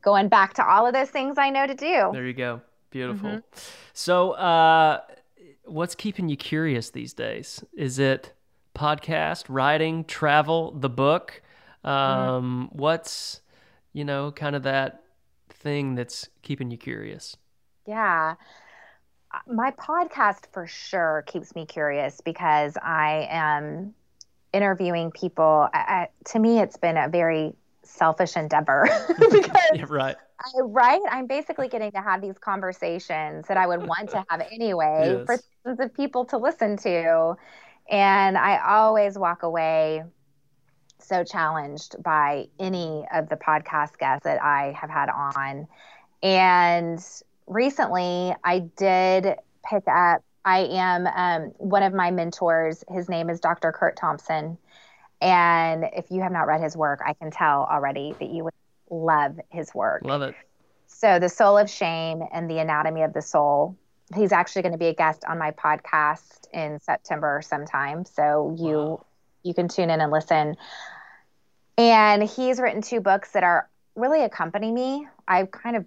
going 0.02 0.28
back 0.28 0.54
to 0.54 0.66
all 0.66 0.86
of 0.86 0.92
those 0.92 1.10
things 1.10 1.38
I 1.38 1.50
know 1.50 1.66
to 1.66 1.74
do. 1.74 2.10
There 2.12 2.26
you 2.26 2.34
go, 2.34 2.60
beautiful. 2.90 3.30
Mm-hmm. 3.30 3.60
So, 3.94 4.32
uh, 4.32 5.00
what's 5.64 5.94
keeping 5.94 6.28
you 6.28 6.36
curious 6.36 6.90
these 6.90 7.12
days? 7.14 7.64
Is 7.74 7.98
it 7.98 8.34
podcast, 8.74 9.44
writing, 9.48 10.04
travel, 10.04 10.72
the 10.72 10.90
book? 10.90 11.42
Um, 11.82 11.92
mm-hmm. 11.92 12.78
What's, 12.78 13.40
you 13.92 14.04
know, 14.04 14.32
kind 14.32 14.54
of 14.54 14.64
that 14.64 15.02
thing 15.48 15.94
that's 15.94 16.28
keeping 16.42 16.70
you 16.70 16.76
curious? 16.76 17.36
Yeah. 17.86 18.34
My 19.46 19.70
podcast 19.72 20.46
for 20.52 20.66
sure 20.66 21.24
keeps 21.26 21.54
me 21.54 21.66
curious 21.66 22.20
because 22.20 22.76
I 22.82 23.28
am 23.30 23.94
interviewing 24.52 25.12
people. 25.12 25.68
I, 25.72 26.08
to 26.26 26.38
me, 26.38 26.60
it's 26.60 26.76
been 26.76 26.96
a 26.96 27.08
very 27.08 27.54
selfish 27.82 28.36
endeavor 28.36 28.88
because 29.30 29.50
yeah, 29.74 29.84
right. 29.88 30.16
I, 30.38 30.60
right 30.60 31.00
i'm 31.10 31.26
basically 31.26 31.66
getting 31.66 31.90
to 31.90 32.00
have 32.00 32.20
these 32.20 32.38
conversations 32.38 33.48
that 33.48 33.56
i 33.56 33.66
would 33.66 33.84
want 33.84 34.10
to 34.10 34.24
have 34.28 34.46
anyway 34.52 35.16
yes. 35.18 35.26
for 35.26 35.36
thousands 35.64 35.80
of 35.80 35.94
people 35.94 36.24
to 36.26 36.38
listen 36.38 36.76
to 36.78 37.36
and 37.90 38.38
I 38.38 38.58
always 38.58 39.18
walk 39.18 39.42
away 39.42 40.04
so 40.98 41.24
challenged 41.24 42.00
by 42.02 42.46
any 42.58 43.04
of 43.12 43.28
the 43.28 43.36
podcast 43.36 43.98
guests 43.98 44.24
that 44.24 44.40
I 44.42 44.76
have 44.80 44.90
had 44.90 45.08
on. 45.08 45.66
And 46.22 47.04
recently 47.50 48.34
I 48.42 48.60
did 48.60 49.36
pick 49.68 49.82
up, 49.86 50.22
I 50.44 50.60
am 50.60 51.06
um, 51.06 51.52
one 51.58 51.82
of 51.82 51.92
my 51.92 52.10
mentors. 52.10 52.82
His 52.88 53.08
name 53.08 53.28
is 53.28 53.40
Dr. 53.40 53.72
Curt 53.72 53.96
Thompson. 53.96 54.56
And 55.20 55.84
if 55.94 56.10
you 56.10 56.22
have 56.22 56.32
not 56.32 56.46
read 56.46 56.62
his 56.62 56.76
work, 56.76 57.00
I 57.04 57.12
can 57.12 57.30
tell 57.30 57.68
already 57.70 58.14
that 58.18 58.30
you 58.30 58.44
would 58.44 58.54
love 58.88 59.38
his 59.50 59.74
work. 59.74 60.02
Love 60.04 60.22
it. 60.22 60.34
So, 60.86 61.18
The 61.18 61.28
Soul 61.28 61.58
of 61.58 61.68
Shame 61.68 62.22
and 62.32 62.50
the 62.50 62.58
Anatomy 62.58 63.02
of 63.02 63.12
the 63.12 63.20
Soul. 63.20 63.76
He's 64.14 64.32
actually 64.32 64.62
going 64.62 64.72
to 64.72 64.78
be 64.78 64.86
a 64.86 64.94
guest 64.94 65.24
on 65.28 65.38
my 65.38 65.50
podcast 65.50 66.48
in 66.52 66.80
September 66.80 67.42
sometime. 67.44 68.04
So 68.04 68.56
you 68.58 68.74
wow. 68.74 69.06
you 69.44 69.54
can 69.54 69.68
tune 69.68 69.88
in 69.88 70.00
and 70.00 70.10
listen. 70.10 70.56
And 71.78 72.22
he's 72.22 72.58
written 72.58 72.82
two 72.82 73.00
books 73.00 73.30
that 73.32 73.44
are 73.44 73.68
really 73.94 74.22
accompany 74.22 74.72
me. 74.72 75.06
I've 75.28 75.50
kind 75.50 75.76
of 75.76 75.86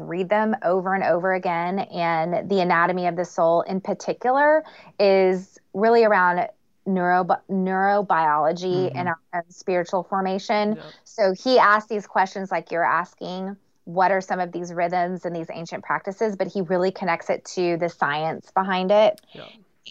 read 0.00 0.28
them 0.28 0.56
over 0.62 0.94
and 0.94 1.04
over 1.04 1.34
again. 1.34 1.80
And 1.80 2.48
the 2.50 2.60
anatomy 2.60 3.06
of 3.06 3.16
the 3.16 3.24
soul, 3.24 3.62
in 3.62 3.80
particular, 3.80 4.64
is 4.98 5.58
really 5.72 6.04
around 6.04 6.48
neuro 6.86 7.24
neurobiology 7.50 8.88
mm-hmm. 8.88 8.96
and 8.96 9.08
our 9.08 9.44
spiritual 9.48 10.02
formation. 10.04 10.76
Yep. 10.76 10.84
So 11.04 11.32
he 11.32 11.58
asked 11.58 11.88
these 11.88 12.06
questions 12.06 12.50
like 12.50 12.70
you're 12.70 12.84
asking 12.84 13.56
what 13.84 14.10
are 14.10 14.20
some 14.20 14.40
of 14.40 14.52
these 14.52 14.72
rhythms 14.72 15.24
and 15.24 15.36
these 15.36 15.48
ancient 15.52 15.84
practices, 15.84 16.36
but 16.36 16.46
he 16.46 16.62
really 16.62 16.90
connects 16.90 17.28
it 17.30 17.44
to 17.44 17.76
the 17.76 17.88
science 17.88 18.50
behind 18.52 18.90
it. 18.90 19.20
Yep. 19.32 19.48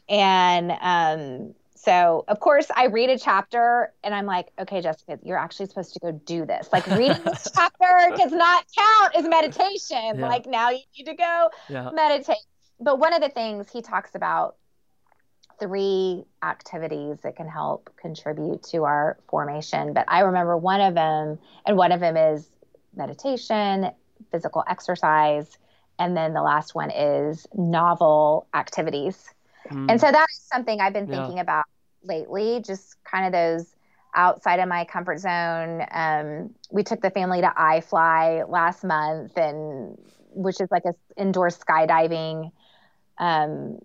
And 0.09 0.71
um, 0.81 1.55
so, 1.83 2.23
of 2.29 2.39
course, 2.39 2.67
I 2.73 2.85
read 2.85 3.09
a 3.09 3.19
chapter 3.19 3.91
and 4.05 4.15
I'm 4.15 4.25
like, 4.25 4.47
okay, 4.57 4.79
Jessica, 4.79 5.19
you're 5.21 5.37
actually 5.37 5.65
supposed 5.65 5.93
to 5.93 5.99
go 5.99 6.13
do 6.13 6.45
this. 6.45 6.69
Like, 6.71 6.87
reading 6.87 7.21
this 7.25 7.49
chapter 7.53 8.15
does 8.15 8.31
not 8.31 8.63
count 8.77 9.15
as 9.15 9.27
meditation. 9.27 10.19
Yeah. 10.19 10.27
Like, 10.27 10.45
now 10.45 10.69
you 10.69 10.79
need 10.97 11.05
to 11.07 11.13
go 11.13 11.49
yeah. 11.67 11.89
meditate. 11.93 12.37
But 12.79 12.99
one 12.99 13.13
of 13.13 13.21
the 13.21 13.27
things 13.27 13.69
he 13.69 13.81
talks 13.81 14.15
about 14.15 14.55
three 15.59 16.23
activities 16.41 17.17
that 17.23 17.35
can 17.35 17.49
help 17.49 17.89
contribute 17.97 18.63
to 18.63 18.85
our 18.85 19.17
formation. 19.27 19.91
But 19.91 20.05
I 20.07 20.21
remember 20.21 20.55
one 20.55 20.79
of 20.79 20.95
them, 20.95 21.37
and 21.65 21.75
one 21.75 21.91
of 21.91 21.99
them 21.99 22.15
is 22.15 22.49
meditation, 22.95 23.91
physical 24.31 24.63
exercise, 24.69 25.57
and 25.99 26.15
then 26.15 26.33
the 26.33 26.41
last 26.41 26.75
one 26.75 26.91
is 26.91 27.45
novel 27.53 28.47
activities. 28.53 29.33
Mm. 29.69 29.91
And 29.91 29.99
so 29.99 30.09
that 30.09 30.27
is 30.31 30.47
something 30.51 30.79
I've 30.79 30.93
been 30.93 31.07
thinking 31.07 31.37
yeah. 31.37 31.43
about 31.43 31.65
lately, 32.03 32.61
just 32.65 33.03
kind 33.03 33.25
of 33.25 33.31
those 33.31 33.75
outside 34.15 34.59
of 34.59 34.67
my 34.67 34.85
comfort 34.85 35.19
zone. 35.19 35.85
Um, 35.91 36.53
we 36.71 36.83
took 36.83 37.01
the 37.01 37.09
family 37.09 37.41
to 37.41 37.51
iFly 37.57 38.47
last 38.49 38.83
month, 38.83 39.37
and 39.37 39.97
which 40.29 40.61
is 40.61 40.69
like 40.71 40.85
a 40.85 40.93
indoor 41.17 41.49
skydiving 41.49 42.51
um, 43.17 43.79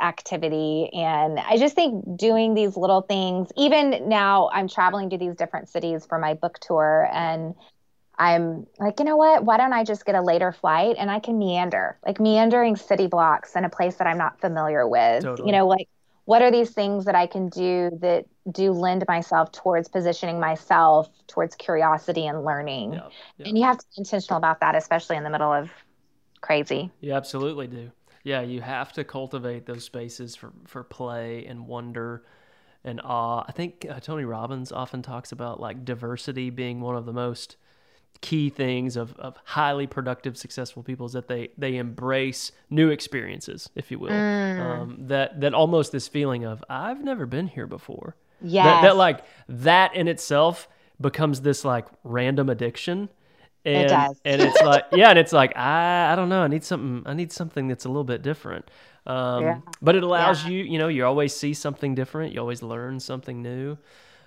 activity. 0.00 0.90
And 0.92 1.38
I 1.38 1.56
just 1.56 1.74
think 1.74 2.18
doing 2.18 2.54
these 2.54 2.76
little 2.76 3.02
things, 3.02 3.50
even 3.56 4.08
now, 4.08 4.50
I'm 4.52 4.68
traveling 4.68 5.10
to 5.10 5.18
these 5.18 5.34
different 5.34 5.68
cities 5.68 6.06
for 6.06 6.18
my 6.18 6.34
book 6.34 6.58
tour, 6.60 7.08
and 7.12 7.54
I'm 8.18 8.66
like, 8.78 8.98
you 8.98 9.04
know 9.04 9.16
what? 9.16 9.44
Why 9.44 9.56
don't 9.58 9.72
I 9.72 9.84
just 9.84 10.06
get 10.06 10.14
a 10.14 10.22
later 10.22 10.52
flight 10.52 10.96
and 10.98 11.10
I 11.10 11.20
can 11.20 11.38
meander, 11.38 11.98
like 12.04 12.18
meandering 12.18 12.76
city 12.76 13.08
blocks 13.08 13.54
in 13.56 13.64
a 13.64 13.68
place 13.68 13.96
that 13.96 14.06
I'm 14.06 14.16
not 14.16 14.40
familiar 14.40 14.88
with? 14.88 15.22
Totally. 15.22 15.50
You 15.50 15.56
know, 15.56 15.66
like 15.66 15.88
what 16.26 16.42
are 16.42 16.50
these 16.50 16.70
things 16.70 17.06
that 17.06 17.14
I 17.14 17.26
can 17.26 17.48
do 17.48 17.90
that 18.00 18.26
do 18.52 18.72
lend 18.72 19.04
myself 19.08 19.52
towards 19.52 19.88
positioning 19.88 20.38
myself 20.38 21.08
towards 21.28 21.54
curiosity 21.54 22.26
and 22.26 22.44
learning? 22.44 22.94
Yeah, 22.94 23.08
yeah. 23.38 23.46
And 23.48 23.56
you 23.56 23.64
have 23.64 23.78
to 23.78 23.84
be 23.94 24.00
intentional 24.00 24.36
about 24.36 24.60
that, 24.60 24.74
especially 24.74 25.16
in 25.16 25.24
the 25.24 25.30
middle 25.30 25.52
of 25.52 25.70
crazy. 26.40 26.90
You 27.00 27.12
absolutely 27.12 27.68
do. 27.68 27.92
Yeah, 28.24 28.42
you 28.42 28.60
have 28.60 28.92
to 28.94 29.04
cultivate 29.04 29.66
those 29.66 29.84
spaces 29.84 30.34
for, 30.34 30.52
for 30.66 30.82
play 30.82 31.46
and 31.46 31.66
wonder 31.68 32.24
and 32.84 33.00
awe. 33.04 33.44
I 33.46 33.52
think 33.52 33.86
uh, 33.88 34.00
Tony 34.00 34.24
Robbins 34.24 34.72
often 34.72 35.02
talks 35.02 35.30
about 35.30 35.60
like 35.60 35.84
diversity 35.84 36.50
being 36.50 36.80
one 36.80 36.96
of 36.96 37.06
the 37.06 37.12
most 37.12 37.56
key 38.20 38.50
things 38.50 38.96
of, 38.96 39.16
of 39.18 39.36
highly 39.44 39.86
productive, 39.86 40.36
successful 40.36 40.82
people 40.82 41.06
is 41.06 41.12
that 41.12 41.28
they 41.28 41.50
they 41.56 41.76
embrace 41.76 42.52
new 42.70 42.90
experiences, 42.90 43.68
if 43.74 43.90
you 43.90 43.98
will. 43.98 44.10
Mm. 44.10 44.60
Um, 44.60 44.96
that 45.08 45.40
that 45.40 45.54
almost 45.54 45.92
this 45.92 46.08
feeling 46.08 46.44
of 46.44 46.64
I've 46.68 47.02
never 47.02 47.26
been 47.26 47.48
here 47.48 47.66
before. 47.66 48.16
Yeah. 48.42 48.64
That, 48.64 48.82
that 48.82 48.96
like 48.96 49.24
that 49.48 49.94
in 49.94 50.08
itself 50.08 50.68
becomes 51.00 51.40
this 51.40 51.64
like 51.64 51.86
random 52.04 52.48
addiction. 52.48 53.08
And, 53.64 53.86
it 53.86 53.88
does. 53.88 54.20
and 54.24 54.42
it's 54.42 54.62
like 54.62 54.84
yeah, 54.92 55.10
and 55.10 55.18
it's 55.18 55.32
like 55.32 55.56
I 55.56 56.12
I 56.12 56.16
don't 56.16 56.28
know. 56.28 56.42
I 56.42 56.48
need 56.48 56.64
something. 56.64 57.02
I 57.10 57.14
need 57.14 57.32
something 57.32 57.68
that's 57.68 57.84
a 57.84 57.88
little 57.88 58.04
bit 58.04 58.22
different. 58.22 58.70
Um, 59.06 59.42
yeah. 59.42 59.60
But 59.82 59.96
it 59.96 60.02
allows 60.02 60.44
yeah. 60.44 60.50
you. 60.50 60.64
You 60.64 60.78
know, 60.78 60.88
you 60.88 61.04
always 61.04 61.34
see 61.34 61.54
something 61.54 61.94
different. 61.94 62.32
You 62.32 62.40
always 62.40 62.62
learn 62.62 63.00
something 63.00 63.42
new. 63.42 63.76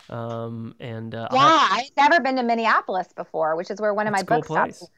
Um, 0.09 0.75
and 0.79 1.13
uh, 1.13 1.27
yeah, 1.31 1.67
I've 1.71 1.91
never 1.97 2.19
been 2.21 2.35
to 2.37 2.43
Minneapolis 2.43 3.07
before, 3.15 3.55
which 3.55 3.69
is 3.69 3.79
where 3.79 3.93
one 3.93 4.07
of 4.07 4.11
my 4.11 4.23
cool 4.23 4.37
book 4.37 4.45
stops 4.45 4.81
was. 4.81 4.89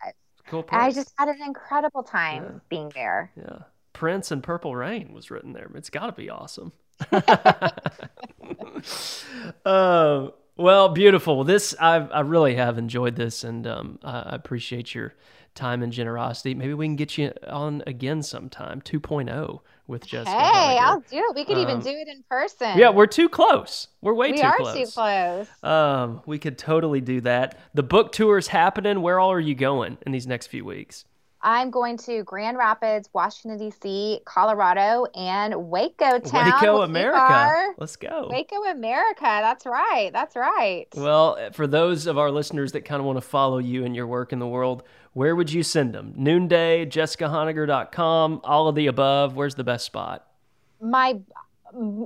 Cool 0.47 0.63
place. 0.63 0.81
I 0.81 0.91
just 0.91 1.13
had 1.17 1.29
an 1.29 1.41
incredible 1.45 2.03
time 2.03 2.43
yeah. 2.43 2.59
being 2.69 2.91
there. 2.95 3.31
Yeah, 3.37 3.59
Prince 3.93 4.31
and 4.31 4.41
Purple 4.41 4.75
Rain 4.75 5.13
was 5.13 5.31
written 5.31 5.53
there. 5.53 5.69
It's 5.75 5.89
got 5.89 6.07
to 6.07 6.11
be 6.11 6.29
awesome. 6.29 6.71
uh, 9.65 10.27
well, 10.57 10.89
beautiful. 10.89 11.43
This 11.43 11.75
I 11.79 11.97
I 11.97 12.21
really 12.21 12.55
have 12.55 12.77
enjoyed 12.77 13.15
this, 13.15 13.43
and 13.43 13.67
um, 13.67 13.99
I 14.03 14.35
appreciate 14.35 14.95
your 14.95 15.13
time 15.55 15.83
and 15.83 15.91
generosity. 15.91 16.53
Maybe 16.53 16.73
we 16.73 16.85
can 16.85 16.95
get 16.95 17.17
you 17.17 17.33
on 17.47 17.83
again 17.85 18.23
sometime, 18.23 18.81
2.0 18.81 19.59
with 19.91 20.07
Jessica. 20.07 20.31
Hey, 20.31 20.79
I'll 20.79 21.01
do 21.01 21.17
it. 21.17 21.35
We 21.35 21.45
could 21.45 21.57
um, 21.57 21.63
even 21.63 21.79
do 21.81 21.89
it 21.89 22.07
in 22.07 22.23
person. 22.27 22.77
Yeah, 22.77 22.89
we're 22.89 23.05
too 23.05 23.29
close. 23.29 23.89
We're 24.01 24.13
way 24.13 24.31
we 24.31 24.37
too 24.37 24.51
close. 24.57 24.75
We 24.75 24.81
are 24.81 24.85
too 24.85 24.91
close. 24.91 25.47
Um, 25.63 26.21
we 26.25 26.39
could 26.39 26.57
totally 26.57 27.01
do 27.01 27.21
that. 27.21 27.59
The 27.75 27.83
book 27.83 28.11
tour 28.11 28.39
is 28.39 28.47
happening. 28.47 29.01
Where 29.01 29.19
all 29.19 29.31
are 29.31 29.39
you 29.39 29.53
going 29.53 29.97
in 30.05 30.11
these 30.11 30.25
next 30.25 30.47
few 30.47 30.65
weeks? 30.65 31.05
I'm 31.43 31.71
going 31.71 31.97
to 31.97 32.23
Grand 32.23 32.57
Rapids, 32.57 33.09
Washington 33.13 33.57
D.C., 33.57 34.21
Colorado, 34.25 35.05
and 35.15 35.69
Waco 35.69 36.19
town. 36.19 36.51
Waco, 36.51 36.81
America. 36.81 37.73
Let's 37.79 37.95
go. 37.95 38.27
Waco, 38.29 38.63
America. 38.63 39.21
That's 39.21 39.65
right. 39.65 40.11
That's 40.13 40.35
right. 40.35 40.85
Well, 40.95 41.49
for 41.53 41.65
those 41.65 42.05
of 42.05 42.17
our 42.19 42.29
listeners 42.29 42.73
that 42.73 42.85
kind 42.85 42.99
of 42.99 43.05
want 43.05 43.17
to 43.17 43.21
follow 43.21 43.57
you 43.57 43.85
and 43.85 43.95
your 43.95 44.05
work 44.05 44.33
in 44.33 44.39
the 44.39 44.47
world, 44.47 44.83
where 45.13 45.35
would 45.35 45.51
you 45.51 45.63
send 45.63 45.93
them? 45.93 46.13
Noonday, 46.15 46.85
jessicahonegger.com, 46.85 48.41
all 48.43 48.67
of 48.67 48.75
the 48.75 48.87
above. 48.87 49.35
Where's 49.35 49.55
the 49.55 49.63
best 49.63 49.85
spot? 49.85 50.27
My 50.79 51.19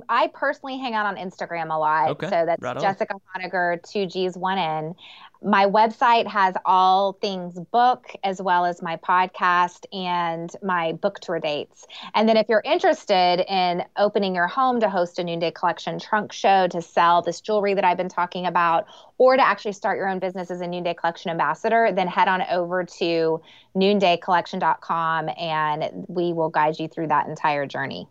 I 0.08 0.28
personally 0.28 0.78
hang 0.78 0.94
out 0.94 1.06
on 1.06 1.16
Instagram 1.16 1.74
a 1.74 1.78
lot. 1.78 2.10
Okay, 2.10 2.28
so 2.28 2.46
that's 2.46 2.62
right 2.62 2.78
Jessica 2.78 3.14
Honegger, 3.34 3.82
two 3.82 4.06
G's, 4.06 4.36
one 4.36 4.58
N 4.58 4.94
my 5.42 5.66
website 5.66 6.26
has 6.26 6.54
all 6.64 7.12
things 7.14 7.58
book 7.72 8.12
as 8.24 8.40
well 8.40 8.64
as 8.64 8.82
my 8.82 8.96
podcast 8.96 9.84
and 9.92 10.50
my 10.62 10.92
book 10.92 11.20
tour 11.20 11.38
dates. 11.38 11.86
And 12.14 12.28
then 12.28 12.36
if 12.36 12.46
you're 12.48 12.62
interested 12.64 13.44
in 13.48 13.84
opening 13.96 14.34
your 14.34 14.46
home 14.46 14.80
to 14.80 14.88
host 14.88 15.18
a 15.18 15.24
Noonday 15.24 15.50
Collection 15.52 15.98
trunk 15.98 16.32
show 16.32 16.68
to 16.68 16.80
sell 16.80 17.22
this 17.22 17.40
jewelry 17.40 17.74
that 17.74 17.84
I've 17.84 17.96
been 17.96 18.08
talking 18.08 18.46
about, 18.46 18.86
or 19.18 19.36
to 19.36 19.42
actually 19.42 19.72
start 19.72 19.98
your 19.98 20.08
own 20.08 20.18
business 20.18 20.50
as 20.50 20.60
a 20.60 20.66
Noonday 20.66 20.94
Collection 20.94 21.30
ambassador, 21.30 21.90
then 21.92 22.08
head 22.08 22.28
on 22.28 22.42
over 22.50 22.84
to 22.84 23.40
noondaycollection.com 23.76 25.30
and 25.38 26.06
we 26.08 26.32
will 26.32 26.48
guide 26.48 26.78
you 26.78 26.88
through 26.88 27.08
that 27.08 27.26
entire 27.26 27.66
journey. 27.66 28.08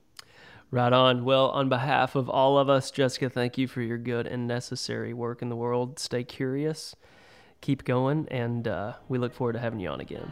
Right 0.72 0.92
on. 0.92 1.24
Well, 1.24 1.50
on 1.50 1.70
behalf 1.70 2.16
of 2.16 2.30
all 2.30 2.58
of 2.58 2.70
us, 2.70 2.92
Jessica, 2.92 3.30
thank 3.30 3.58
you 3.58 3.68
for 3.68 3.82
your 3.82 3.98
good 3.98 4.28
and 4.28 4.48
necessary 4.48 5.14
work 5.14 5.42
in 5.42 5.50
the 5.50 5.56
world. 5.56 6.00
Stay 6.00 6.24
curious 6.24 6.96
keep 7.66 7.84
going, 7.84 8.28
and 8.30 8.68
uh, 8.68 8.94
we 9.10 9.18
look 9.18 9.34
forward 9.34 9.54
to 9.54 9.60
having 9.60 9.80
you 9.80 9.90
on 9.90 10.00
again. 10.00 10.32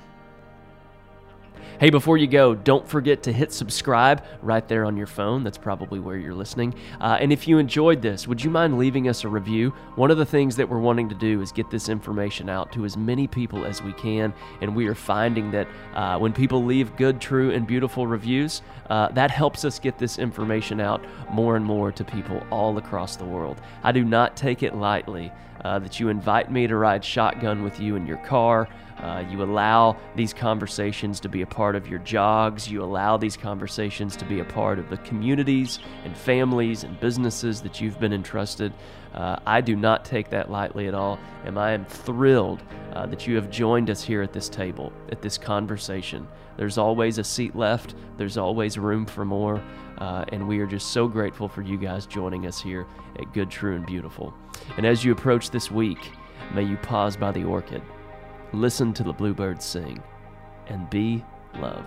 Hey, 1.80 1.90
before 1.90 2.18
you 2.18 2.28
go, 2.28 2.54
don't 2.54 2.88
forget 2.88 3.24
to 3.24 3.34
hit 3.34 3.52
subscribe 3.52 4.24
right 4.44 4.68
there 4.68 4.86
on 4.86 4.96
your 4.96 5.08
phone. 5.08 5.44
That's 5.44 5.58
probably 5.58 6.00
where 6.00 6.18
you're 6.18 6.36
listening. 6.36 6.76
Uh, 7.02 7.18
and 7.20 7.34
if 7.34 7.48
you 7.48 7.58
enjoyed 7.58 8.02
this, 8.02 8.28
would 8.28 8.44
you 8.44 8.52
mind 8.52 8.78
leaving 8.78 9.08
us 9.08 9.24
a 9.24 9.28
review? 9.28 9.72
One 9.96 10.12
of 10.12 10.18
the 10.18 10.26
things 10.26 10.56
that 10.58 10.70
we're 10.70 10.80
wanting 10.80 11.10
to 11.10 11.16
do 11.16 11.42
is 11.42 11.52
get 11.52 11.72
this 11.72 11.90
information 11.90 12.50
out 12.50 12.72
to 12.74 12.86
as 12.86 12.96
many 12.96 13.28
people 13.28 13.66
as 13.66 13.82
we 13.82 13.94
can. 13.94 14.34
And 14.62 14.76
we 14.76 14.88
are 14.88 14.96
finding 14.96 15.50
that 15.52 15.68
uh, 15.96 16.20
when 16.20 16.34
people 16.34 16.64
leave 16.64 16.96
good, 16.98 17.20
true, 17.20 17.52
and 17.52 17.66
beautiful 17.66 18.06
reviews, 18.06 18.62
uh, 18.90 19.08
that 19.10 19.32
helps 19.32 19.66
us 19.66 19.80
get 19.80 19.98
this 19.98 20.20
information 20.20 20.80
out 20.80 21.04
more 21.32 21.56
and 21.56 21.66
more 21.66 21.92
to 21.94 22.04
people 22.04 22.46
all 22.52 22.78
across 22.78 23.16
the 23.16 23.26
world. 23.26 23.60
I 23.84 23.92
do 23.92 24.04
not 24.04 24.38
take 24.38 24.62
it 24.62 24.76
lightly 24.76 25.32
uh, 25.64 25.80
that 25.80 26.00
you 26.00 26.10
invite 26.10 26.52
me 26.52 26.68
to 26.68 26.76
ride 26.76 27.04
shotgun 27.04 27.64
with 27.64 27.80
you 27.80 27.96
in 27.96 28.06
your 28.06 28.18
car. 28.18 28.68
Uh, 28.98 29.24
you 29.30 29.44
allow 29.44 29.98
these 30.16 30.34
conversations 30.34 31.20
to 31.20 31.28
be 31.28 31.42
a 31.42 31.46
part 31.46 31.76
of 31.76 31.88
your 31.88 32.00
jogs. 32.00 32.70
You 32.70 32.84
allow 32.84 33.18
these 33.18 33.36
conversations 33.36 34.16
to 34.18 34.26
be 34.26 34.40
a 34.40 34.46
part 34.46 34.80
of 34.80 34.90
the 34.90 34.98
communities 34.98 35.80
and 36.06 36.16
families 36.16 36.84
and 36.84 37.00
businesses 37.00 37.62
that 37.62 37.82
you've 37.82 38.00
been 38.00 38.14
entrusted. 38.14 38.72
Uh, 39.14 39.38
I 39.46 39.62
do 39.62 39.76
not 39.76 40.06
take 40.06 40.30
that 40.30 40.50
lightly 40.50 40.88
at 40.88 40.94
all, 40.94 41.20
and 41.44 41.60
I 41.60 41.72
am 41.72 41.86
thrilled 41.86 42.64
uh, 42.94 43.06
that 43.08 43.28
you 43.28 43.36
have 43.36 43.50
joined 43.50 43.90
us 43.90 44.02
here 44.02 44.22
at 44.22 44.34
this 44.34 44.50
table, 44.50 44.92
at 45.12 45.22
this 45.22 45.38
conversation. 45.38 46.28
There's 46.58 46.78
always 46.78 47.18
a 47.18 47.24
seat 47.24 47.56
left, 47.56 47.96
there's 48.18 48.38
always 48.38 48.78
room 48.78 49.06
for 49.06 49.26
more, 49.26 49.62
uh, 49.98 50.26
and 50.30 50.48
we 50.48 50.60
are 50.60 50.66
just 50.66 50.92
so 50.92 51.08
grateful 51.08 51.48
for 51.48 51.62
you 51.62 51.78
guys 51.78 52.06
joining 52.06 52.46
us 52.46 52.62
here 52.62 52.86
at 53.20 53.34
Good, 53.34 53.50
True, 53.50 53.76
and 53.76 53.86
Beautiful. 53.86 54.34
And 54.78 54.86
as 54.86 55.04
you 55.04 55.12
approach 55.12 55.50
this 55.50 55.72
week, 55.72 56.12
may 56.54 56.64
you 56.64 56.78
pause 56.78 57.16
by 57.16 57.32
the 57.32 57.44
orchid, 57.44 57.82
listen 58.52 58.94
to 58.94 59.04
the 59.04 59.14
bluebirds 59.14 59.66
sing, 59.66 60.02
and 60.68 60.90
be 60.90 61.24
love. 61.56 61.86